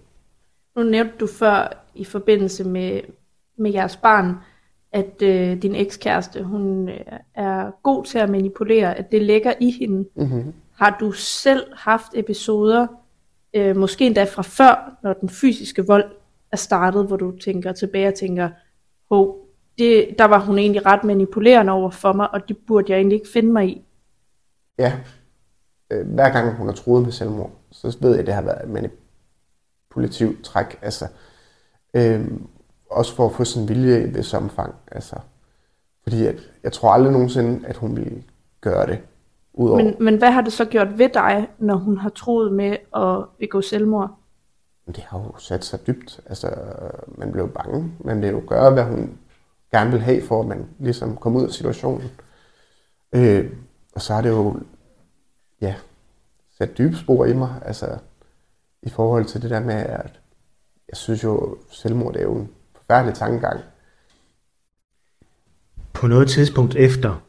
[0.76, 3.02] Nu nævnte du før i forbindelse med,
[3.58, 4.36] med jeres barn,
[4.92, 7.00] at øh, din ekskæreste, hun øh,
[7.36, 10.10] er god til at manipulere, at det ligger i hende.
[10.16, 10.54] Mm-hmm.
[10.72, 12.88] Har du selv haft episoder,
[13.54, 16.12] øh, måske endda fra før, når den fysiske vold
[16.52, 18.50] er startet, hvor du tænker tilbage og tænker,
[19.10, 19.48] hov,
[19.78, 23.16] det, der var hun egentlig ret manipulerende over for mig, og det burde jeg egentlig
[23.16, 23.82] ikke finde mig i.
[24.80, 24.94] ja,
[25.92, 28.64] øh, hver gang hun har troet med selvmord, så ved jeg, at det har været
[28.64, 30.80] et manipulativt træk.
[30.82, 31.08] Altså,
[31.94, 32.28] øh,
[32.90, 34.76] også for at få sin vilje i et vis omfang.
[34.92, 35.16] Altså,
[36.04, 38.24] fordi at, jeg tror aldrig nogensinde, at hun ville
[38.62, 39.00] gøre det.
[39.54, 39.84] Udover.
[39.84, 43.26] Men, men hvad har det så gjort ved dig, når hun har troet med at
[43.40, 44.18] begå selvmord?
[44.88, 46.20] Det har jo sat sig dybt.
[46.26, 46.54] Altså,
[47.08, 47.92] man blev bange.
[48.00, 49.18] Man ville jo gøre, hvad hun
[49.72, 52.04] gerne vil have, for at man ligesom kom ud af situationen.
[53.14, 53.52] Øh,
[53.96, 54.60] og så har det jo
[55.62, 55.76] ja,
[56.58, 57.62] sat dybe spor i mig.
[57.66, 57.98] Altså,
[58.84, 60.20] i forhold til det der med, at
[60.90, 63.60] jeg synes jo, selvmord er jo en forfærdelig tankegang.
[65.94, 67.22] På noget tidspunkt efter,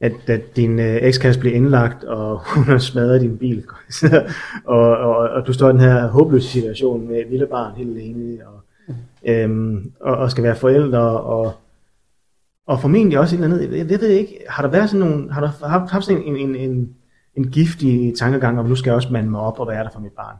[0.00, 3.64] at, at din øh, ekskæreste blev indlagt, og hun har smadret din bil,
[4.64, 7.90] og, og, og du står i den her håbløse situation med et lille barn helt
[7.90, 8.60] alene, og,
[9.24, 11.52] øhm, og, og skal være forældre, og,
[12.66, 15.32] og formentlig også et eller andet, jeg, jeg ved ikke, har der været sådan nogle,
[15.32, 16.96] har der haft, haft sådan en, en, en,
[17.34, 20.00] en giftig tankegang, om nu skal jeg også mande mig op og være der for
[20.00, 20.36] mit barn?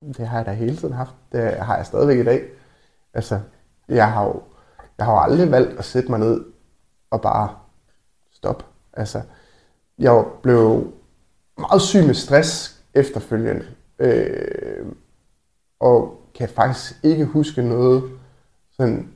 [0.00, 1.14] Det har jeg da hele tiden haft.
[1.32, 2.48] Det har jeg stadigvæk i dag.
[3.14, 3.40] Altså,
[3.88, 4.42] jeg har jo,
[4.98, 6.44] jeg har jo aldrig valgt at sætte mig ned
[7.10, 7.56] og bare
[8.32, 8.64] stoppe.
[8.92, 9.22] Altså,
[9.98, 10.92] jeg blev
[11.58, 13.66] meget syg med stress efterfølgende.
[13.98, 14.86] Øh,
[15.80, 18.18] og kan faktisk ikke huske noget
[18.70, 19.14] sådan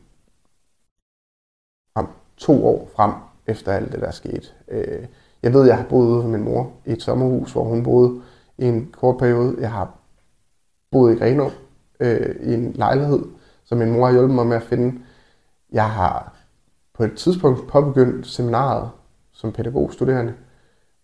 [1.94, 2.06] frem,
[2.36, 3.12] to år frem
[3.46, 4.46] efter alt det, der skete.
[4.68, 5.06] Øh,
[5.42, 8.20] jeg ved, jeg har boet ude med min mor i et sommerhus, hvor hun boede
[8.58, 9.56] i en kort periode.
[9.60, 9.94] Jeg har
[10.90, 11.50] boet i Grenå
[12.00, 13.22] øh, i en lejlighed,
[13.64, 15.00] som min mor har hjulpet mig med at finde.
[15.72, 16.36] Jeg har
[16.94, 18.90] på et tidspunkt påbegyndt seminaret
[19.32, 20.34] som pædagogstuderende,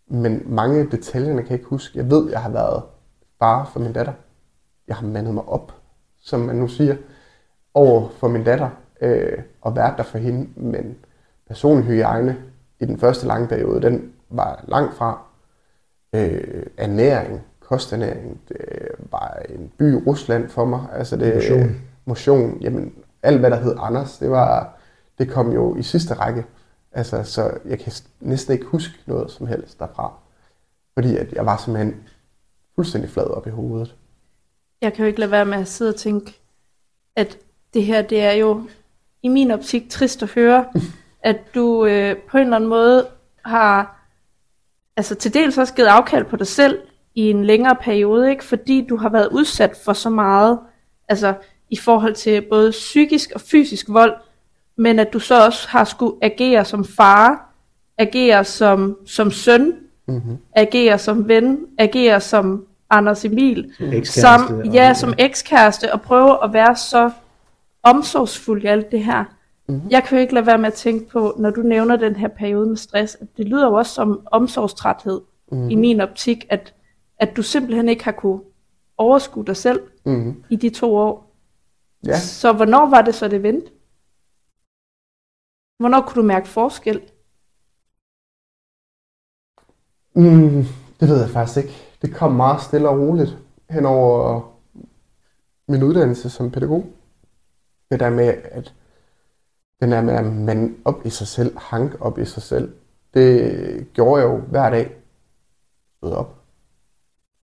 [0.06, 1.98] men mange af detaljerne kan jeg ikke huske.
[1.98, 2.82] Jeg ved, jeg har været
[3.38, 4.12] far for min datter.
[4.88, 5.72] Jeg har mandet mig op,
[6.20, 6.96] som man nu siger,
[7.74, 8.68] over for min datter
[9.00, 10.96] øh, og været der for hende, men
[11.46, 12.36] personlig hygiejne
[12.80, 15.22] i den første lange periode, den var langt fra.
[16.12, 20.86] Øh, ernæring, kosternæring, det var en by i Rusland for mig.
[20.92, 21.80] Altså det, Motion.
[22.04, 24.78] Motion, jamen alt hvad der hed Anders, det var,
[25.18, 26.44] det kom jo i sidste række.
[26.92, 30.12] Altså, så jeg kan næsten ikke huske noget som helst derfra.
[30.94, 31.96] Fordi at jeg var simpelthen
[32.74, 33.94] fuldstændig flad op i hovedet.
[34.82, 36.40] Jeg kan jo ikke lade være med at sidde og tænke,
[37.16, 37.38] at
[37.74, 38.62] det her, det er jo
[39.22, 40.66] i min optik trist at høre,
[41.30, 43.06] at du øh, på en eller anden måde
[43.44, 43.97] har
[44.98, 46.78] altså til dels også givet afkald på dig selv
[47.14, 48.44] i en længere periode, ikke?
[48.44, 50.58] fordi du har været udsat for så meget,
[51.08, 51.34] altså
[51.70, 54.14] i forhold til både psykisk og fysisk vold,
[54.76, 57.54] men at du så også har skulle agere som far,
[57.98, 59.72] agere som, som søn,
[60.08, 60.38] Mm-hmm.
[60.56, 63.72] agere som ven, agere som Anders Emil,
[64.04, 67.10] som, ja, som ekskæreste, og prøve at være så
[67.82, 69.24] omsorgsfuld i alt det her.
[69.68, 69.82] Mhm.
[69.90, 72.28] Jeg kan jo ikke lade være med at tænke på, når du nævner den her
[72.28, 75.20] periode med stress, at det lyder jo også som omsorgstræthed
[75.52, 75.70] Mhm.
[75.70, 76.74] i min optik, at,
[77.18, 78.40] at du simpelthen ikke har kunne
[78.96, 80.44] overskue dig selv Mm-hmm.
[80.50, 81.34] i de to år.
[82.06, 83.70] Ja, Så hvornår var det så, det vendte?
[85.78, 87.00] Hvornår kunne du mærke forskel?
[90.14, 90.64] mm,
[91.00, 91.76] det ved jeg faktisk ikke.
[92.02, 93.38] Det kom meget stille og roligt
[93.70, 94.40] hen over
[95.68, 96.86] min uddannelse som pædagog.
[97.90, 98.74] Det der med, at
[99.80, 102.76] den der med, at man op i sig selv, hank op i sig selv,
[103.14, 104.96] det gjorde jeg jo hver dag.
[105.96, 106.42] Stod op,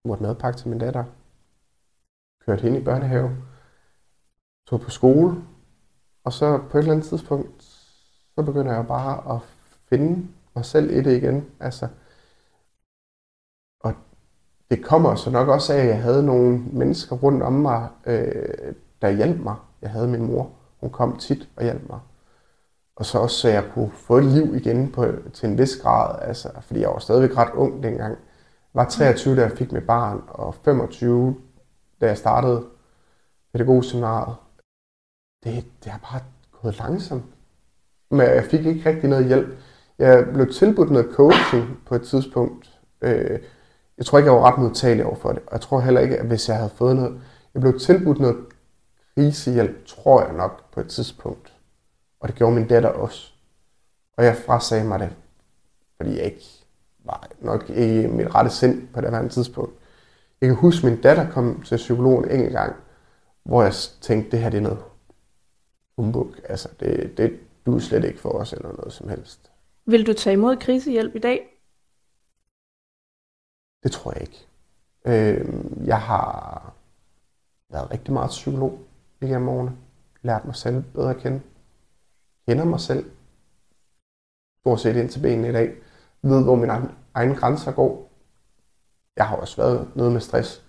[0.06, 1.04] måtte madpakke til min datter,
[2.46, 3.38] kørte hende i børnehave,
[4.68, 5.44] tog på skole,
[6.24, 7.64] og så på et eller andet tidspunkt,
[8.36, 9.42] så begynder jeg bare at
[9.90, 11.46] finde mig selv i det igen.
[11.60, 11.88] Altså,
[13.80, 13.94] og
[14.70, 18.76] det kommer så nok også af, at jeg havde nogle mennesker rundt om mig, øh,
[19.02, 19.56] der hjalp mig.
[19.82, 22.00] Jeg havde min mor, hun kom tit og hjalp mig.
[22.96, 26.22] Og så også, så jeg kunne få et liv igen på, til en vis grad,
[26.22, 28.10] altså, fordi jeg var stadigvæk ret ung dengang.
[28.10, 28.18] Jeg
[28.74, 31.36] var 23, da jeg fik mit barn, og 25,
[32.02, 32.66] da jeg startede
[33.54, 34.36] pædagogseminaret.
[35.44, 36.22] Det, det har bare
[36.62, 37.24] gået langsomt.
[38.12, 39.48] Men jeg fik ikke rigtig noget hjælp.
[40.00, 42.80] Jeg blev tilbudt noget coaching på et tidspunkt.
[43.02, 43.40] Øh,
[43.98, 45.42] jeg tror ikke, jeg var ret modtagelig over for det.
[45.48, 47.22] Og jeg tror heller ikke, at hvis jeg havde fået noget...
[47.54, 48.38] Jeg blev tilbudt noget
[49.16, 51.55] krisehjælp, tror jeg nok, på et tidspunkt.
[52.26, 53.32] Og det gjorde min datter også.
[54.18, 55.16] Og jeg frasagde mig det,
[55.98, 56.46] fordi jeg ikke
[57.04, 59.74] var nok i mit rette sind på det her tidspunkt.
[60.42, 62.76] Jeg kan huske, at min datter kom til psykologen en gang,
[63.44, 64.84] hvor jeg tænkte, det her det er noget
[65.98, 66.36] humbug.
[66.50, 69.52] Altså, det, det du er slet ikke for os eller noget som helst.
[69.86, 71.62] Vil du tage imod krisehjælp i dag?
[73.84, 74.48] Det tror jeg ikke.
[75.06, 75.54] Øh,
[75.88, 76.74] jeg har
[77.70, 78.80] været rigtig meget psykolog
[79.22, 79.78] igennem årene.
[80.22, 81.42] Lært mig selv bedre at kende.
[82.48, 83.12] Kender mig selv.
[84.60, 85.76] Stort set ind til benene i dag.
[86.22, 88.12] ved, hvor mine egen- egne grænser går.
[89.18, 90.66] Jeg har også været noget med stress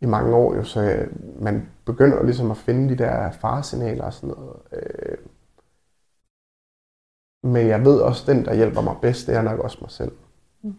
[0.00, 1.08] i mange år, jo, så øh,
[1.42, 4.56] man begynder ligesom at finde de der faresignaler og sådan noget.
[4.72, 5.18] Øh.
[7.42, 10.12] Men jeg ved også, den, der hjælper mig bedst, det er nok også mig selv.
[10.62, 10.74] Mm.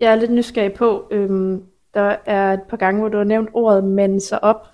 [0.00, 3.50] Jeg er lidt nysgerrig på, øhm, der er et par gange, hvor du har nævnt
[3.52, 4.66] ordet mande sig op.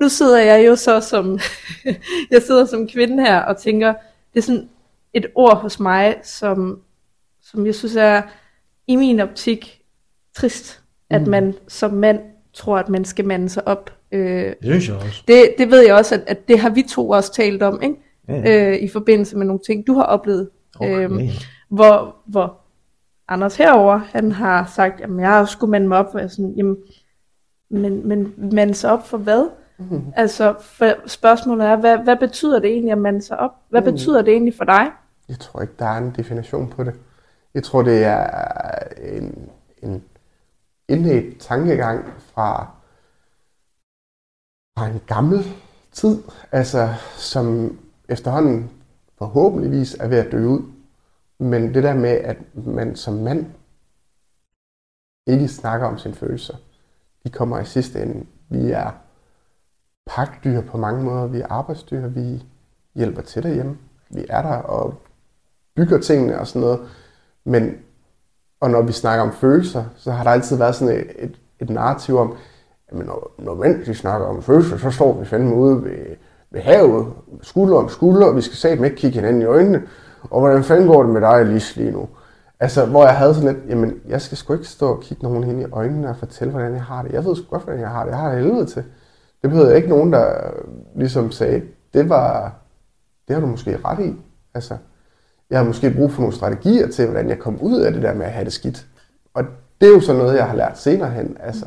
[0.00, 1.38] Nu sidder jeg jo så som,
[2.30, 3.94] jeg sidder som kvinde her og tænker,
[4.34, 4.68] det er sådan
[5.12, 6.80] et ord hos mig, som,
[7.42, 8.22] som jeg synes er
[8.86, 9.82] i min optik
[10.36, 11.28] trist, at Mm.
[11.30, 12.20] man som mand
[12.54, 13.92] tror, at man skal mande sig op.
[14.12, 15.22] Øh, Det synes jeg også.
[15.28, 17.96] det, det ved jeg også, at, at det har vi to også talt om, ikke?
[18.28, 18.70] Ja.
[18.70, 20.48] Øh, i forbindelse med nogle ting, du har oplevet.
[20.80, 21.04] Okay.
[21.04, 21.20] øhm,
[21.68, 22.58] hvor, hvor
[23.28, 26.54] Anders herover han har sagt, jamen jeg har skulle mande mig op, og jeg sådan,
[26.56, 26.76] jamen,
[27.70, 29.48] men, men mande sig op for hvad?
[29.78, 30.12] Mhm.
[30.16, 33.50] Altså, for spørgsmålet er, hvad, hvad betyder det egentlig at mande sig op?
[33.68, 33.84] Hvad Mm.
[33.92, 34.90] betyder det egentlig for dig?
[35.28, 36.94] Jeg tror ikke, der er en definition på det.
[37.54, 38.28] Jeg tror, det er
[39.02, 39.48] en,
[39.82, 40.04] en
[40.88, 42.66] indledt tankegang fra,
[44.78, 45.44] fra en gammel
[45.92, 48.70] tid, altså som efterhånden
[49.18, 50.62] forhåbentligvis er ved at dø ud.
[51.38, 53.46] Men det der med, at man som mand
[55.26, 56.56] ikke snakker om sine følelser,
[57.24, 58.26] de kommer i sidste ende.
[58.48, 58.90] Vi er
[60.06, 62.42] pakdyr på mange måder, vi er arbejdsdyr, vi
[62.94, 63.76] hjælper til derhjemme.
[64.10, 64.94] Vi er der og
[65.76, 66.80] bygger tingene og sådan noget.
[67.44, 67.76] Men,
[68.60, 71.70] og når vi snakker om følelser, så har der altid været sådan et, et, et
[71.70, 72.36] narrativ om,
[72.92, 76.16] men når, når mænd de snakker om følelser, så står vi fandme ude ved,
[76.50, 79.82] ved havet, skulder om skulder, og vi skal satme ikke kigge hinanden i øjnene.
[80.22, 82.08] Og hvordan fanden går det med dig, Lis, lige nu?
[82.60, 85.50] Altså, hvor jeg havde sådan lidt, jamen, jeg skal sgu ikke stå og kigge nogen
[85.50, 87.12] ind i øjnene og fortælle, hvordan jeg har det.
[87.12, 88.10] Jeg ved sgu godt, hvordan jeg har det.
[88.10, 88.84] Jeg har det helvede til.
[89.42, 90.50] Det behøvede jeg ikke nogen, der
[90.96, 91.62] ligesom sagde,
[91.94, 92.54] det var,
[93.28, 94.14] det har du måske ret i.
[94.54, 94.76] Altså,
[95.50, 98.14] jeg har måske brug for nogle strategier til, hvordan jeg kom ud af det der
[98.14, 98.86] med at have det skidt.
[99.34, 99.44] Og
[99.80, 101.36] det er jo så noget, jeg har lært senere hen.
[101.40, 101.66] Altså,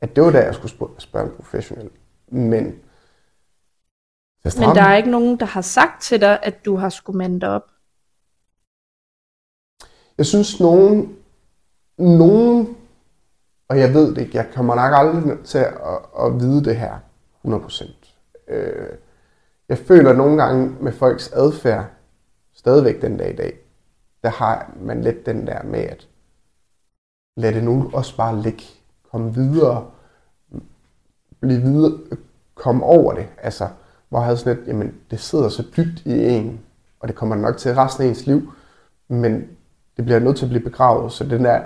[0.00, 1.90] at det var da, jeg skulle spørge, en professionel.
[2.28, 2.64] Men,
[4.44, 7.48] Men der er ikke nogen, der har sagt til dig, at du har skulle mande
[7.48, 7.62] op.
[10.18, 11.16] Jeg synes, nogen,
[11.98, 12.76] nogen,
[13.68, 15.76] og jeg ved det ikke, jeg kommer nok aldrig til at,
[16.20, 16.98] at vide det her
[17.46, 18.14] 100%.
[18.48, 18.88] Øh,
[19.68, 21.86] jeg føler nogle gange med folks adfærd,
[22.54, 23.58] stadigvæk den dag i dag,
[24.22, 26.08] der har man lidt den der med at
[27.36, 28.64] lad det nu også bare ligge,
[29.10, 29.90] komme videre,
[31.40, 31.98] blive videre,
[32.54, 33.26] komme over det.
[33.38, 33.68] Altså,
[34.08, 36.60] hvor jeg havde sådan lidt, jamen det sidder så dybt i en,
[37.00, 38.52] og det kommer nok til resten af ens liv,
[39.08, 39.48] men
[39.96, 41.62] det bliver nødt til at blive begravet, så den der,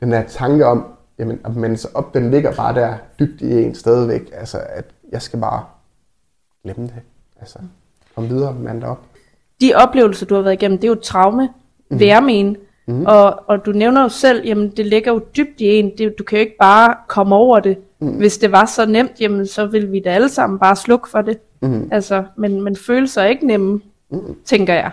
[0.00, 3.62] den der tanke om, jamen, at man så op, den ligger bare der dybt i
[3.62, 5.64] en stadigvæk, altså at jeg skal bare
[6.64, 6.94] glemme det,
[7.40, 7.58] altså
[8.14, 9.02] komme videre, mand op.
[9.60, 11.48] De oplevelser, du har været igennem, det er jo traume,
[11.90, 11.98] mm.
[11.98, 12.56] vil jeg mene.
[12.88, 13.06] Mhm.
[13.06, 15.92] Og, og du nævner jo selv, jamen det ligger jo dybt i en.
[15.98, 17.78] Det, du kan jo ikke bare komme over det.
[17.98, 18.08] Mm.
[18.16, 21.22] Hvis det var så nemt, jamen så ville vi da alle sammen bare slukke for
[21.22, 21.38] det.
[21.62, 21.88] Mhm.
[21.92, 23.80] Altså, men, men følelser er ikke nemme,
[24.10, 24.36] Mhm.
[24.44, 24.90] tænker jeg.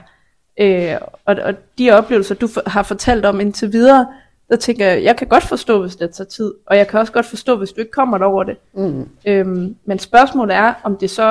[0.60, 4.08] Øh, og, og de oplevelser, du for, har fortalt om indtil videre,
[4.50, 6.54] der tænker jeg, jeg kan godt forstå, hvis det tager tid.
[6.66, 8.58] Og jeg kan også godt forstå, hvis du ikke kommer over det.
[8.74, 9.10] Mm.
[9.28, 11.24] Øhm, men spørgsmålet er, om det så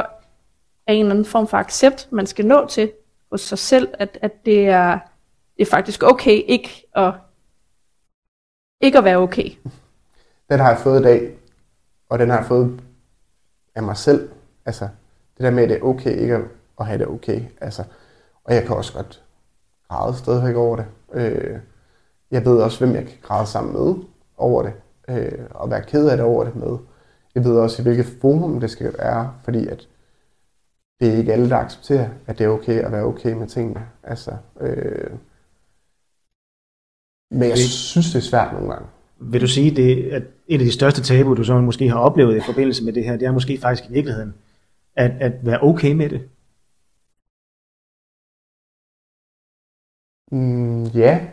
[0.86, 2.92] er en eller anden form for accept, man skal nå til
[3.30, 4.98] hos sig selv, at, at det, er,
[5.56, 7.12] det er faktisk okay ikke at,
[8.80, 9.50] ikke at være okay.
[10.50, 11.36] Den har jeg fået i dag,
[12.08, 12.80] og den har jeg fået
[13.74, 14.30] af mig selv.
[14.66, 14.88] Altså,
[15.36, 16.44] det der med, at det er okay ikke at-
[16.80, 17.42] at have det okay.
[17.60, 17.84] Altså,
[18.44, 19.22] og jeg kan også godt
[19.88, 20.86] græde stadigvæk over det.
[21.12, 21.58] Øh,
[22.33, 23.95] jeg ved også, hvem jeg kan græde sammen med
[24.37, 24.72] over det,
[25.09, 26.78] øh, og være ked af det over det med.
[27.35, 29.89] Jeg ved også, i hvilket forum det skal være, fordi at
[31.01, 33.89] det er ikke alle, der accepterer, at det er okay at være okay med tingene.
[34.03, 35.11] Altså, øh,
[37.30, 38.89] men jeg synes, det er svært nogle gange.
[39.18, 42.37] Vil du sige, det, at et af de største tabuer, du så måske har oplevet
[42.37, 44.35] i forbindelse med det her, det er måske faktisk i virkeligheden,
[44.97, 46.28] at, at være okay med det?
[50.33, 51.26] Mm, ja.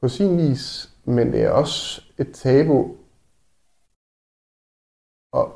[0.00, 2.94] På sin vis, men det er også et tabu
[5.36, 5.46] at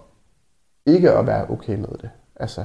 [0.86, 2.10] ikke at være okay med det.
[2.36, 2.64] Altså,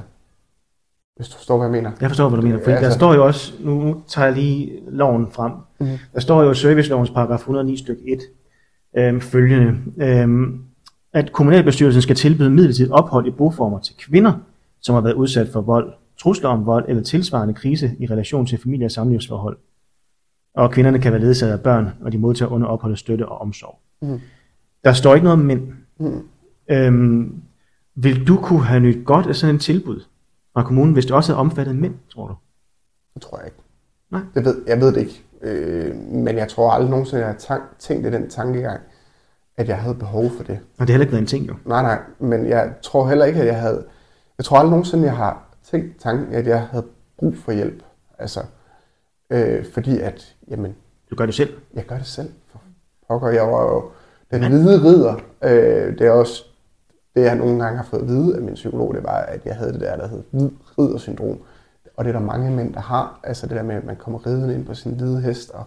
[1.16, 1.92] hvis du forstår, hvad jeg mener.
[2.00, 2.58] Jeg forstår, hvad du mener.
[2.64, 5.88] For Ja, der altså- står jo også, nu, nu tager jeg lige loven frem, Mhm.
[6.14, 8.20] der står jo i servicelovens paragraf 109 stykke 1
[8.98, 10.64] øhm, følgende, øhm,
[11.12, 14.32] at kommunalbestyrelsen skal tilbyde midlertidigt ophold i boformer til kvinder,
[14.80, 18.58] som har været udsat for vold, trusler om vold eller tilsvarende krise i relation til
[18.58, 19.58] familie- og samlivsforhold.
[20.54, 23.78] Og kvinderne kan være ledsaget af børn, og de modtager under opholdet støtte og omsorg.
[24.02, 24.20] Mhm.
[24.84, 25.72] Der står ikke noget om mænd.
[25.98, 26.28] Mm.
[26.68, 27.42] Øhm,
[27.94, 30.00] vil du kunne have nyt godt af sådan en tilbud
[30.52, 32.34] fra kommunen, hvis det også havde omfattet mænd, tror du?
[33.14, 33.58] Det tror jeg ikke.
[34.10, 34.20] Nej.
[34.34, 35.24] Det ved, jeg ved det ikke.
[35.42, 38.80] Øh, men jeg tror aldrig nogensinde, jeg har tænkt i den tankegang,
[39.56, 40.58] at jeg havde behov for det.
[40.78, 41.54] Og det har heller ikke været en ting, jo.
[41.64, 43.84] Nej, nej, men jeg tror heller ikke, at jeg havde...
[44.38, 46.86] Jeg tror aldrig nogensinde, jeg har tænkt tanken, at jeg havde
[47.18, 47.82] brug for hjælp.
[48.18, 48.40] Altså,
[49.30, 50.76] øh, fordi at, jamen,
[51.10, 51.58] Du gør det selv.
[51.74, 52.32] jeg gør det selv.
[52.52, 52.60] For
[53.08, 53.90] pokker, jeg var jo
[54.30, 55.14] den hvide ridder.
[55.44, 56.44] Øh, det er også
[57.14, 59.56] det, jeg nogle gange har fået at vide af min psykolog, det var, at jeg
[59.56, 61.38] havde det der, der hed hvid riddersyndrom.
[61.96, 63.20] Og det er der mange mænd, der har.
[63.22, 65.64] Altså det der med, at man kommer ridende ind på sin hvide hest og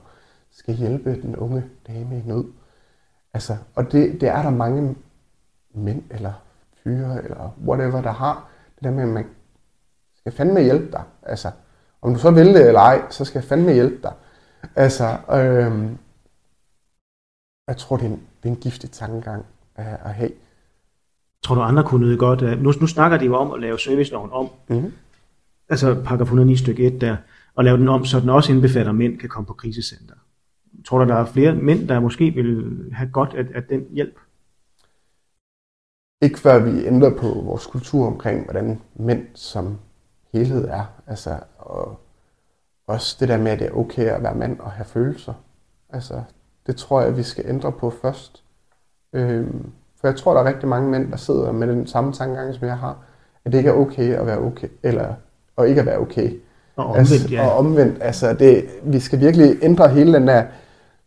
[0.52, 2.46] skal hjælpe den unge dame i nød.
[3.34, 4.96] Altså, og det, det er der mange
[5.74, 6.34] mænd eller
[6.84, 8.50] fyre eller whatever, der har.
[8.76, 9.26] Det der med, at man
[10.18, 11.04] skal fandme hjælpe dig.
[11.24, 11.52] Altså,
[12.04, 14.14] om du så vil det eller ej, så skal jeg fandme hjælpe dig.
[14.76, 15.98] Altså, øhm,
[17.68, 19.46] jeg tror, det er en, det er en giftig tankegang
[19.76, 20.32] at, at have.
[21.44, 22.58] Tror du, andre kunne nyde godt af...
[22.58, 24.94] Nu, nu snakker de jo om at lave serviceloven om, Mm-hmm.
[25.70, 27.18] altså paragraf 109 stykke 1 der,
[27.56, 30.16] og lave den om, så den også indbefatter, at mænd kan komme på krisecenter.
[30.86, 34.20] Tror du, der er flere mænd, der måske vil have godt af, af den hjælp?
[36.22, 39.78] Ikke før vi ændrer på vores kultur omkring, hvordan mænd som
[40.34, 40.84] helhed er.
[41.08, 42.00] Altså, og
[42.88, 45.34] også det der med, at det er okay at være mand og have følelser.
[45.90, 46.22] Altså,
[46.68, 48.44] det tror jeg, vi skal ændre på først.
[49.14, 49.72] Øhm,
[50.02, 52.68] for jeg tror, der er rigtig mange mænd, der sidder med den samme tankegang, som
[52.68, 52.98] jeg har.
[53.46, 55.14] At det ikke er okay at være okay, eller
[55.56, 56.40] og ikke at være okay.
[56.76, 57.48] Og omvendt, altså, ja.
[57.48, 60.46] Og omvendt, altså det, vi skal virkelig ændre hele den der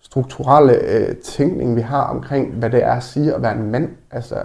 [0.01, 3.91] strukturelle øh, tænkning, vi har omkring, hvad det er at sige at være en mand.
[4.11, 4.45] Altså,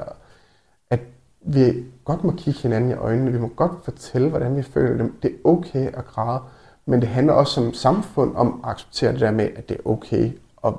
[0.90, 1.00] at
[1.42, 5.14] vi godt må kigge hinanden i øjnene, vi må godt fortælle, hvordan vi føler det.
[5.24, 6.42] Det er okay at græde,
[6.86, 9.90] men det handler også som samfund om at acceptere det der med, at det er
[9.90, 10.32] okay
[10.64, 10.74] at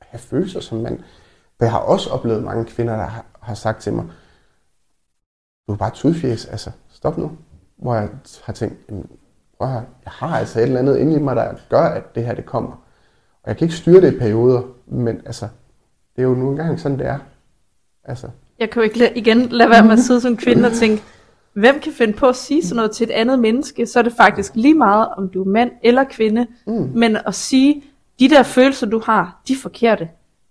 [0.00, 0.98] have følelser som mand.
[1.58, 4.04] For jeg har også oplevet mange kvinder, der har, har sagt til mig,
[5.68, 7.32] du er bare et tudfjæs, altså stop nu.
[7.76, 8.08] Hvor jeg
[8.44, 8.76] har tænkt,
[9.58, 12.26] prøv her, jeg har altså et eller andet inde i mig, der gør, at det
[12.26, 12.72] her det kommer.
[13.42, 15.48] Og jeg kan ikke styre det i perioder, men altså,
[16.16, 17.18] det er jo nu engang sådan, det er.
[18.04, 20.72] Altså, jeg kan jo ikke la- igen lade være med at sidde som kvinde og
[20.72, 21.02] tænke,
[21.52, 24.12] hvem kan finde på at sige sådan noget til et andet menneske, så er det
[24.16, 26.90] faktisk lige meget, om du er mand eller kvinde, mm.
[26.94, 27.84] men at sige,
[28.20, 30.08] de der følelser, du har, de er forkerte.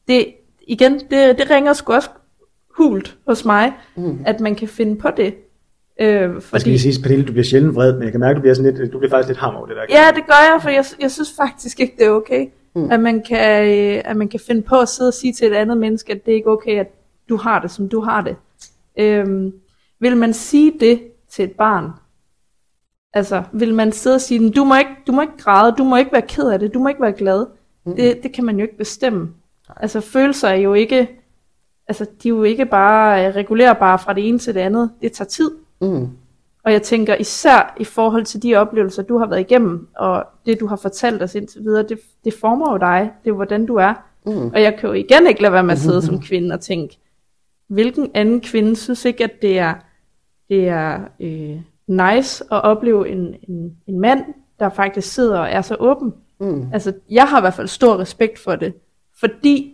[0.07, 0.25] Det,
[0.67, 2.09] igen, det, det ringer sgu også
[2.77, 4.19] hult hos mig, mm.
[4.25, 5.33] at man kan finde på det.
[6.01, 8.35] Øh, Jeg skal fordi, lige sige, Pernille, du bliver sjældent vred, men jeg kan mærke,
[8.35, 9.81] du bliver, sådan lidt, du bliver faktisk lidt ham over det der.
[9.89, 12.91] ja, det gør jeg, for jeg, jeg synes faktisk ikke, det er okay, mm.
[12.91, 15.53] at, man kan, øh, at man kan finde på at sidde og sige til et
[15.53, 16.87] andet menneske, at det er ikke okay, at
[17.33, 18.35] du har det, som du har det.
[18.99, 19.53] Øhm,
[19.99, 21.89] vil man sige det til et barn?
[23.13, 25.95] Altså, vil man sidde og sige, du må, ikke, du må ikke græde, du må
[25.95, 27.45] ikke være ked af det, du må ikke være glad.
[27.85, 27.95] Mm.
[27.95, 29.29] Det, det kan man jo ikke bestemme.
[29.77, 31.09] Altså, følelser er jo ikke,
[31.87, 34.91] altså, de er jo ikke bare øh, regulerbare fra det ene til det andet.
[35.01, 35.51] Det tager tid.
[35.81, 36.07] mm,
[36.65, 40.59] Og jeg tænker især i forhold til de oplevelser, du har været igennem, og det,
[40.59, 43.11] du har fortalt os indtil videre, det, det former jo dig.
[43.23, 43.93] Det er hvordan du er.
[44.25, 46.61] mm, Og jeg kan jo igen ikke lade være med at sidde som kvinde og
[46.61, 46.99] tænke,
[47.73, 49.73] hvilken anden kvinde synes ikke, at det er,
[50.49, 51.57] det er øh,
[51.87, 54.25] nice at opleve en, en, en mand,
[54.59, 56.13] der faktisk sidder og er så åben.
[56.39, 56.69] mm.
[56.73, 58.73] Altså, jeg har i hvert fald stor respekt for det,
[59.19, 59.73] fordi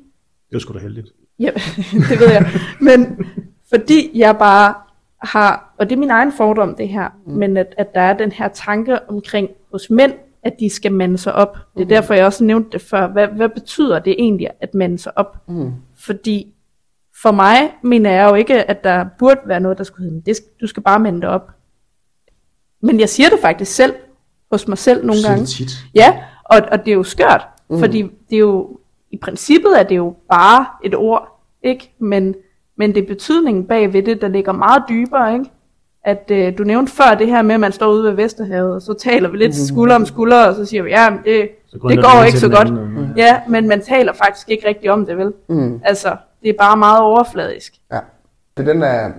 [0.49, 1.07] Det var sgu da heldigt.
[1.39, 1.51] Ja,
[2.09, 2.45] det ved jeg.
[2.81, 3.25] Men
[3.69, 4.73] fordi jeg bare
[5.21, 7.33] har, og det er min egen fordom det her, mm.
[7.33, 11.17] men at, at der er den her tanke omkring hos mænd, at de skal mande
[11.17, 11.53] sig op.
[11.53, 11.89] Det er Mhm.
[11.89, 13.07] derfor, jeg også nævnte det før.
[13.07, 15.37] Hvad, hvad betyder det egentlig at mande sig op?
[15.47, 15.71] Mm.
[15.97, 16.53] Fordi
[17.21, 20.37] for mig mener jeg jo ikke, at der burde være noget, der skulle hedde, det,
[20.61, 21.51] du skal bare mande dig op.
[22.81, 23.93] Men jeg siger det faktisk selv,
[24.51, 25.41] hos mig selv nogle gange.
[25.41, 25.71] det tit.
[25.95, 27.79] Ja, og, og det er jo skørt, mm.
[27.79, 28.79] fordi det er jo,
[29.11, 31.95] i princippet er det jo bare et ord, ikke?
[31.99, 32.35] Men,
[32.77, 35.45] men det er betydningen bag ved det, der ligger meget dybere, ikke?
[36.03, 38.81] At øh, du nævnte før det her med, at man står ude ved Vesterhavet, og
[38.81, 42.23] så taler vi lidt skulder om skulder, og så siger vi, ja, det, det går
[42.25, 42.67] ikke så godt.
[42.67, 45.33] anden, Ja, men man taler faktisk ikke rigtig om det, vel?
[45.49, 45.81] Mm.
[45.83, 47.73] Altså, det er bare meget overfladisk.
[47.91, 47.99] Ja.
[48.57, 49.11] Det er den der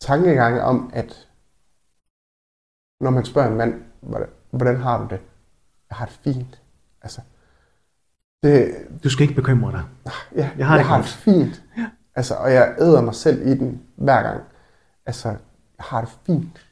[0.00, 1.26] tankegang om, at
[3.00, 5.20] når man spørger en mand, hvordan, hvordan har du det?
[5.90, 6.60] Jeg har det fint.
[7.02, 7.20] Altså,
[8.42, 8.74] det,
[9.04, 9.82] Du skal ikke bekymre dig.
[10.36, 11.04] ja, Jeg har det jeg har godt.
[11.06, 11.62] det fint.
[12.14, 14.40] Altså, og jeg æder mig selv i den hver gang.
[15.08, 15.38] Altså, jeg
[15.78, 16.66] har det fint.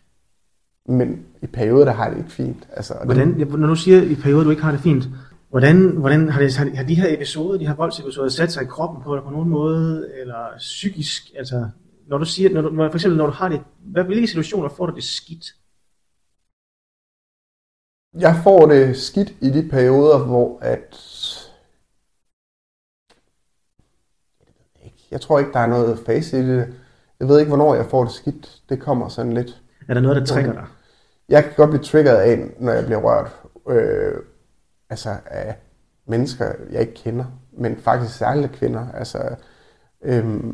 [0.89, 2.69] Men i perioder, der har jeg det ikke fint.
[2.73, 5.05] Altså, og Hvordan, Den, når du siger i perioder, du ikke har det fint,
[5.51, 9.03] hvordan, hvordan har, det, har, de her episoder, de her voldsepisoder, sat sig i kroppen
[9.03, 11.69] på dig på nogen måde, eller psykisk, altså,
[12.09, 14.87] når du siger, når du, for eksempel når du har det, hvad, hvilke situationer får
[14.87, 15.45] du det skidt?
[18.19, 20.97] jeg får det skidt i de perioder, hvor at...
[25.11, 26.75] Jeg tror ikke, der er noget face i det.
[27.21, 28.63] Jeg ved ikke, hvornår jeg får det skidt.
[28.69, 29.63] Det kommer sådan lidt.
[29.89, 30.67] Er der noget, der trigger dig?
[31.29, 34.23] jeg kan godt blive triggeret af, når jeg bliver rørt øh,
[34.91, 35.57] altså af
[36.07, 38.93] mennesker, jeg ikke kender, men faktisk særligt kvinder.
[38.95, 39.37] Altså,
[40.03, 40.45] øh,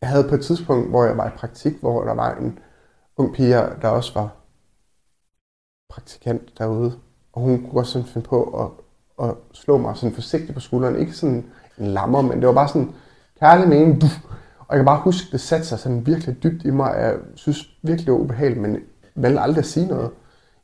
[0.00, 2.58] jeg havde på et tidspunkt, hvor jeg var i praktik, hvor der var en
[3.16, 4.36] ung pige, der også var
[5.90, 6.98] praktikant derude,
[7.32, 10.96] og hun kunne godt sådan finde på at, at slå mig sådan forsigtigt på skulderen.
[10.96, 12.94] Ikke sådan en lammer, men det var bare sådan
[13.40, 14.02] kærlig mening.
[14.68, 16.94] Og jeg kan bare huske, det satte sig sådan virkelig dybt i mig.
[16.98, 18.80] Jeg synes virkelig, det var ubehageligt, men
[19.14, 20.10] valgte aldrig at sige noget.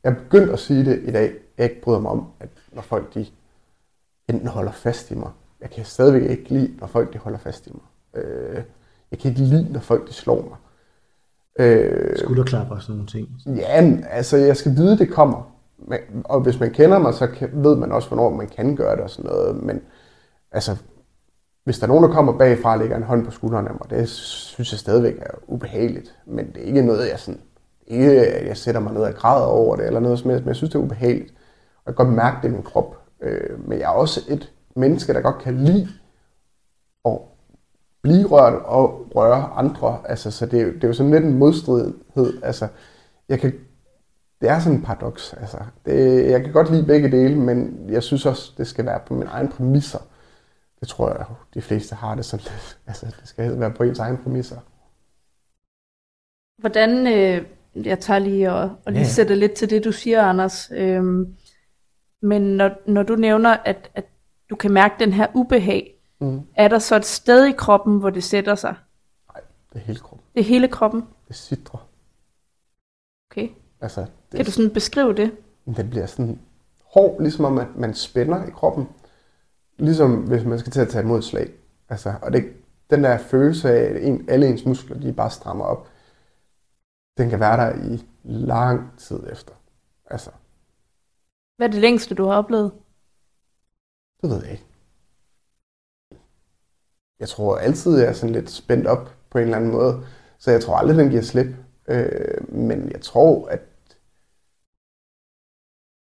[0.03, 1.33] Jeg er begyndt at sige det i dag.
[1.57, 3.25] Jeg ikke bryder mig om, at når folk de
[4.29, 5.29] enten holder fast i mig.
[5.61, 8.23] Jeg kan stadigvæk ikke lide, når folk de holder fast i mig.
[8.23, 8.63] Øh,
[9.11, 10.57] jeg kan ikke lide, når folk de slår mig.
[11.59, 13.29] Øh, Skulderklap og sådan nogle ting.
[13.55, 15.51] Ja, altså jeg skal vide, det kommer.
[16.25, 19.09] Og hvis man kender mig, så ved man også, hvornår man kan gøre det og
[19.09, 19.63] sådan noget.
[19.63, 19.81] Men
[20.51, 20.77] altså,
[21.63, 23.89] hvis der er nogen, der kommer bagfra og lægger en hånd på skulderen af mig,
[23.89, 26.15] det synes jeg stadigvæk er ubehageligt.
[26.25, 27.41] Men det er ikke noget, jeg sådan,
[27.87, 30.55] ikke jeg sætter mig ned og græder over det, eller noget som helst, men jeg
[30.55, 31.33] synes, det er ubehageligt.
[31.75, 32.97] Og jeg kan godt mærke det i min krop.
[33.21, 35.87] Øh, men jeg er også et menneske, der godt kan lide
[37.05, 37.17] at
[38.01, 39.97] blive rørt og røre andre.
[40.05, 42.43] Altså, så det, er, det er jo sådan lidt en modstridighed.
[42.43, 42.67] Altså,
[43.29, 43.53] jeg kan,
[44.41, 45.33] det er sådan en paradoks.
[45.33, 48.99] Altså, det, jeg kan godt lide begge dele, men jeg synes også, det skal være
[49.07, 49.99] på min egen præmisser.
[50.81, 52.77] Det tror jeg, de fleste har det sådan lidt.
[52.87, 54.59] Altså, det skal være på ens egen præmisser.
[56.57, 57.45] Hvordan, øh,
[57.85, 59.07] jeg tager lige og, og lige ja.
[59.07, 60.71] sætter lidt til det, du siger, Anders.
[60.71, 61.35] Øhm,
[62.21, 64.05] men når, når du nævner, at, at
[64.49, 66.41] du kan mærke den her ubehag, mm.
[66.55, 68.75] er der så et sted i kroppen, hvor det sætter sig?
[69.33, 69.41] Nej,
[69.73, 70.25] det er hele kroppen.
[70.33, 71.07] Det er hele kroppen?
[71.27, 71.87] Det sidder.
[73.31, 73.49] Okay.
[73.81, 75.31] Altså, det, kan du sådan beskrive det?
[75.65, 76.39] Den bliver sådan
[76.85, 78.87] hård, ligesom om at man spænder i kroppen.
[79.81, 81.51] Ligesom hvis man skal til at tage imod slag.
[81.89, 82.53] Altså, og det,
[82.89, 85.89] den der følelse af, at en, alle ens muskler de bare strammer op,
[87.17, 89.53] den kan være der i lang tid efter.
[90.05, 90.31] Altså.
[91.57, 92.71] Hvad er det længste, du har oplevet?
[94.21, 94.65] Det ved jeg ikke.
[97.19, 100.05] Jeg tror altid, jeg er sådan lidt spændt op på en eller anden måde.
[100.39, 101.55] Så jeg tror aldrig, den giver slip.
[101.87, 103.61] Øh, men jeg tror, at...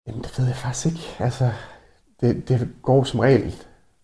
[0.07, 1.17] Jamen, det ved jeg faktisk ikke.
[1.19, 1.53] Altså,
[2.23, 3.55] det, det går som regel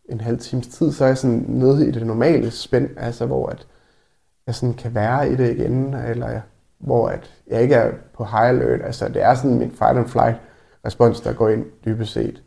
[0.08, 3.48] en halv times tid, så er jeg sådan nede i det normale spænd, altså hvor
[3.48, 3.66] at
[4.46, 6.40] jeg sådan kan være i det igen, eller
[6.78, 8.82] hvor at jeg ikke er på high alert.
[8.82, 10.36] Altså det er sådan min fight and flight
[10.86, 12.42] respons, der går ind dybest set.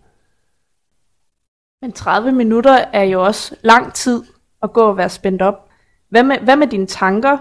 [1.82, 4.24] Men 30 minutter er jo også lang tid
[4.64, 5.70] at gå og være spændt op.
[6.10, 7.38] Hvad med, hvad med dine tanker?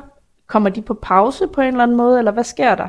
[0.47, 2.89] Kommer de på pause på en eller anden måde, eller hvad sker der?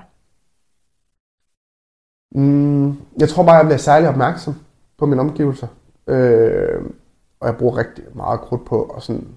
[2.40, 4.56] Mm, jeg tror bare, jeg bliver særlig opmærksom
[5.02, 5.68] på mine omgivelser.
[6.08, 6.82] Øh,
[7.40, 9.28] og jeg bruger rigtig meget krudt på at sådan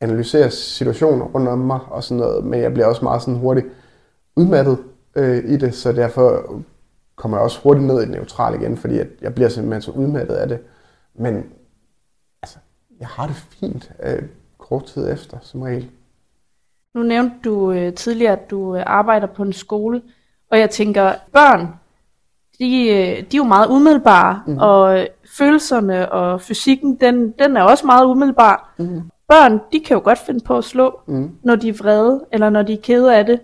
[0.00, 3.66] analysere situationer rundt om mig og sådan noget, men jeg bliver også meget sådan hurtigt
[4.36, 4.78] udmattet
[5.16, 6.54] øh, i det, så derfor
[7.16, 9.90] kommer jeg også hurtigt ned i det neutrale igen, fordi jeg, jeg bliver simpelthen så
[9.90, 10.58] udmattet af det.
[11.14, 11.46] Men
[12.42, 12.58] altså,
[13.00, 14.22] jeg har det fint øh,
[14.58, 15.90] kort tid efter, som regel.
[16.94, 20.02] Nu nævnte du øh, tidligere, at du øh, arbejder på en skole,
[20.50, 21.68] og jeg tænker, børn,
[22.58, 24.58] de, øh, de er jo meget umiddelbare, mm.
[24.58, 25.06] og øh,
[25.38, 28.74] følelserne og fysikken, den, den er også meget umiddelbar.
[28.78, 29.10] Mm.
[29.28, 31.30] Børn, de kan jo godt finde på at slå, mm.
[31.42, 33.40] når de er vrede, eller når de er kede af det.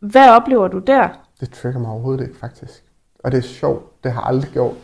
[0.00, 1.08] Hvad oplever du der?
[1.40, 2.84] Det trigger mig overhovedet ikke, faktisk.
[3.24, 4.04] Og det er sjovt.
[4.04, 4.74] Det har jeg aldrig gjort.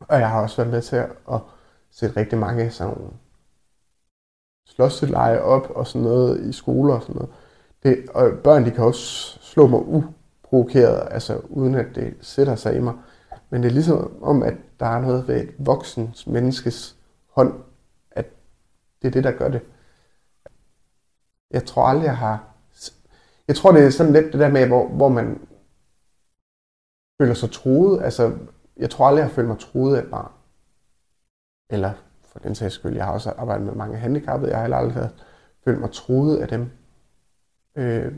[0.00, 0.96] Og jeg har også været med til
[1.32, 1.40] at
[1.90, 2.94] sætte rigtig mange sådan
[4.66, 7.30] slåsseleje op og sådan noget i skoler og sådan noget.
[7.82, 9.80] Det, og børn, de kan også slå mig
[10.48, 12.94] provokeret, altså uden at det sætter sig i mig.
[13.50, 16.96] Men det er ligesom om, at der er noget ved et voksens menneskes
[17.30, 17.62] hånd,
[18.10, 18.26] at
[19.02, 19.60] det er det, der gør det.
[21.50, 22.54] Jeg tror aldrig, jeg har...
[23.48, 25.40] Jeg tror, det er sådan lidt det der med, hvor, hvor man
[27.20, 28.02] føler sig truet.
[28.02, 28.38] Altså,
[28.76, 30.32] jeg tror aldrig, jeg har følt mig truet af et barn.
[31.70, 31.92] Eller
[32.24, 34.50] for den sags skyld, jeg har også arbejdet med mange handicappede.
[34.50, 35.10] Jeg har heller aldrig
[35.64, 36.70] følt mig truet af dem.
[37.76, 38.12] Øh,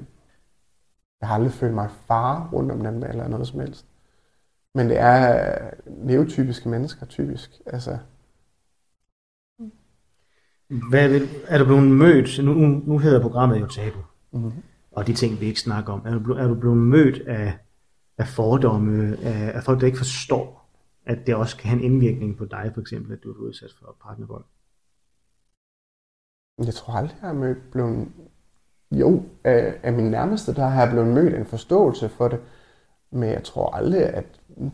[1.21, 3.87] jeg har aldrig følt mig far rundt om dem eller noget som helst.
[4.75, 7.51] Men det er neotypiske mennesker, typisk.
[7.67, 7.99] Altså.
[10.91, 13.99] Hvad vil, er du blevet mødt, nu, nu hedder programmet jo Tabu,
[14.33, 14.63] mm-hmm.
[14.91, 16.03] og de ting, vi ikke snakker om.
[16.07, 17.59] Er du, er du blevet mødt af,
[18.19, 20.71] af fordomme, af, af folk, der ikke forstår,
[21.07, 23.75] at det også kan have en indvirkning på dig, for eksempel, at du er udsat
[23.79, 24.45] for partnervold?
[26.59, 28.09] Jeg tror aldrig, jeg har mødt blevet...
[28.91, 32.41] Jo, af, af min nærmeste, der har jeg blevet mødt en forståelse for det.
[33.11, 34.25] Men jeg tror aldrig, at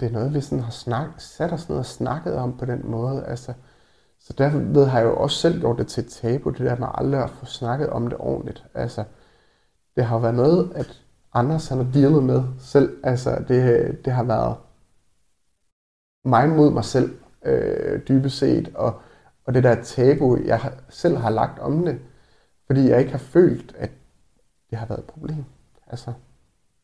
[0.00, 2.80] det er noget, vi sådan har snak, sat os ned og snakket om på den
[2.84, 3.24] måde.
[3.24, 3.52] Altså,
[4.20, 6.88] så derved har jeg jo også selv gjort det til et tabu, det der med
[6.94, 8.64] aldrig at få snakket om det ordentligt.
[8.74, 9.04] Altså,
[9.96, 11.02] det har været noget, at
[11.34, 12.96] Anders han har dealet med selv.
[13.04, 14.56] Altså, det, det har været
[16.24, 19.00] mig mod mig selv, øh, dybest set, og,
[19.44, 21.98] og det der tabu, jeg selv har lagt om det,
[22.66, 23.90] fordi jeg ikke har følt, at
[24.76, 25.44] det har været et problem.
[25.86, 26.12] Altså,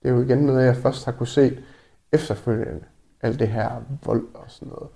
[0.02, 1.58] det er jo igen noget, jeg først har kunne se
[2.12, 2.84] efterfølgende,
[3.20, 4.88] alt det her vold og sådan noget.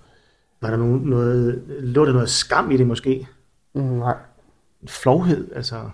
[0.61, 3.27] Var der nogen, noget, lå der noget skam i det måske?
[3.73, 4.17] Mm, nej.
[4.81, 5.89] En flovhed, altså?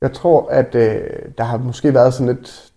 [0.00, 2.72] Jeg tror, at øh, der har måske været sådan lidt,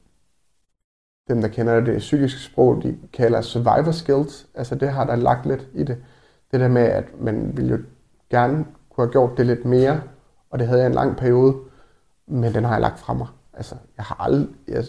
[1.29, 4.47] dem der kender det psykiske sprog, de kalder survivor skills.
[4.55, 5.97] Altså det har der lagt lidt i det.
[6.51, 7.77] Det der med, at man ville jo
[8.29, 10.01] gerne kunne have gjort det lidt mere,
[10.49, 11.55] og det havde jeg en lang periode,
[12.28, 13.28] men den har jeg lagt fra mig.
[13.53, 14.84] Altså, jeg har aldrig, jeg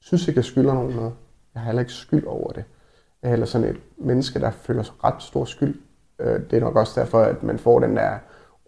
[0.00, 1.14] synes ikke, jeg skylder nogen noget.
[1.54, 2.64] Jeg har heller ikke skyld over det.
[3.22, 5.80] Jeg er heller sådan et menneske, der føler ret stor skyld.
[6.18, 8.18] Øh, det er nok også derfor, at man får den der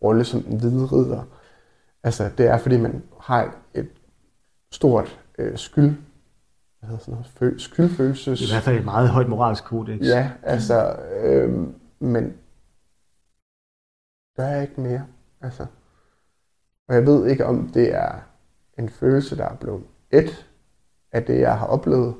[0.02, 1.22] rolle som den hvide ridder.
[2.02, 3.88] Altså, det er fordi, man har et
[4.72, 5.96] stort øh, skyld,
[6.78, 8.40] hvad hedder sådan noget, skyldfølelses...
[8.40, 10.00] I hvert fald et meget højt moralsk kodex.
[10.00, 11.68] Ja, altså, øh,
[11.98, 12.34] men
[14.36, 15.06] gør jeg ikke mere.
[15.40, 15.66] Altså.
[16.88, 18.18] Og jeg ved ikke, om det er
[18.78, 20.46] en følelse, der er blevet et
[21.12, 22.14] af det, jeg har oplevet.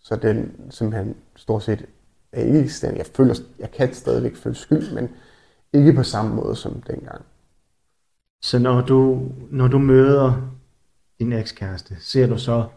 [0.00, 1.86] Så den simpelthen stort set
[2.32, 2.96] er ikke stand.
[2.96, 5.08] Jeg, føler, jeg kan stadigvæk føle skyld, men
[5.72, 7.24] ikke på samme måde som dengang.
[8.42, 10.50] Så når du, når du møder
[11.18, 12.68] din ekskæreste, ser du så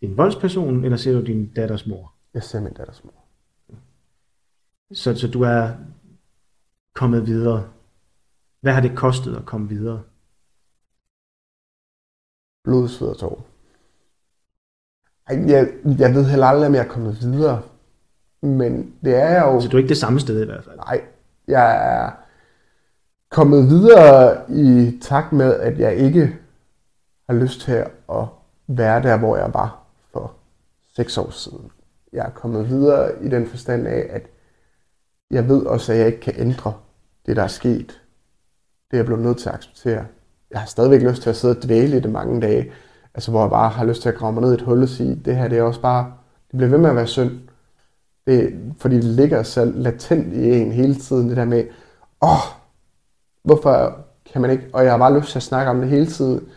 [0.00, 2.12] din voldsperson, eller ser du din datters mor?
[2.34, 3.24] Jeg ser min datters mor.
[4.92, 5.70] Så, så du er
[6.94, 7.68] kommet videre.
[8.60, 10.02] Hvad har det kostet at komme videre?
[12.68, 13.46] Blod, sved og tår.
[15.30, 17.62] Jeg, jeg ved heller aldrig, om jeg er kommet videre.
[18.42, 19.60] Men det er jeg jo...
[19.60, 20.76] Så du er ikke det samme sted i hvert fald?
[20.76, 21.00] Nej,
[21.46, 22.10] jeg er
[23.30, 26.36] kommet videre i takt med, at jeg ikke
[27.28, 27.72] har lyst til
[28.12, 28.26] at
[28.66, 30.32] være der, hvor jeg var for
[30.96, 31.70] seks år siden.
[32.12, 34.22] Jeg er kommet videre i den forstand af, at
[35.30, 36.74] jeg ved også, at jeg ikke kan ændre
[37.26, 38.00] det, der er sket.
[38.90, 40.06] Det er jeg blevet nødt til at acceptere.
[40.50, 42.72] Jeg har stadigvæk lyst til at sidde og dvæle i det mange dage,
[43.14, 44.88] altså hvor jeg bare har lyst til at grave mig ned i et hul og
[44.88, 46.12] sige, det her det er også bare,
[46.50, 47.30] det bliver ved med at være synd.
[48.26, 51.64] Det, fordi det ligger så latent i en hele tiden, det der med,
[52.22, 52.38] åh, oh,
[53.42, 53.96] hvorfor
[54.32, 56.48] kan man ikke, og jeg har bare lyst til at snakke om det hele tiden,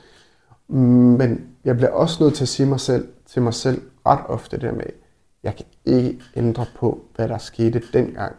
[1.18, 4.58] men jeg bliver også nødt til at sige mig selv, til mig selv ret ofte
[4.58, 4.86] det der med,
[5.44, 8.36] jeg kan ikke ændre på, hvad der skete dengang.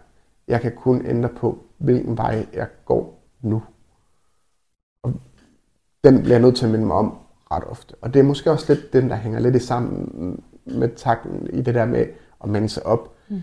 [0.48, 3.62] Jeg kan kun ændre på, hvilken vej jeg går nu.
[6.04, 7.18] Den bliver jeg nødt til at minde mig om
[7.50, 7.94] ret ofte.
[8.00, 11.62] Og det er måske også lidt den, der hænger lidt i sammen med takten i
[11.62, 12.06] det der med
[12.44, 13.12] at mande sig op.
[13.28, 13.42] Mm.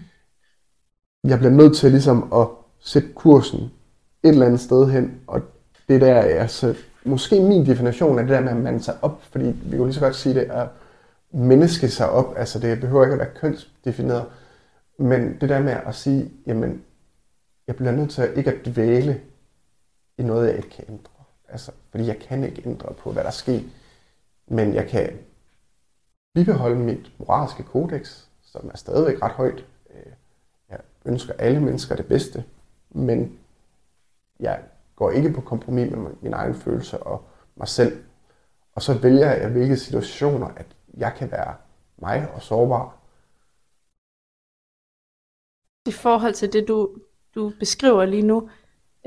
[1.23, 2.47] Jeg bliver nødt til ligesom at
[2.79, 3.59] sætte kursen
[4.23, 5.41] et eller andet sted hen, og
[5.89, 9.23] det der er altså, måske min definition af det der med at mande sig op,
[9.31, 10.67] fordi vi kan lige så godt sige det, at
[11.31, 14.25] menneske sig op, altså det behøver ikke at være kønsdefineret,
[14.99, 16.81] men det der med at sige, jamen,
[17.67, 19.21] jeg bliver nødt til ikke at dvæle
[20.17, 21.18] i noget, jeg ikke kan ændre.
[21.49, 23.59] Altså, fordi jeg kan ikke ændre på, hvad der sker.
[24.47, 25.19] Men jeg kan
[26.33, 29.65] bibeholde mit moralske kodex, som er stadigvæk ret højt.
[29.89, 30.11] Øh,
[30.69, 32.43] jeg ønsker alle mennesker det bedste,
[32.89, 33.39] men
[34.39, 34.63] jeg
[34.95, 38.03] går ikke på kompromis med min egen følelse og mig selv.
[38.73, 41.55] Og så vælger jeg, hvilke situationer, at jeg kan være
[41.97, 42.97] mig og sårbar.
[45.87, 46.95] I forhold til det, du,
[47.35, 48.49] du beskriver lige nu,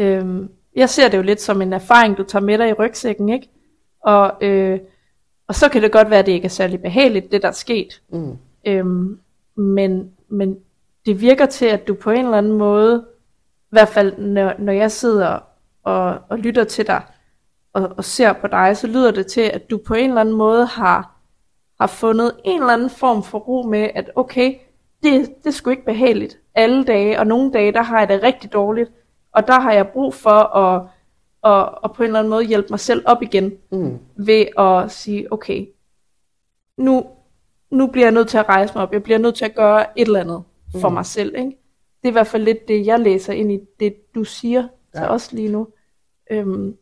[0.01, 3.29] øhm, jeg ser det jo lidt som en erfaring, du tager med dig i rygsækken,
[3.29, 3.49] ikke?
[4.03, 4.81] Og, øh,
[5.49, 7.53] og så kan det godt være, at det ikke er særlig behageligt, det der er
[7.53, 8.03] sket.
[8.13, 8.39] Mm.
[8.67, 9.19] Øhm,
[9.57, 10.59] men, men
[11.07, 13.05] det virker til, at du på en eller anden måde,
[13.63, 15.39] i hvert fald når, når jeg sidder
[15.83, 17.03] og, og lytter til dig,
[17.73, 20.35] og, og ser på dig, så lyder det til, at du på en eller anden
[20.35, 21.17] måde har,
[21.81, 24.55] har fundet en eller anden form for ro med, at okay,
[25.03, 28.23] det, det er sgu ikke behageligt alle dage, og nogle dage, der har jeg det
[28.23, 28.91] rigtig dårligt,
[29.33, 30.87] og der har jeg brug for at,
[31.45, 33.99] at, at på en eller anden måde hjælpe mig selv op igen, mm.
[34.17, 35.67] ved at sige, okay,
[36.79, 37.07] nu,
[37.71, 40.01] nu bliver jeg nødt til at rejse mig op, jeg bliver nødt til at gøre
[40.01, 40.43] et eller andet
[40.81, 40.95] for mm.
[40.95, 41.35] mig selv.
[41.37, 41.51] Ikke?
[42.03, 45.01] Det er i hvert fald lidt det, jeg læser ind i det, du siger ja.
[45.01, 45.69] til os lige nu.
[46.31, 46.77] Øhm,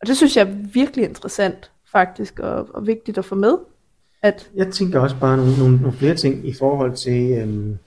[0.00, 3.58] og det synes jeg er virkelig interessant, faktisk, og, og vigtigt at få med.
[4.22, 7.78] At jeg tænker også bare nogle, nogle, nogle flere ting i forhold til, øhm,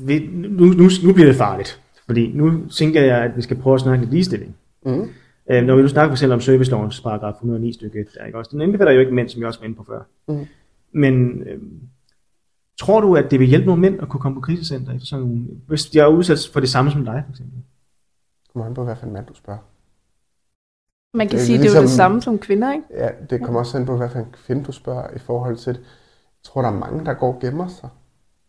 [0.00, 1.81] vi, nu, nu, nu bliver det farligt.
[2.06, 4.56] Fordi nu tænker jeg, at vi skal prøve at snakke lidt ligestilling.
[4.86, 5.08] Mm.
[5.50, 8.38] Øh, når vi nu snakker for eksempel om servicelovens paragraf 109 stykke 1, der, ikke
[8.38, 8.50] også?
[8.52, 10.02] Den indbefatter jo ikke mænd, som jeg også var inde på før.
[10.28, 10.46] Mm.
[10.94, 11.58] Men øh,
[12.80, 15.26] tror du, at det vil hjælpe nogle mænd at kunne komme på krisecenter efter sådan
[15.26, 17.58] nogle, hvis de er udsat for det samme som dig, for eksempel?
[18.52, 19.60] Kommer an på, hvad for en mand du spørger.
[21.16, 22.84] Man kan Det sige, at det er jo det ligesom- samme som kvinder, ikke?
[22.90, 25.72] Ja, det kommer også an på, hvad for en kvinde du spørger i forhold til
[25.74, 25.80] det.
[25.80, 27.88] Jeg tror, der er mange, der går og gemmer sig.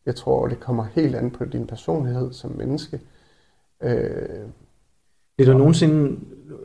[0.06, 3.00] Jeg tror, det kommer helt an på din personlighed som menneske.
[3.84, 4.50] Øh,
[5.38, 6.20] Det er der nogensinde,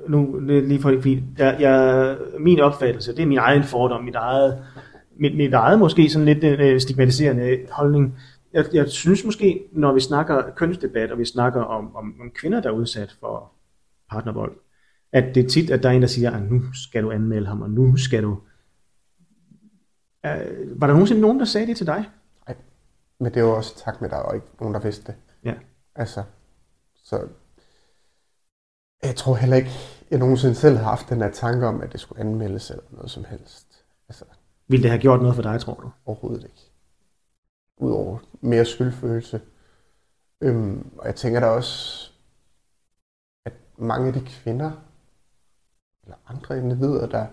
[0.09, 4.15] nu det lige for fordi jeg, jeg, min opfattelse, det er min egen fordom, mit
[4.15, 4.65] eget,
[5.16, 8.19] mit, mit eget måske sådan lidt øh, stigmatiserende holdning.
[8.53, 12.61] Jeg, jeg synes måske, når vi snakker kønsdebat, og vi snakker om, om, om kvinder,
[12.61, 13.53] der er udsat for
[14.11, 14.53] partnervold,
[15.12, 17.47] at det er tit, at der er en, der siger, at nu skal du anmelde
[17.47, 18.39] ham, og nu skal du...
[20.27, 22.05] Øh, var der nogensinde nogen, der sagde det til dig?
[23.20, 25.15] men det er jo også i takt med, er jo ikke nogen, der vidste det.
[25.45, 25.55] Ja.
[25.95, 26.23] Altså,
[27.09, 27.28] så
[29.02, 29.70] jeg tror heller ikke,
[30.10, 33.10] jeg nogensinde selv har haft den her tanke om, at det skulle anmeldes eller noget
[33.10, 33.85] som helst.
[34.09, 34.24] Altså,
[34.68, 35.90] Ville det have gjort noget for dig, tror du?
[36.06, 36.72] overhovedet ikke.
[37.76, 39.40] Udover mere skyldfølelse.
[40.40, 42.10] Øhm, og jeg tænker da også,
[43.44, 44.70] at mange af de kvinder,
[46.05, 47.26] eller andre individer, der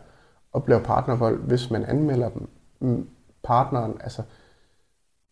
[0.54, 2.50] oplever partnervold, hvis man anmelder dem,
[2.80, 3.10] mm,
[3.44, 4.24] partneren, altså,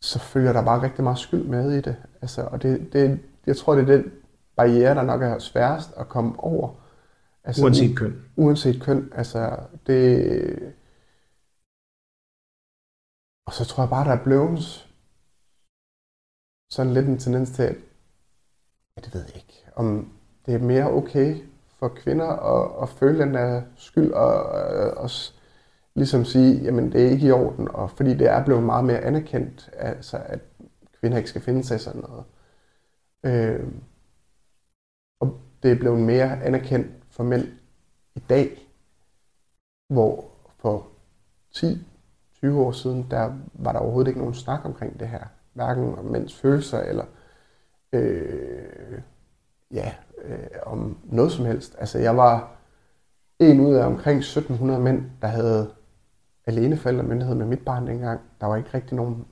[0.02, 1.96] så følger der bare rigtig meget skyld med i det.
[2.22, 4.12] Altså, og det, det, jeg tror, det er den
[4.56, 6.70] barriere, der nok er sværest at komme over.
[7.44, 8.26] Altså, Uanset køn.
[8.38, 9.12] uanset køn.
[9.16, 10.74] Altså, det...
[13.48, 14.90] Og så tror jeg bare, der er blevet
[16.70, 17.76] sådan lidt en tendens til, at
[18.98, 20.14] ja, det ved jeg ikke, om
[20.46, 21.38] det er mere okay
[21.80, 25.40] for kvinder at, at føle den der skyld og, og, og s-
[25.96, 29.00] ligesom sige, jamen det er ikke i orden, og fordi det er blevet meget mere
[29.00, 30.40] anerkendt, altså at
[31.00, 32.26] kvinder ikke skal finde sig i sådan noget.
[33.26, 33.72] Øh, og
[35.64, 37.48] det er blevet mere anerkendt for mænd
[38.16, 38.70] i dag,
[39.90, 40.26] hvor
[40.58, 40.88] for
[41.56, 45.24] 10-20 år siden, der var der overhovedet ikke nogen snak omkring det her.
[45.54, 47.06] Hverken om mænds følelser eller
[47.94, 49.02] øh,
[49.72, 51.76] ja, øh, om noget som helst.
[51.80, 52.52] Altså jeg var
[53.40, 55.72] en ud af omkring 1700 mænd, der havde
[56.46, 58.22] alene forældremyndighed med mit barn dengang.
[58.42, 59.26] Der var ikke rigtig nogen,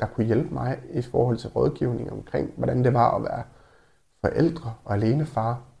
[0.00, 3.42] der kunne hjælpe mig i forhold til rådgivning omkring, hvordan det var at være
[4.20, 5.71] forældre og alene far.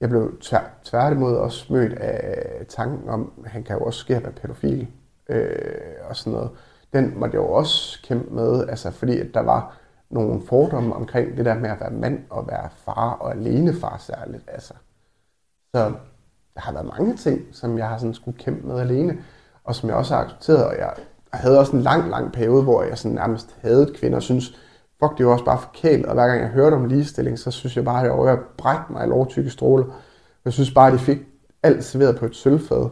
[0.00, 4.22] Jeg blev tvær, tværtimod også mødt af tanken om, at han kan jo også skære
[4.22, 4.88] være pædofil
[5.28, 6.50] øh, og sådan noget.
[6.92, 9.78] Den måtte jeg jo også kæmpe med, altså fordi at der var
[10.10, 13.98] nogle fordomme omkring det der med at være mand og være far og alene far
[13.98, 14.44] særligt.
[14.48, 14.74] Altså.
[15.74, 15.92] Så
[16.54, 19.18] der har været mange ting, som jeg har sådan skulle kæmpe med alene,
[19.64, 20.94] og som jeg også har accepteret, og jeg
[21.32, 24.58] havde også en lang, lang periode, hvor jeg sådan nærmest havde kvinder, og synes,
[25.00, 27.76] fuck, det var også bare forkælet, og hver gang jeg hørte om ligestilling, så synes
[27.76, 29.84] jeg bare, at jeg var ved brække mig i lovtykke stråler.
[30.44, 31.18] Jeg synes bare, at de fik
[31.62, 32.88] alt serveret på et sølvfad,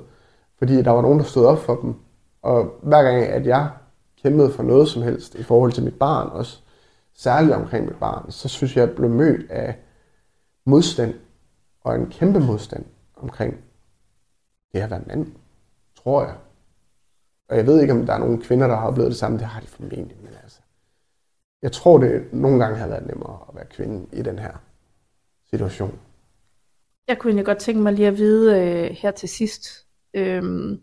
[0.59, 1.95] fordi der var nogen, der stod op for dem.
[2.43, 3.71] Og hver gang, at jeg
[4.23, 6.61] kæmpede for noget som helst i forhold til mit barn også,
[7.15, 9.79] særligt omkring mit barn, så synes jeg, at jeg blev mødt af
[10.65, 11.15] modstand,
[11.85, 12.85] og en kæmpe modstand
[13.17, 13.57] omkring
[14.73, 15.27] det at være mand,
[16.03, 16.35] tror jeg.
[17.49, 19.39] Og jeg ved ikke, om der er nogen kvinder, der har oplevet det samme.
[19.39, 20.26] Det har de formentlig.
[21.63, 24.53] Jeg tror, det nogle gange har været nemmere at være kvinde i den her
[25.51, 25.99] situation.
[27.09, 29.87] Jeg kunne egentlig godt tænke mig lige at vide øh, her til sidst.
[30.15, 30.81] Øhm,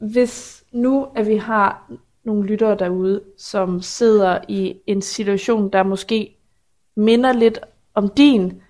[0.00, 1.92] hvis nu, at vi har
[2.24, 6.36] nogle lyttere derude, som sidder i en situation, der måske
[6.96, 7.60] minder lidt
[7.94, 8.62] om din,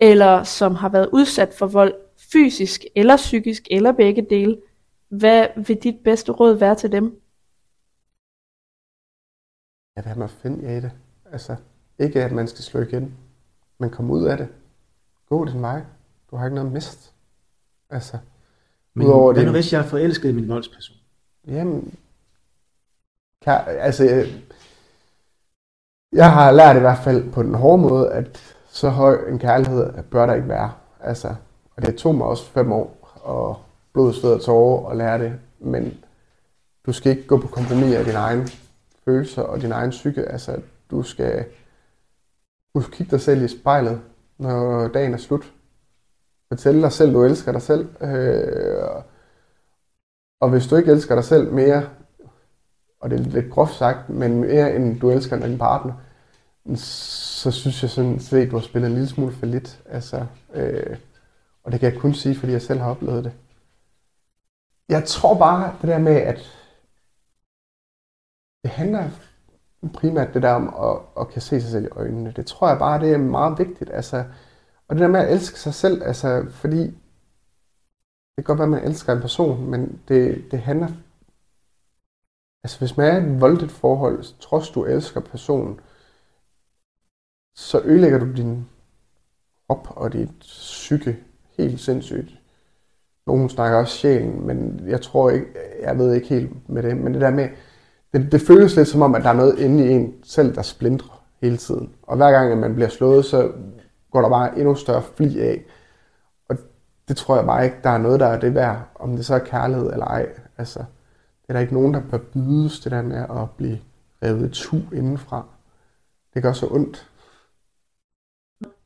[0.00, 1.94] eller som har været udsat for vold
[2.32, 4.56] fysisk eller psykisk, eller begge dele,
[5.08, 7.20] hvad vil dit bedste råd være til dem?
[9.96, 10.90] Ja, hvad med at finde jer i det?
[11.32, 11.56] Altså,
[11.98, 13.14] ikke at man skal slå igen,
[13.78, 14.48] men komme ud af det.
[15.28, 15.82] Gå din vej.
[16.30, 17.12] Du har ikke noget mist.
[17.90, 18.18] Altså,
[18.94, 20.96] Men Udover hvad det- nu hvis jeg er forelsket i min voldsperson?
[21.46, 21.94] Jamen,
[23.42, 24.26] kær, altså, jeg,
[26.12, 30.02] jeg har lært i hvert fald på den hårde måde, at så høj en kærlighed
[30.02, 30.72] bør der ikke være.
[31.00, 31.34] Altså,
[31.76, 33.56] og det tog mig også fem år, og
[33.92, 35.38] blod, sved og tårer at lære det.
[35.58, 36.04] Men
[36.86, 38.48] du skal ikke gå på kompromis af dine egne
[39.08, 40.24] følelser og din egen psyke.
[40.24, 40.60] Altså,
[40.90, 41.44] du skal,
[42.74, 44.00] du kigge dig selv i spejlet,
[44.38, 45.52] når dagen er slut.
[46.48, 47.88] Fortæl dig selv, du elsker dig selv.
[48.02, 49.02] Øh,
[50.40, 51.88] og hvis du ikke elsker dig selv mere,
[53.00, 55.92] og det er lidt groft sagt, men mere end du elsker din partner,
[56.76, 59.80] så synes jeg sådan set, at du har spillet en lille smule for lidt.
[59.86, 60.96] Altså, øh,
[61.64, 63.32] og det kan jeg kun sige, fordi jeg selv har oplevet det.
[64.88, 66.65] Jeg tror bare, det der med, at
[68.66, 69.10] det handler
[69.94, 72.32] primært det der om at, at kan se sig selv i øjnene.
[72.36, 73.90] Det tror jeg bare, det er meget vigtigt.
[73.90, 74.24] Altså,
[74.88, 76.82] og det der med at elske sig selv, altså, fordi
[78.36, 80.88] det kan godt være, at man elsker en person, men det, det handler...
[82.64, 85.80] Altså, hvis man er i et voldeligt forhold, trods du elsker personen,
[87.54, 88.68] så ødelægger du din
[89.66, 91.16] krop og dit psyke
[91.56, 92.40] helt sindssygt.
[93.26, 95.46] Nogen snakker også sjælen, men jeg tror ikke,
[95.82, 96.96] jeg ved ikke helt med det.
[96.96, 97.48] Men det der med,
[98.16, 100.62] det, det føles lidt som om, at der er noget inde i en selv, der
[100.62, 101.94] splindrer hele tiden.
[102.02, 103.52] Og hver gang, at man bliver slået, så
[104.10, 105.64] går der bare endnu større fli af.
[106.48, 106.56] Og
[107.08, 109.34] det tror jeg bare ikke, der er noget, der er det værd, om det så
[109.34, 110.28] er kærlighed eller ej.
[110.58, 113.78] Altså, det er der ikke nogen, der bør bydes det der med at blive
[114.22, 115.46] revet tu indenfra.
[116.34, 117.10] Det gør så ondt.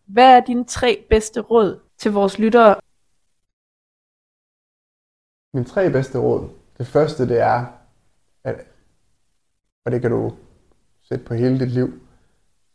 [0.06, 2.76] Hvad er dine tre bedste råd til vores lyttere?
[5.54, 6.48] Mine tre bedste råd.
[6.78, 7.66] Det første, det er,
[8.44, 8.66] at,
[9.84, 10.36] og det kan du
[11.02, 12.00] sætte på hele dit liv,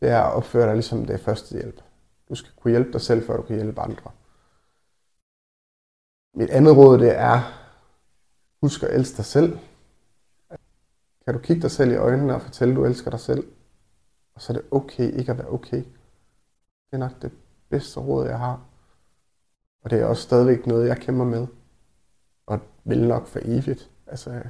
[0.02, 1.82] det er at opføre dig ligesom det er første hjælp.
[2.30, 4.11] Du skal kunne hjælpe dig selv, før du kan hjælpe andre.
[6.34, 7.40] Mit andet råd, det er,
[8.61, 9.60] husk at elske dig selv.
[11.26, 13.48] Kan du kigge dig selv i øjnene og fortælle, at du elsker dig selv?
[14.36, 15.77] Og så er det okay ikke at være okay.
[15.77, 17.32] Det er nok det
[17.69, 18.65] bedste råd, jeg har.
[19.82, 21.48] Og det er også stadigvæk noget, jeg kæmper med.
[22.45, 23.91] Og vil nok for evigt.
[24.07, 24.44] Altså,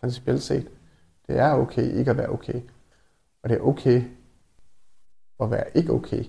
[0.00, 0.77] principielt set.
[1.28, 2.60] Det er okay ikke at være okay.
[3.42, 4.02] Og det er okay
[5.42, 6.24] at være ikke okay.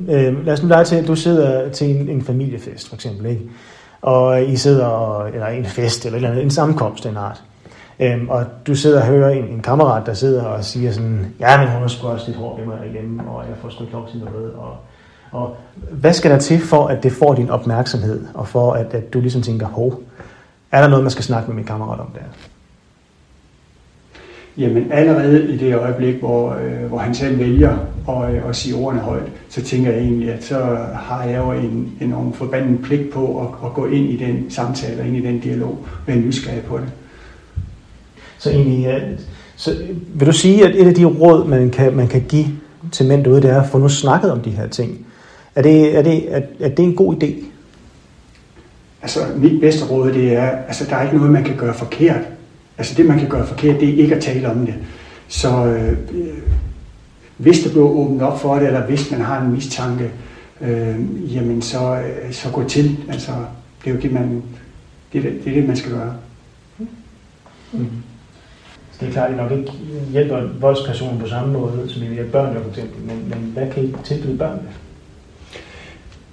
[0.00, 3.26] Øh, lad os nu lege til, at du sidder til en, en familiefest, for eksempel,
[3.26, 3.50] ikke?
[4.02, 7.42] og øh, I sidder, og, eller en fest, eller, eller en sammenkomst af en art.
[8.00, 11.58] Øhm, og du sidder og hører en, en kammerat, der sidder og siger sådan, ja,
[11.60, 13.92] men hun er sgu også lidt hård ved mig derhjemme, og jeg får sgu ikke
[13.92, 14.54] lov til noget.
[14.54, 14.76] Og,
[15.30, 15.56] og
[15.90, 19.20] hvad skal der til for, at det får din opmærksomhed, og for at, at du
[19.20, 20.02] ligesom tænker, hov,
[20.72, 22.20] er der noget, man skal snakke med min kammerat om der?
[24.58, 27.76] Jamen allerede i det øjeblik, hvor, øh, hvor han selv vælger
[28.08, 31.52] at, øh, at sige ordene højt, så tænker jeg egentlig, at så har jeg jo
[31.52, 35.20] en enorm forbandet pligt på at, at gå ind i den samtale og ind i
[35.20, 36.88] den dialog, være nysgerrig på det.
[38.38, 39.00] Så egentlig, ja,
[39.56, 39.76] så
[40.14, 42.46] vil du sige, at et af de råd, man kan, man kan give
[42.92, 45.06] til mænd derude, det er at få nu snakket om de her ting.
[45.56, 47.44] Er det, er det, er, er det en god idé?
[49.02, 52.20] Altså mit bedste råd, det er, altså der er ikke noget, man kan gøre forkert.
[52.78, 54.74] Altså det, man kan gøre forkert, det er ikke at tale om det.
[55.28, 55.98] Så øh,
[57.36, 60.10] hvis der bliver åbnet op for det, eller hvis man har en mistanke,
[60.60, 62.96] øh, jamen så, øh, så gå til.
[63.08, 63.32] Altså
[63.84, 64.42] det er jo det, man,
[65.12, 66.14] det, er det, det, er det man skal gøre.
[67.72, 67.86] Mm.
[69.00, 69.72] Det er klart, at I nok ikke
[70.12, 73.84] hjælper voldspersonen på samme måde, som I hjælper børn for eksempel, men, men hvad kan
[73.84, 74.68] I tilbyde børnene?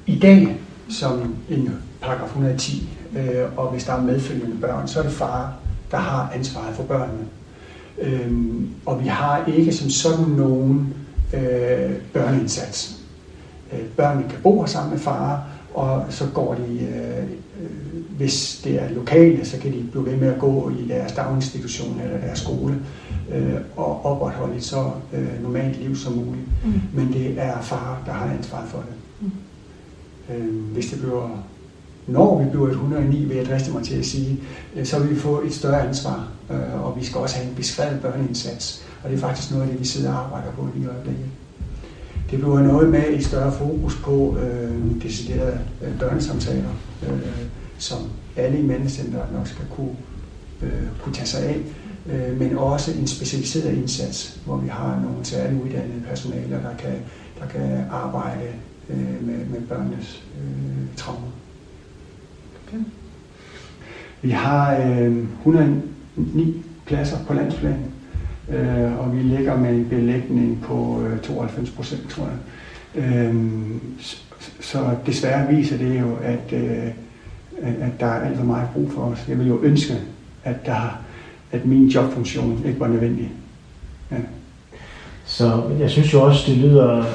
[0.05, 0.57] I dag,
[0.89, 1.69] som en
[2.01, 5.53] paragraf 110, øh, og hvis der er medfølgende børn, så er det far,
[5.91, 7.25] der har ansvaret for børnene.
[8.01, 10.93] Øhm, og vi har ikke som sådan nogen
[11.33, 12.99] øh, børneindsats.
[13.73, 17.23] Øh, børnene kan bo her sammen med far, og så går de, øh,
[18.17, 22.01] hvis det er lokale, så kan de blive ved med at gå i deres daginstitution
[22.03, 22.75] eller deres skole
[23.31, 26.45] øh, og opretholde et så øh, normalt liv som muligt.
[26.65, 26.81] Mm.
[26.93, 29.02] Men det er far, der har ansvaret for det.
[30.29, 31.43] Øh, hvis det bliver
[32.07, 34.39] når vi bliver 109, vil jeg driste mig til at sige,
[34.75, 37.55] øh, så vil vi få et større ansvar, øh, og vi skal også have en
[37.55, 38.85] beskrevet børneindsats.
[39.03, 41.25] Og det er faktisk noget af det, vi sidder og arbejder på lige i øjeblikket.
[42.31, 46.69] Det bliver noget med et større fokus på øh, deciderede øh, børnesamtaler,
[47.03, 47.19] øh,
[47.77, 47.97] som
[48.35, 49.95] alle i mandecenteret nok skal kunne,
[50.61, 51.57] øh, kunne tage sig af,
[52.09, 56.93] øh, men også en specialiseret indsats, hvor vi har nogle særligt uddannede personaler, der kan,
[57.39, 58.47] der kan arbejde
[58.89, 61.27] øh, med, med børnenes øh, traumer.
[62.67, 62.83] Okay.
[64.21, 67.79] Vi har øh, 109 pladser på landsplan,
[68.49, 72.37] øh, og vi ligger med en belægning på øh, 92 procent, tror jeg.
[72.95, 73.35] Øh,
[74.59, 76.87] så desværre viser det jo, at, øh,
[77.61, 79.25] at der er alt for meget brug for os.
[79.29, 79.93] Jeg vil jo ønske,
[80.43, 81.01] at, der,
[81.51, 83.31] at min jobfunktion ikke var nødvendig.
[84.11, 84.17] Ja.
[85.25, 87.05] Så jeg synes jo også, det lyder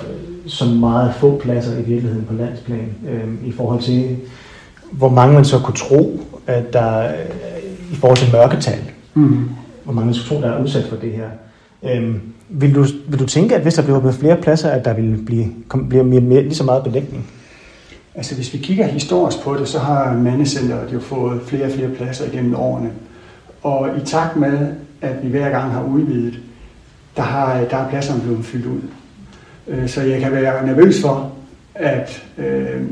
[0.48, 4.16] som meget få pladser i virkeligheden på landsplan, øh, i forhold til,
[4.92, 7.10] hvor mange man så kunne tro, at der
[7.92, 8.78] i forhold til mørketal,
[9.14, 9.48] mm.
[9.84, 11.28] hvor mange man skulle tro, der er udsat for det her.
[11.82, 15.22] Øhm, vil, du, vil du tænke, at hvis der bliver flere pladser, at der vil
[15.26, 17.26] blive, kom, blive mere, mere, lige så meget belægning?
[18.14, 21.88] Altså hvis vi kigger historisk på det, så har mandecenteret jo fået flere og flere
[21.88, 22.90] pladser igennem årene.
[23.62, 24.68] Og i takt med,
[25.00, 26.40] at vi hver gang har udvidet,
[27.16, 28.80] der, har, der er pladserne blevet fyldt ud.
[29.69, 31.32] Øh, så jeg kan være nervøs for,
[31.74, 32.82] at øh,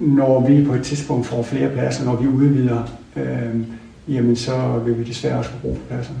[0.00, 2.82] når vi på et tidspunkt får flere pladser, når vi udvider,
[3.16, 3.60] øh,
[4.08, 4.52] jamen så
[4.84, 6.18] vil vi desværre også få brug for pladserne.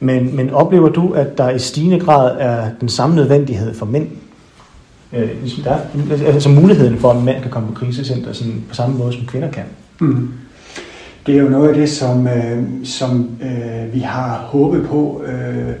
[0.00, 4.08] Men, men oplever du, at der i stigende grad er den samme nødvendighed for mænd?
[5.12, 5.80] Øh, ligesom der er,
[6.26, 9.26] altså muligheden for, at en mand kan komme på krisecenter sådan, på samme måde, som
[9.26, 9.64] kvinder kan?
[10.00, 10.28] Mm.
[11.26, 15.74] Det er jo noget af det, som, øh, som øh, vi har håbet på øh,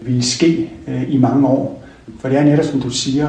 [0.00, 1.85] vil ske øh, i mange år.
[2.20, 3.28] For det er netop, som du siger,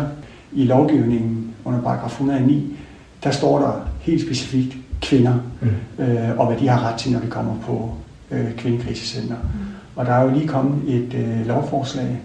[0.54, 2.78] i lovgivningen under paragraf 109,
[3.24, 6.04] der står der helt specifikt kvinder, mm.
[6.04, 7.92] øh, og hvad de har ret til, når de kommer på
[8.32, 9.36] øh, kvindekrisecenter.
[9.36, 9.60] Mm.
[9.96, 12.22] Og der er jo lige kommet et øh, lovforslag,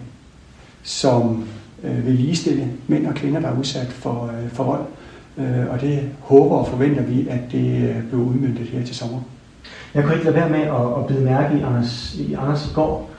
[0.83, 1.43] som
[1.83, 4.85] øh, vil ligestille mænd og kvinder, der er udsat for, øh, for vold.
[5.37, 9.19] Øh, og det håber og forventer vi, at det øh, bliver udmyndtet her til sommer.
[9.93, 12.73] Jeg kunne ikke lade være med at, at bide mærke i Anders, i Anders i
[12.73, 13.09] går,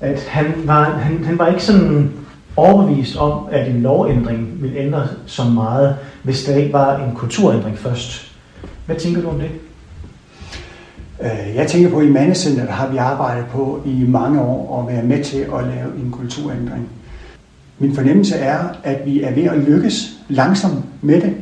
[0.00, 2.12] at han var, han, han var ikke sådan
[2.56, 7.78] overbevist om, at en lovændring vil ændre så meget, hvis der ikke var en kulturændring
[7.78, 8.32] først.
[8.86, 9.50] Hvad tænker du om det?
[11.22, 14.94] Øh, jeg tænker på, at i Mandecenteret har vi arbejdet på i mange år at
[14.94, 16.88] være med til at lave en kulturændring.
[17.78, 21.34] Min fornemmelse er, at vi er ved at lykkes langsomt med det.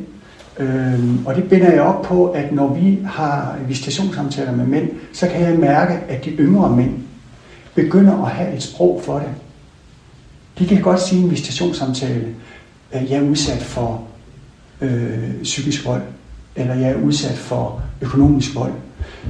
[0.59, 5.27] Øhm, og det binder jeg op på, at når vi har visitationssamtaler med mænd, så
[5.27, 6.93] kan jeg mærke, at de yngre mænd
[7.75, 9.29] begynder at have et sprog for det.
[10.59, 12.35] De kan godt sige i en visitationssamtale,
[12.91, 14.03] at jeg er udsat for
[14.81, 16.01] øh, psykisk vold,
[16.55, 18.73] eller jeg er udsat for økonomisk vold.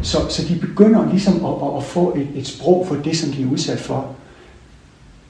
[0.01, 3.31] Så, så de begynder ligesom at, at, at få et, et sprog for det, som
[3.31, 4.15] de er udsat for.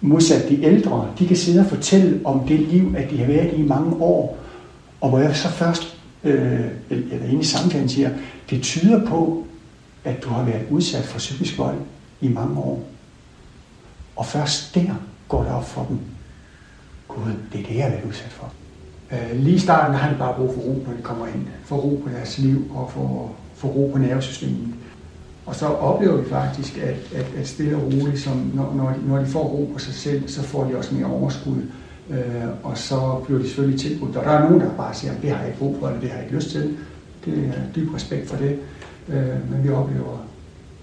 [0.02, 3.58] Modsat de ældre, de kan sidde og fortælle om det liv, at de har været
[3.58, 4.38] i mange år,
[5.02, 6.60] og hvor jeg så først, øh,
[6.90, 8.10] eller inde i samtalen siger,
[8.50, 9.48] det tyder på,
[10.04, 11.78] at du har været udsat for psykisk vold
[12.22, 12.84] i mange år.
[14.16, 14.94] Og først der
[15.34, 16.00] går det op for dem.
[17.08, 18.54] Gud, det er det, jeg har været udsat for.
[19.12, 21.48] Øh, lige i starten har de bare brug for ro, når de kommer ind.
[21.66, 24.74] For ro på deres liv og for, for ro på nervesystemet.
[25.46, 29.08] Og så oplever vi faktisk, at, at, at stille og roligt, som når, når, de,
[29.08, 31.62] når de får ro på sig selv, så får de også mere overskud.
[32.10, 34.16] Øh, og så bliver de selvfølgelig tilbudt.
[34.16, 36.02] Og der er nogen, der bare siger, at det har jeg ikke brug for, eller
[36.02, 36.78] det har jeg ikke lyst til.
[37.26, 38.60] Det er dyb respekt for det.
[39.10, 40.18] Øh, men vi oplever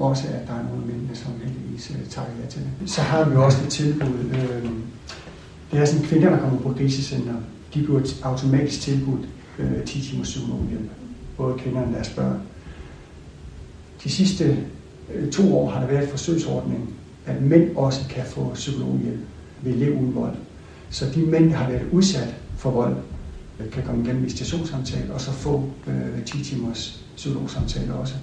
[0.01, 2.91] også, at der er nogle mændene, som heldigvis øh, takker ja til det.
[2.91, 4.19] Så har vi også et tilbud.
[4.33, 4.71] Øh,
[5.73, 7.35] det er sådan, kvinder, der kommer på krisecenter,
[7.75, 9.29] de bliver automatisk tilbudt
[9.59, 10.91] øh, 10 timers psykologhjælp.
[11.37, 12.41] Både kvinder og deres børn.
[14.05, 14.57] De sidste
[15.15, 16.95] øh, to år har der været et forsøgsordning,
[17.27, 19.21] at mænd også kan få psykologhjælp
[19.63, 20.35] ved elev uden vold.
[20.91, 22.97] Så de mænd, der har været udsat for vold,
[23.61, 28.15] øh, kan komme igennem visitationssamtale og så få øh, 10 timers psykologsamtale også.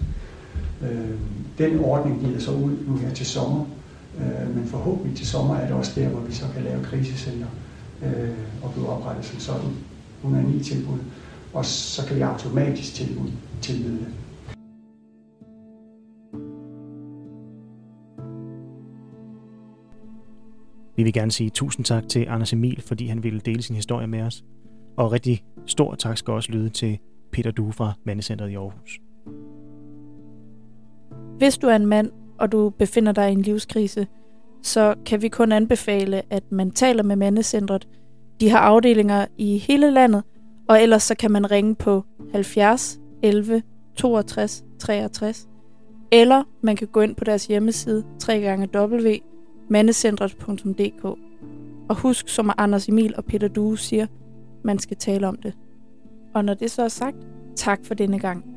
[0.82, 1.16] Øh,
[1.58, 3.66] den ordning glider så ud nu her til sommer,
[4.18, 7.48] øh, men forhåbentlig til sommer er det også der, hvor vi så kan lave krisecenter
[8.04, 8.30] øh,
[8.64, 9.70] og blive oprettet som sådan
[10.24, 10.98] 109 tilbud,
[11.54, 13.32] og så kan vi automatisk tilbud,
[13.62, 14.08] tilbyde det.
[20.96, 24.08] Vi vil gerne sige tusind tak til Anders Emil, fordi han ville dele sin historie
[24.08, 24.44] med os.
[24.98, 26.98] Og rigtig stor tak skal også lyde til
[27.32, 29.07] Peter Due fra Mandecenteret i Aarhus.
[31.38, 34.08] Hvis du er en mand, og du befinder dig i en livskrise,
[34.64, 37.88] så kan vi kun anbefale, at man taler med Mandecentret.
[38.40, 40.24] De har afdelinger i hele landet,
[40.68, 43.64] og ellers så kan man ringe på 70 11
[43.96, 45.48] 62 63,
[46.12, 51.06] eller man kan gå ind på deres hjemmeside www.mandecentret.dk.
[51.90, 54.08] Og husk, som Anders Emil og Peter Due siger,
[54.64, 55.54] man skal tale om det.
[56.34, 57.18] Og når det så er sagt,
[57.56, 58.57] tak for denne gang.